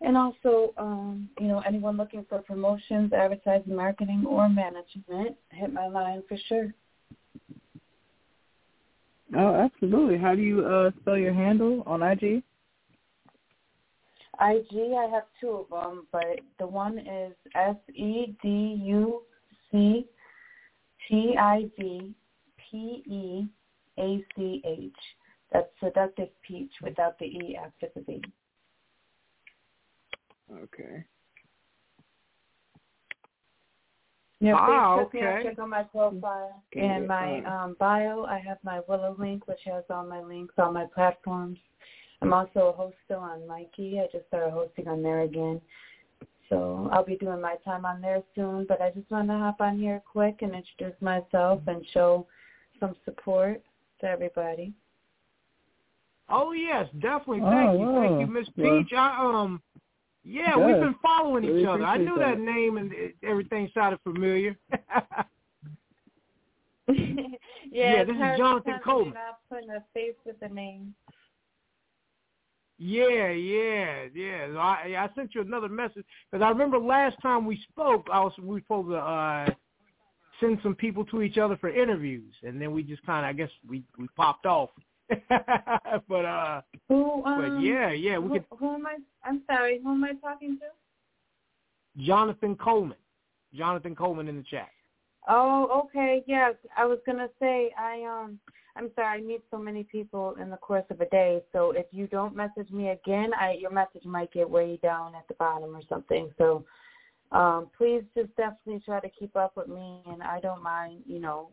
[0.00, 5.88] And also, um, you know, anyone looking for promotions, advertising, marketing, or management, hit my
[5.88, 6.72] line for sure.
[9.36, 10.16] Oh, absolutely.
[10.16, 12.44] How do you uh, spell your handle on IG?
[14.40, 19.22] IG, I have two of them, but the one is S E D U
[19.72, 20.06] C
[21.08, 22.14] T I V
[22.70, 23.48] P E
[23.98, 24.92] A C H.
[25.52, 28.22] That's seductive peach without the E after the V.
[30.52, 31.04] Okay.
[34.40, 35.40] Yeah, Ah, please okay.
[35.42, 38.24] Check out my profile Okay, and my um, bio.
[38.24, 41.58] I have my Willow link, which has all my links, all my platforms.
[42.22, 44.00] I'm also a host still on Mikey.
[44.00, 45.60] I just started hosting on there again.
[46.48, 48.64] So I'll be doing my time on there soon.
[48.68, 52.26] But I just want to hop on here quick and introduce myself and show
[52.80, 53.62] some support
[54.00, 54.72] to everybody.
[56.28, 57.40] Oh yes, definitely.
[57.42, 58.00] Oh, Thank you, wow.
[58.00, 58.92] thank you, Miss Well, Peach.
[58.96, 59.62] I um,
[60.24, 60.66] yeah, Yes.
[60.66, 61.84] we've been following Really each other.
[61.84, 62.36] I knew that.
[62.36, 62.40] that.
[62.40, 62.92] name and
[63.22, 64.56] everything sounded familiar.
[66.88, 66.94] yeah,
[67.70, 69.14] Yeah, this is Jonathan sometimes Coleman.
[69.14, 70.94] Not putting a face with the name.
[72.78, 74.46] yeah, yeah, yeah.
[74.58, 78.32] I I sent you another message because I remember last time we spoke, I was
[78.38, 79.46] we were supposed to uh
[80.40, 83.32] send some people to each other for interviews, and then we just kind of I
[83.32, 84.70] guess we we popped off.
[85.08, 87.24] but uh, Who?
[87.24, 88.44] Um, but yeah, yeah, we who, could.
[88.58, 88.96] who am I?
[89.24, 89.80] I'm sorry.
[89.82, 92.04] Who am I talking to?
[92.04, 92.98] Jonathan Coleman,
[93.54, 94.68] Jonathan Coleman in the chat.
[95.28, 96.22] Oh, okay.
[96.26, 98.38] Yeah, I was gonna say I um
[98.76, 101.86] I'm sorry, I meet so many people in the course of a day, so if
[101.90, 105.74] you don't message me again, I your message might get way down at the bottom
[105.74, 106.30] or something.
[106.38, 106.64] So
[107.32, 111.18] um please just definitely try to keep up with me and I don't mind, you
[111.18, 111.50] know,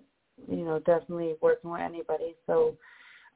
[0.50, 2.36] you know, definitely working with anybody.
[2.48, 2.76] So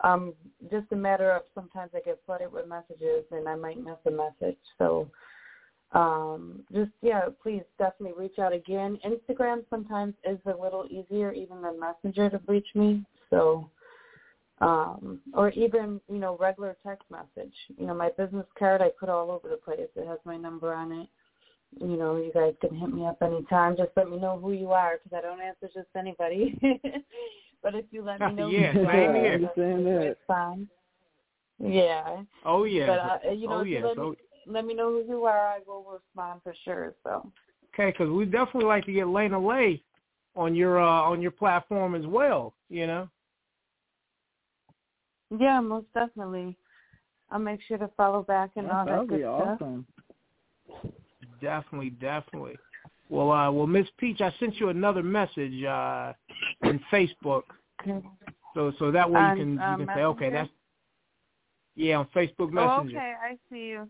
[0.04, 0.34] um
[0.72, 4.12] just a matter of sometimes I get flooded with messages and I might miss a
[4.12, 4.58] message.
[4.78, 5.10] So
[5.92, 8.98] um just yeah please definitely reach out again.
[9.06, 13.04] Instagram sometimes is a little easier even than messenger to reach me.
[13.30, 13.70] So
[14.62, 17.54] um or even you know regular text message.
[17.78, 19.90] You know my business card i put all over the place.
[19.98, 21.10] It has my number on it
[21.80, 24.72] you know you guys can hit me up anytime just let me know who you
[24.72, 26.58] are because i don't answer just anybody
[27.64, 29.40] but if you let me know Yeah, who you same are, here.
[29.40, 30.68] that's Understand it's fine
[31.60, 32.86] yeah Oh yeah.
[32.88, 33.84] but uh, you know oh if you yeah.
[33.84, 34.18] let So me
[34.48, 35.48] let me know who you are.
[35.50, 36.96] I will respond for sure.
[37.04, 37.32] So
[37.74, 39.84] okay, because we definitely like to get Layna Lae
[40.36, 42.56] on your uh, on your platform as well.
[42.70, 43.10] You know.
[45.38, 46.58] yeah, most definitely.
[47.30, 49.62] I'll make sure to follow back and all that that would good be stuff.
[49.62, 49.86] awesome.
[51.42, 52.58] Definitely, definitely.
[53.10, 56.14] Well, uh, well, Miss Peach, I sent you another message uh,
[56.64, 57.44] in Facebook,
[58.54, 60.50] so so that way you can you uh, can say, okay, that's
[61.76, 62.98] yeah on Facebook Oh, Messenger.
[62.98, 63.14] okay.
[63.22, 63.90] I see you.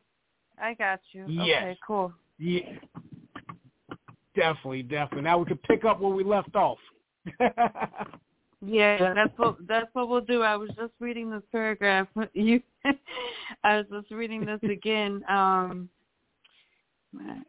[0.61, 1.26] I got you.
[1.27, 1.63] Yes.
[1.63, 2.13] Okay, cool.
[2.38, 2.61] Yeah,
[4.35, 5.23] definitely, definitely.
[5.23, 6.77] Now we can pick up where we left off.
[8.65, 10.41] Yeah, that's what that's what we'll do.
[10.41, 12.07] I was just reading this paragraph.
[12.34, 12.61] You,
[13.63, 15.23] I was just reading this again.
[15.30, 15.89] Um,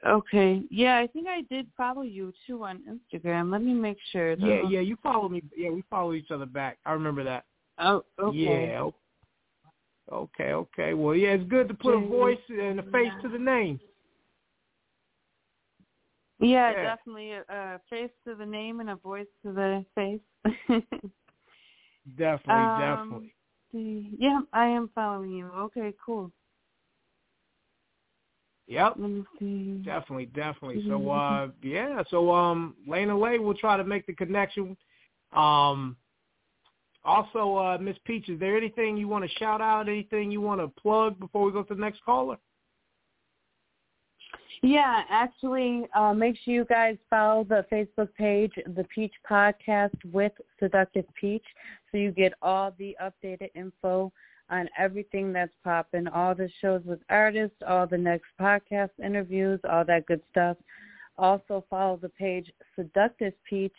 [0.06, 3.50] okay, yeah, I think I did follow you too on Instagram.
[3.52, 4.36] Let me make sure.
[4.36, 4.46] Though.
[4.46, 4.80] yeah, yeah.
[4.80, 5.42] You follow me.
[5.56, 6.78] Yeah, we follow each other back.
[6.86, 7.44] I remember that.
[7.78, 8.36] Oh, okay.
[8.72, 8.90] Yeah.
[10.12, 10.94] Okay, okay.
[10.94, 13.78] Well, yeah, it's good to put a voice and a face to the name.
[16.40, 16.82] Yeah, Yeah.
[16.96, 20.20] definitely a, face to the name and a voice to the face.
[22.18, 23.30] Definitely, Um,
[23.72, 24.16] definitely.
[24.18, 25.46] Yeah, I am following you.
[25.46, 26.32] Okay, cool.
[28.70, 28.94] Yep.
[28.98, 29.82] Let me see.
[29.84, 30.84] Definitely, definitely.
[30.88, 34.76] So uh yeah, so um Layna Lae will try to make the connection.
[35.32, 35.96] Um
[37.04, 40.60] also uh Miss Peach, is there anything you want to shout out, anything you want
[40.60, 42.38] to plug before we go to the next caller?
[44.62, 50.32] Yeah, actually, uh, make sure you guys follow the Facebook page, The Peach Podcast with
[50.60, 51.44] Seductive Peach,
[51.90, 54.12] so you get all the updated info
[54.50, 59.84] on everything that's popping, all the shows with artists, all the next podcast interviews, all
[59.84, 60.56] that good stuff.
[61.18, 63.74] Also follow the page Seductive Peach,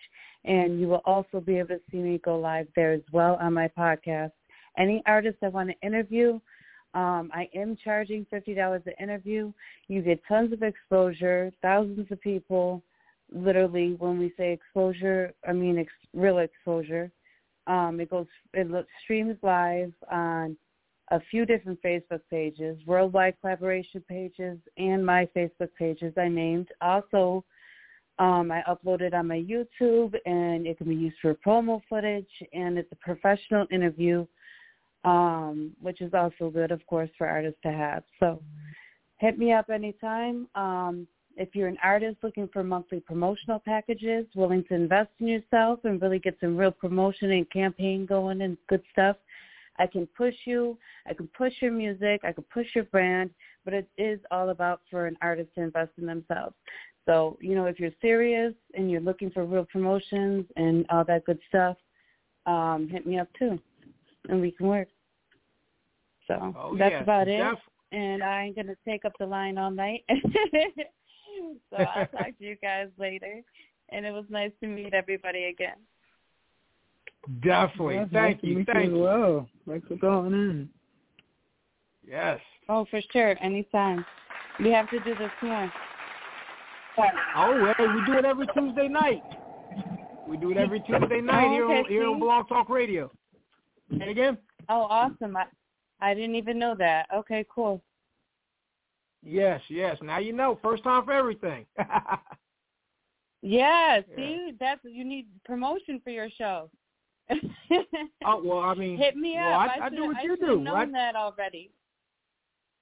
[0.45, 3.53] and you will also be able to see me go live there as well on
[3.53, 4.31] my podcast.
[4.77, 6.39] Any artist that want to interview,
[6.93, 9.51] um, I am charging fifty dollars an interview.
[9.87, 12.83] You get tons of exposure, thousands of people.
[13.33, 17.11] Literally, when we say exposure, I mean ex- real exposure.
[17.67, 20.57] Um, it goes, it streams live on
[21.11, 26.69] a few different Facebook pages, worldwide collaboration pages, and my Facebook pages I named.
[26.81, 27.43] Also,
[28.17, 32.29] um, I upload it on my YouTube, and it can be used for promo footage,
[32.53, 34.25] and it's a professional interview,
[35.03, 38.03] um, which is also good, of course, for artists to have.
[38.19, 38.41] So
[39.17, 40.47] hit me up anytime.
[40.55, 41.07] Um,
[41.37, 46.01] if you're an artist looking for monthly promotional packages, willing to invest in yourself and
[46.01, 49.15] really get some real promotion and campaign going and good stuff,
[49.77, 50.77] I can push you.
[51.07, 52.21] I can push your music.
[52.23, 53.31] I can push your brand.
[53.65, 56.55] But it is all about for an artist to invest in themselves.
[57.05, 61.25] So, you know, if you're serious and you're looking for real promotions and all that
[61.25, 61.77] good stuff,
[62.45, 63.59] um, hit me up too,
[64.29, 64.87] and we can work.
[66.27, 67.57] So Oh, that's yeah, about it.
[67.91, 70.05] And I ain't gonna take up the line all night.
[71.69, 73.41] so I'll talk to you guys later.
[73.89, 75.75] And it was nice to meet everybody again.
[77.43, 77.95] Definitely.
[77.95, 78.65] Yeah, Thank nice you.
[78.73, 78.99] Thank you.
[78.99, 79.49] well.
[79.67, 80.69] Thanks for calling in.
[82.07, 82.39] Yes.
[82.69, 83.35] Oh, for sure.
[83.43, 84.05] Anytime.
[84.63, 85.71] We have to do this more.
[87.35, 89.23] Oh, hey, we do it every Tuesday night.
[90.27, 92.19] We do it every Tuesday night Oh, here on okay, here on?
[92.19, 93.11] Blog Talk Radio.
[93.89, 94.37] And again?
[94.69, 95.35] Oh, awesome.
[95.35, 95.45] I
[95.99, 97.07] I didn't even know that.
[97.13, 97.81] Okay, cool.
[99.23, 99.97] Yes, yes.
[100.01, 100.57] Now you know.
[100.61, 101.65] First time for everything.
[103.43, 106.69] Yeah, see, that's you need promotion for your show.
[108.25, 109.71] oh well, I mean, Hit me well, up.
[109.71, 110.59] I, I should do what I you do.
[110.61, 110.93] known right?
[110.93, 111.71] that already.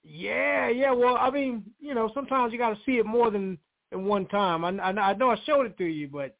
[0.03, 0.91] Yeah, yeah.
[0.91, 3.57] Well, I mean, you know, sometimes you got to see it more than
[3.91, 4.65] than one time.
[4.65, 6.35] I, I, I know I showed it to you, but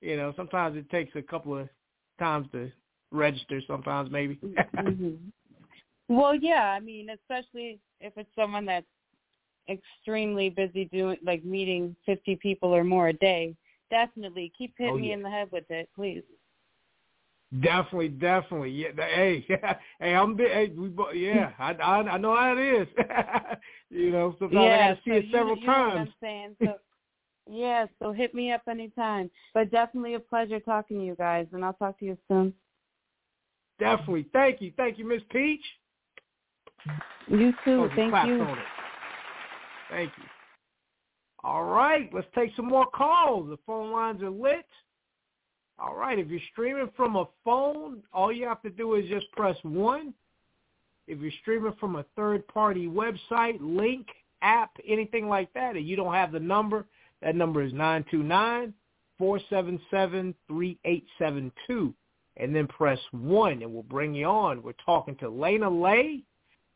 [0.00, 1.68] you know, sometimes it takes a couple of
[2.18, 2.70] times to
[3.10, 3.60] register.
[3.66, 4.38] Sometimes maybe.
[4.76, 5.14] hmm
[6.08, 8.86] Well, yeah, I mean, especially if it's someone that's
[9.68, 13.54] extremely busy doing like meeting 50 people or more a day.
[13.90, 16.22] Definitely keep hitting Oh, me in the head with it, please.
[17.62, 18.70] Definitely, definitely.
[18.70, 18.88] Yeah.
[18.96, 19.46] Hey,
[20.00, 20.36] hey, I'm.
[20.36, 20.92] Hey, we.
[21.14, 22.88] Yeah, I, I, I know how it is.
[23.90, 25.98] you know, sometimes I got to see so it you- several you what times.
[26.00, 26.56] I'm saying.
[26.62, 26.74] So,
[27.50, 29.30] yeah, so hit me up anytime.
[29.54, 32.52] But definitely a pleasure talking to you guys, and I'll talk to you soon.
[33.78, 34.26] Definitely.
[34.32, 34.72] Thank you.
[34.76, 35.64] Thank you, Miss Peach.
[37.28, 37.88] You too.
[37.88, 38.46] Oh, Thank you.
[39.90, 40.24] Thank you.
[41.44, 43.48] All right, let's take some more calls.
[43.48, 44.66] The phone lines are lit.
[45.78, 49.30] All right, if you're streaming from a phone, all you have to do is just
[49.32, 50.14] press 1.
[51.06, 54.08] If you're streaming from a third-party website, link,
[54.42, 56.84] app, anything like that, and you don't have the number,
[57.22, 57.72] that number is
[59.20, 61.94] 929-477-3872.
[62.40, 64.62] And then press 1, and we'll bring you on.
[64.62, 66.22] We're talking to Layna Lae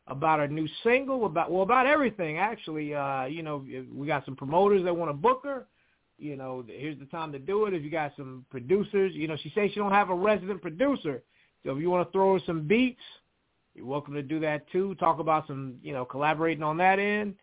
[0.07, 2.93] about our new single, about well, about everything actually.
[2.93, 5.65] Uh, you know, we got some promoters that want to book her.
[6.17, 7.73] You know, here's the time to do it.
[7.73, 11.23] If you got some producers, you know, she says she don't have a resident producer,
[11.63, 13.01] so if you want to throw her some beats,
[13.73, 14.95] you're welcome to do that too.
[14.95, 17.35] Talk about some, you know, collaborating on that end.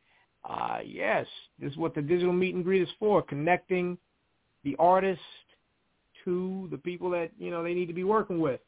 [0.49, 1.27] Uh, yes,
[1.59, 3.99] this is what the digital meet and greet is for: connecting
[4.65, 5.21] the artist
[6.25, 8.61] to the people that you know they need to be working with.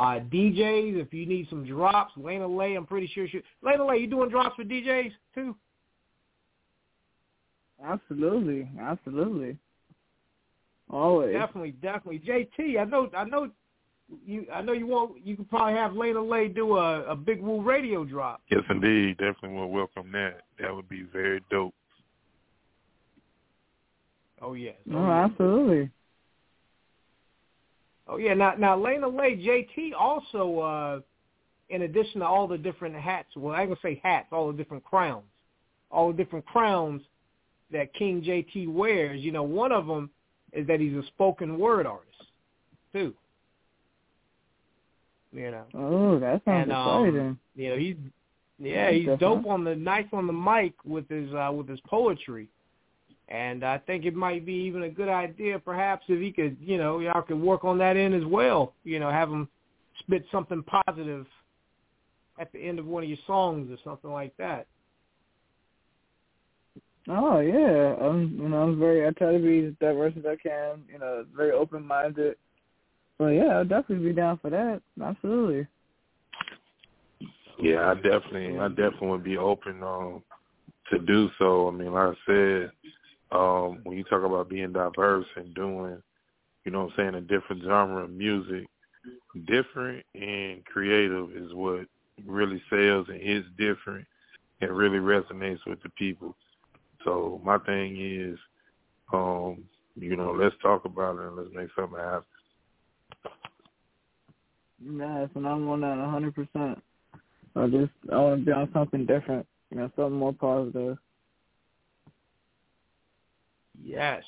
[0.00, 3.42] Uh, DJs, if you need some drops, Layna Lae, I'm pretty sure she.
[3.62, 5.54] Layna Lae, you doing drops for DJs too?
[7.84, 9.58] Absolutely, absolutely.
[10.88, 11.34] Always.
[11.34, 12.18] Definitely, definitely.
[12.20, 13.50] JT, I know, I know,
[14.24, 15.22] you, I know you want.
[15.22, 18.40] You could probably have Layna Lae do a, a Big Woo radio drop.
[18.50, 19.18] Yes, indeed.
[19.18, 20.44] Definitely will welcome that.
[20.60, 21.74] That would be very dope.
[24.40, 24.76] Oh yes.
[24.86, 25.90] No, absolutely.
[28.10, 28.34] Oh yeah.
[28.34, 31.00] Now, now Layna Lae, JT also, uh,
[31.68, 33.28] in addition to all the different hats.
[33.36, 34.28] Well, I ain't gonna say hats.
[34.32, 35.24] All the different crowns.
[35.90, 37.02] All the different crowns
[37.72, 39.22] that King JT wears.
[39.22, 40.10] You know, one of them
[40.52, 42.10] is that he's a spoken word artist
[42.92, 43.14] too.
[45.32, 45.64] You know.
[45.74, 47.96] Oh, that sounds and um, you know he's
[48.58, 52.48] yeah he's dope on the nice on the mic with his uh, with his poetry,
[53.30, 56.78] and I think it might be even a good idea perhaps if he could you
[56.78, 58.74] know y'all could work on that end as well.
[58.84, 59.48] You know have him
[60.00, 61.26] spit something positive
[62.38, 64.66] at the end of one of your songs or something like that.
[67.08, 70.36] Oh yeah, I'm you know I'm very I try to be as diverse as I
[70.36, 70.82] can.
[70.92, 72.36] You know, very open minded.
[73.18, 74.80] So yeah, I'll definitely be down for that.
[75.02, 75.66] Absolutely.
[77.62, 80.22] Yeah, I definitely, I definitely would be open um,
[80.90, 81.68] to do so.
[81.68, 82.70] I mean, like I said,
[83.32, 86.02] um, when you talk about being diverse and doing,
[86.64, 88.66] you know, what I'm saying, a different genre of music,
[89.46, 91.86] different and creative is what
[92.26, 94.06] really sells and is different
[94.60, 96.36] and really resonates with the people.
[97.04, 98.38] So my thing is,
[99.12, 99.64] um,
[99.96, 102.24] you know, let's talk about it and let's make something happen.
[104.82, 106.34] Yes, and I'm on that 100.
[106.34, 106.82] percent
[107.56, 110.98] I just I want to be on something different, you know, something more positive.
[113.82, 114.22] Yes.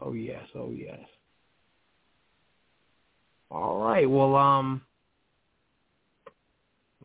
[0.00, 1.00] Oh yes, oh yes.
[3.50, 4.08] All right.
[4.08, 4.82] Well, um.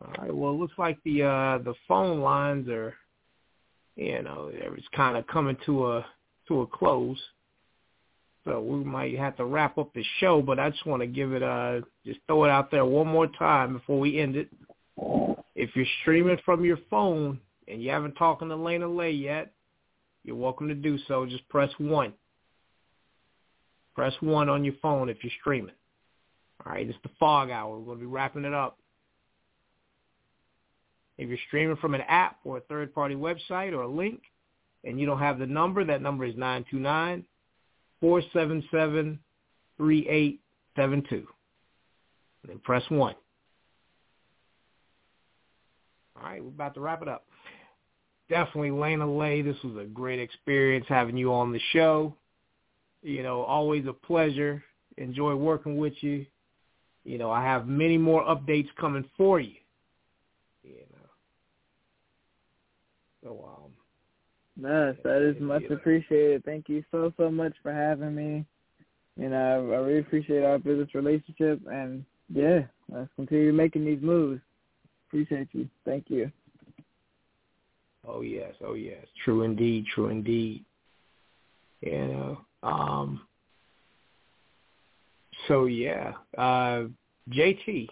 [0.00, 0.34] All right.
[0.34, 2.94] Well, it looks like the uh the phone lines are,
[3.96, 6.06] you know, it's kind of coming to a
[6.48, 7.18] to a close.
[8.44, 11.32] So we might have to wrap up the show, but I just want to give
[11.32, 14.48] it uh just throw it out there one more time before we end it.
[15.54, 19.52] If you're streaming from your phone and you haven't talked to Layna Lae yet,
[20.26, 21.24] you're welcome to do so.
[21.24, 22.12] Just press one.
[23.94, 25.74] Press one on your phone if you're streaming.
[26.64, 27.78] All right, it's the fog hour.
[27.78, 28.76] We're going to be wrapping it up.
[31.16, 34.20] If you're streaming from an app or a third-party website or a link
[34.84, 37.24] and you don't have the number, that number is 929
[38.00, 39.18] 477
[39.78, 41.26] 3872.
[42.46, 43.14] Then press 1.
[46.16, 47.25] All right, we're about to wrap it up.
[48.28, 52.14] Definitely, Layna Lae, this was a great experience having you on the show.
[53.02, 54.64] You know, always a pleasure.
[54.96, 56.26] Enjoy working with you.
[57.04, 59.54] You know, I have many more updates coming for you.
[60.64, 61.08] You know.
[63.22, 63.72] So um
[64.58, 66.44] Yes, that is much appreciated.
[66.44, 68.44] Thank you so so much for having me.
[69.18, 74.02] You know, I, I really appreciate our business relationship and yeah, let's continue making these
[74.02, 74.40] moves.
[75.08, 75.68] Appreciate you.
[75.84, 76.32] Thank you.
[78.06, 79.04] Oh yes, oh yes.
[79.24, 80.64] True indeed, true indeed.
[81.80, 82.40] You know.
[82.62, 83.26] Um
[85.48, 86.84] so yeah, uh,
[87.30, 87.88] JT,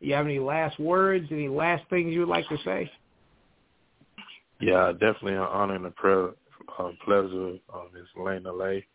[0.00, 1.26] you have any last words?
[1.30, 2.90] Any last things you would like to say?
[4.60, 6.12] Yeah, definitely an honor and a pre-
[6.78, 8.06] uh, pleasure, uh, Ms.
[8.16, 8.86] Lae.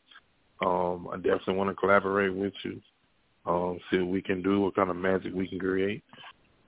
[0.62, 2.82] Um, I definitely want to collaborate with you,
[3.46, 6.04] um, see what we can do, what kind of magic we can create.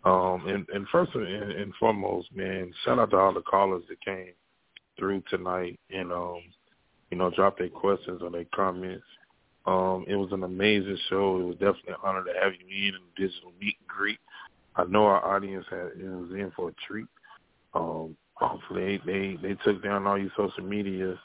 [0.09, 4.03] Um, and, and first and, and foremost, man, shout out to all the callers that
[4.03, 4.33] came
[4.97, 6.41] through tonight and, um,
[7.11, 9.05] you know, dropped their questions or their comments.
[9.67, 11.39] Um, it was an amazing show.
[11.39, 14.19] It was definitely an honor to have you in and digital meet and greet.
[14.75, 17.07] I know our audience had was in for a treat.
[17.75, 21.19] Um, hopefully they, they they took down all your social media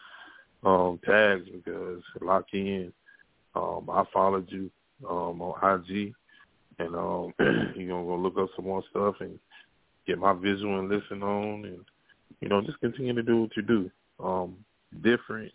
[0.62, 2.92] um, tags because lock in.
[3.54, 4.70] Um, I followed you
[5.08, 6.12] um, on IG,
[6.78, 7.34] and um,
[7.76, 9.38] you know, go look up some more stuff and
[10.06, 11.80] get my visual and listen on, and
[12.40, 13.90] you know just continue to do what you do.
[14.22, 14.56] Um,
[15.02, 15.52] different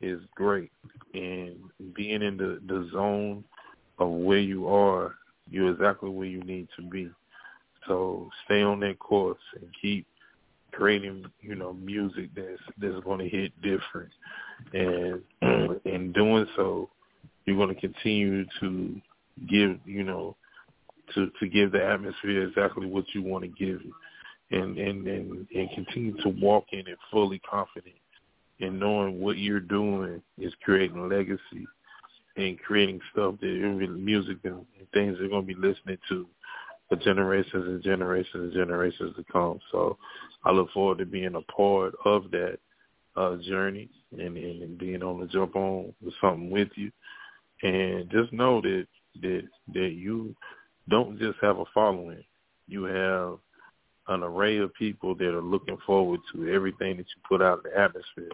[0.00, 0.70] is great,
[1.14, 1.56] and
[1.94, 3.44] being in the the zone
[3.98, 5.14] of where you are,
[5.50, 7.10] you're exactly where you need to be.
[7.86, 10.06] So stay on that course and keep
[10.72, 14.10] creating, you know, music that's that's going to hit different,
[14.72, 15.22] and
[15.84, 16.88] in doing so,
[17.44, 19.00] you're going to continue to
[19.48, 20.36] give, you know,
[21.14, 23.80] to to give the atmosphere exactly what you want to give,
[24.50, 27.96] and and and and continue to walk in it fully confident
[28.60, 31.66] and knowing what you're doing is creating legacy
[32.36, 36.26] and creating stuff that music and things they're going to be listening to
[36.88, 39.60] for generations and generations and generations to come.
[39.70, 39.96] So
[40.44, 42.58] I look forward to being a part of that
[43.16, 46.90] uh, journey and, and being on the jump on with something with you.
[47.62, 48.86] And just know that
[49.22, 49.42] that
[49.74, 50.34] that you
[50.90, 52.22] don't just have a following.
[52.68, 53.38] You have
[54.08, 57.70] an array of people that are looking forward to everything that you put out in
[57.70, 58.30] the atmosphere.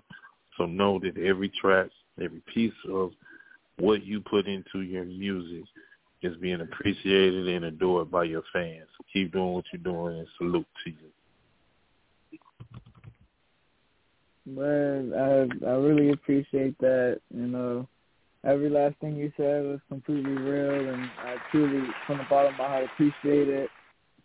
[0.57, 1.89] So know that every track,
[2.21, 3.13] every piece of
[3.79, 5.65] what you put into your music
[6.23, 8.89] is being appreciated and adored by your fans.
[8.97, 10.97] So keep doing what you're doing and salute to you.
[14.47, 17.21] Man, I I really appreciate that.
[17.35, 17.89] You know,
[18.47, 22.59] every last thing you said was completely real, and I truly, from the bottom of
[22.59, 23.69] my heart, appreciate it.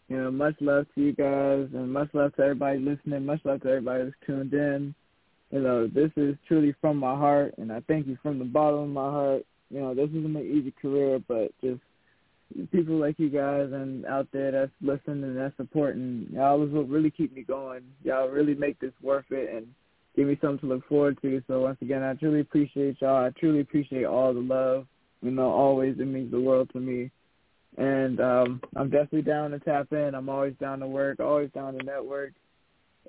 [0.08, 3.26] You know, much love to you guys, and much love to everybody listening.
[3.26, 4.94] Much love to everybody that's tuned in.
[5.52, 8.80] You know, this is truly from my heart, and I thank you from the bottom
[8.80, 9.46] of my heart.
[9.70, 11.82] You know, this isn't an easy career, but just
[12.72, 16.90] people like you guys and out there that's listening and that's supporting, y'all is what
[16.90, 17.84] really keep me going.
[18.04, 19.68] Y'all really make this worth it and
[20.16, 21.42] give me something to look forward to.
[21.48, 23.26] So once again, I truly appreciate y'all.
[23.26, 24.88] I truly appreciate all the love.
[25.22, 27.12] You know, always it means the world to me
[27.78, 30.14] and um, I'm definitely down to tap in.
[30.14, 32.34] I'm always down to work, always down to network,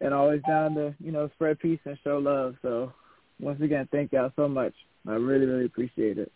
[0.00, 2.54] and always down to you know spread peace and show love.
[2.62, 2.92] So
[3.40, 4.74] once again, thank y'all so much.
[5.06, 6.30] I really really appreciate it.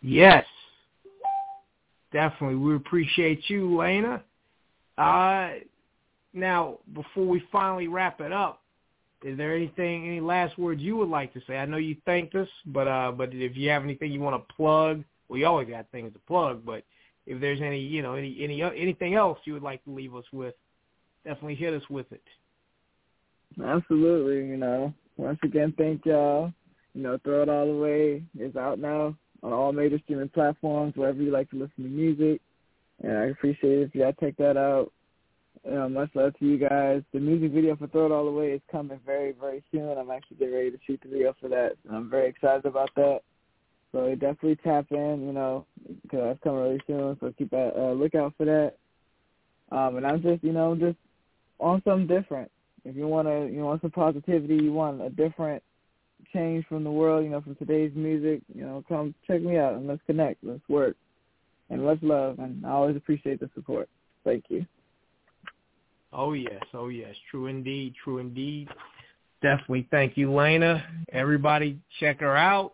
[0.00, 0.44] Yes.
[2.10, 2.56] Definitely.
[2.56, 4.22] We appreciate you, Layna.
[4.96, 5.60] Uh,
[6.38, 8.62] now, before we finally wrap it up,
[9.22, 11.56] is there anything, any last words you would like to say?
[11.56, 14.54] I know you thanked us, but uh, but if you have anything you want to
[14.54, 16.64] plug, we always got things to plug.
[16.64, 16.84] But
[17.26, 20.24] if there's any, you know, any any anything else you would like to leave us
[20.32, 20.54] with,
[21.24, 22.22] definitely hit us with it.
[23.62, 24.48] Absolutely.
[24.48, 26.52] You know, once again, thank y'all.
[26.94, 30.94] You know, throw it all the way is out now on all major streaming platforms,
[30.96, 32.40] wherever you like to listen to music.
[33.02, 34.92] And I appreciate it if y'all check that out.
[35.66, 37.02] Um, much love to you guys.
[37.12, 39.96] The music video for Throw It All Away is coming very, very soon.
[39.98, 41.72] I'm actually getting ready to shoot the video for that.
[41.90, 43.20] I'm very excited about that.
[43.92, 45.66] So definitely tap in, you know,
[46.02, 47.16] because that's coming really soon.
[47.20, 48.74] So keep a uh, lookout for that.
[49.70, 50.96] Um, and I'm just, you know, just
[51.58, 52.50] on something different.
[52.84, 55.62] If you want to, you want some positivity, you want a different
[56.32, 59.74] change from the world, you know, from today's music, you know, come check me out
[59.74, 60.96] and let's connect, let's work,
[61.70, 62.38] and let's love.
[62.38, 63.88] And I always appreciate the support.
[64.24, 64.66] Thank you.
[66.12, 68.68] Oh yes, oh yes, true indeed, true indeed.
[69.42, 70.82] Definitely thank you, Layna.
[71.12, 72.72] Everybody check her out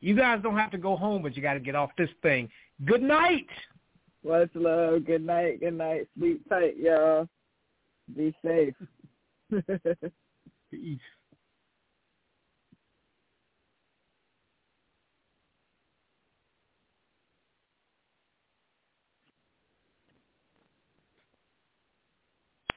[0.00, 2.48] You guys don't have to go home, but you got to get off this thing.
[2.84, 3.48] Good night.
[4.24, 5.06] Much love.
[5.06, 5.60] Good night.
[5.60, 6.08] Good night.
[6.18, 7.28] Sleep tight, y'all.
[8.16, 8.74] Be safe.
[10.70, 10.98] Peace.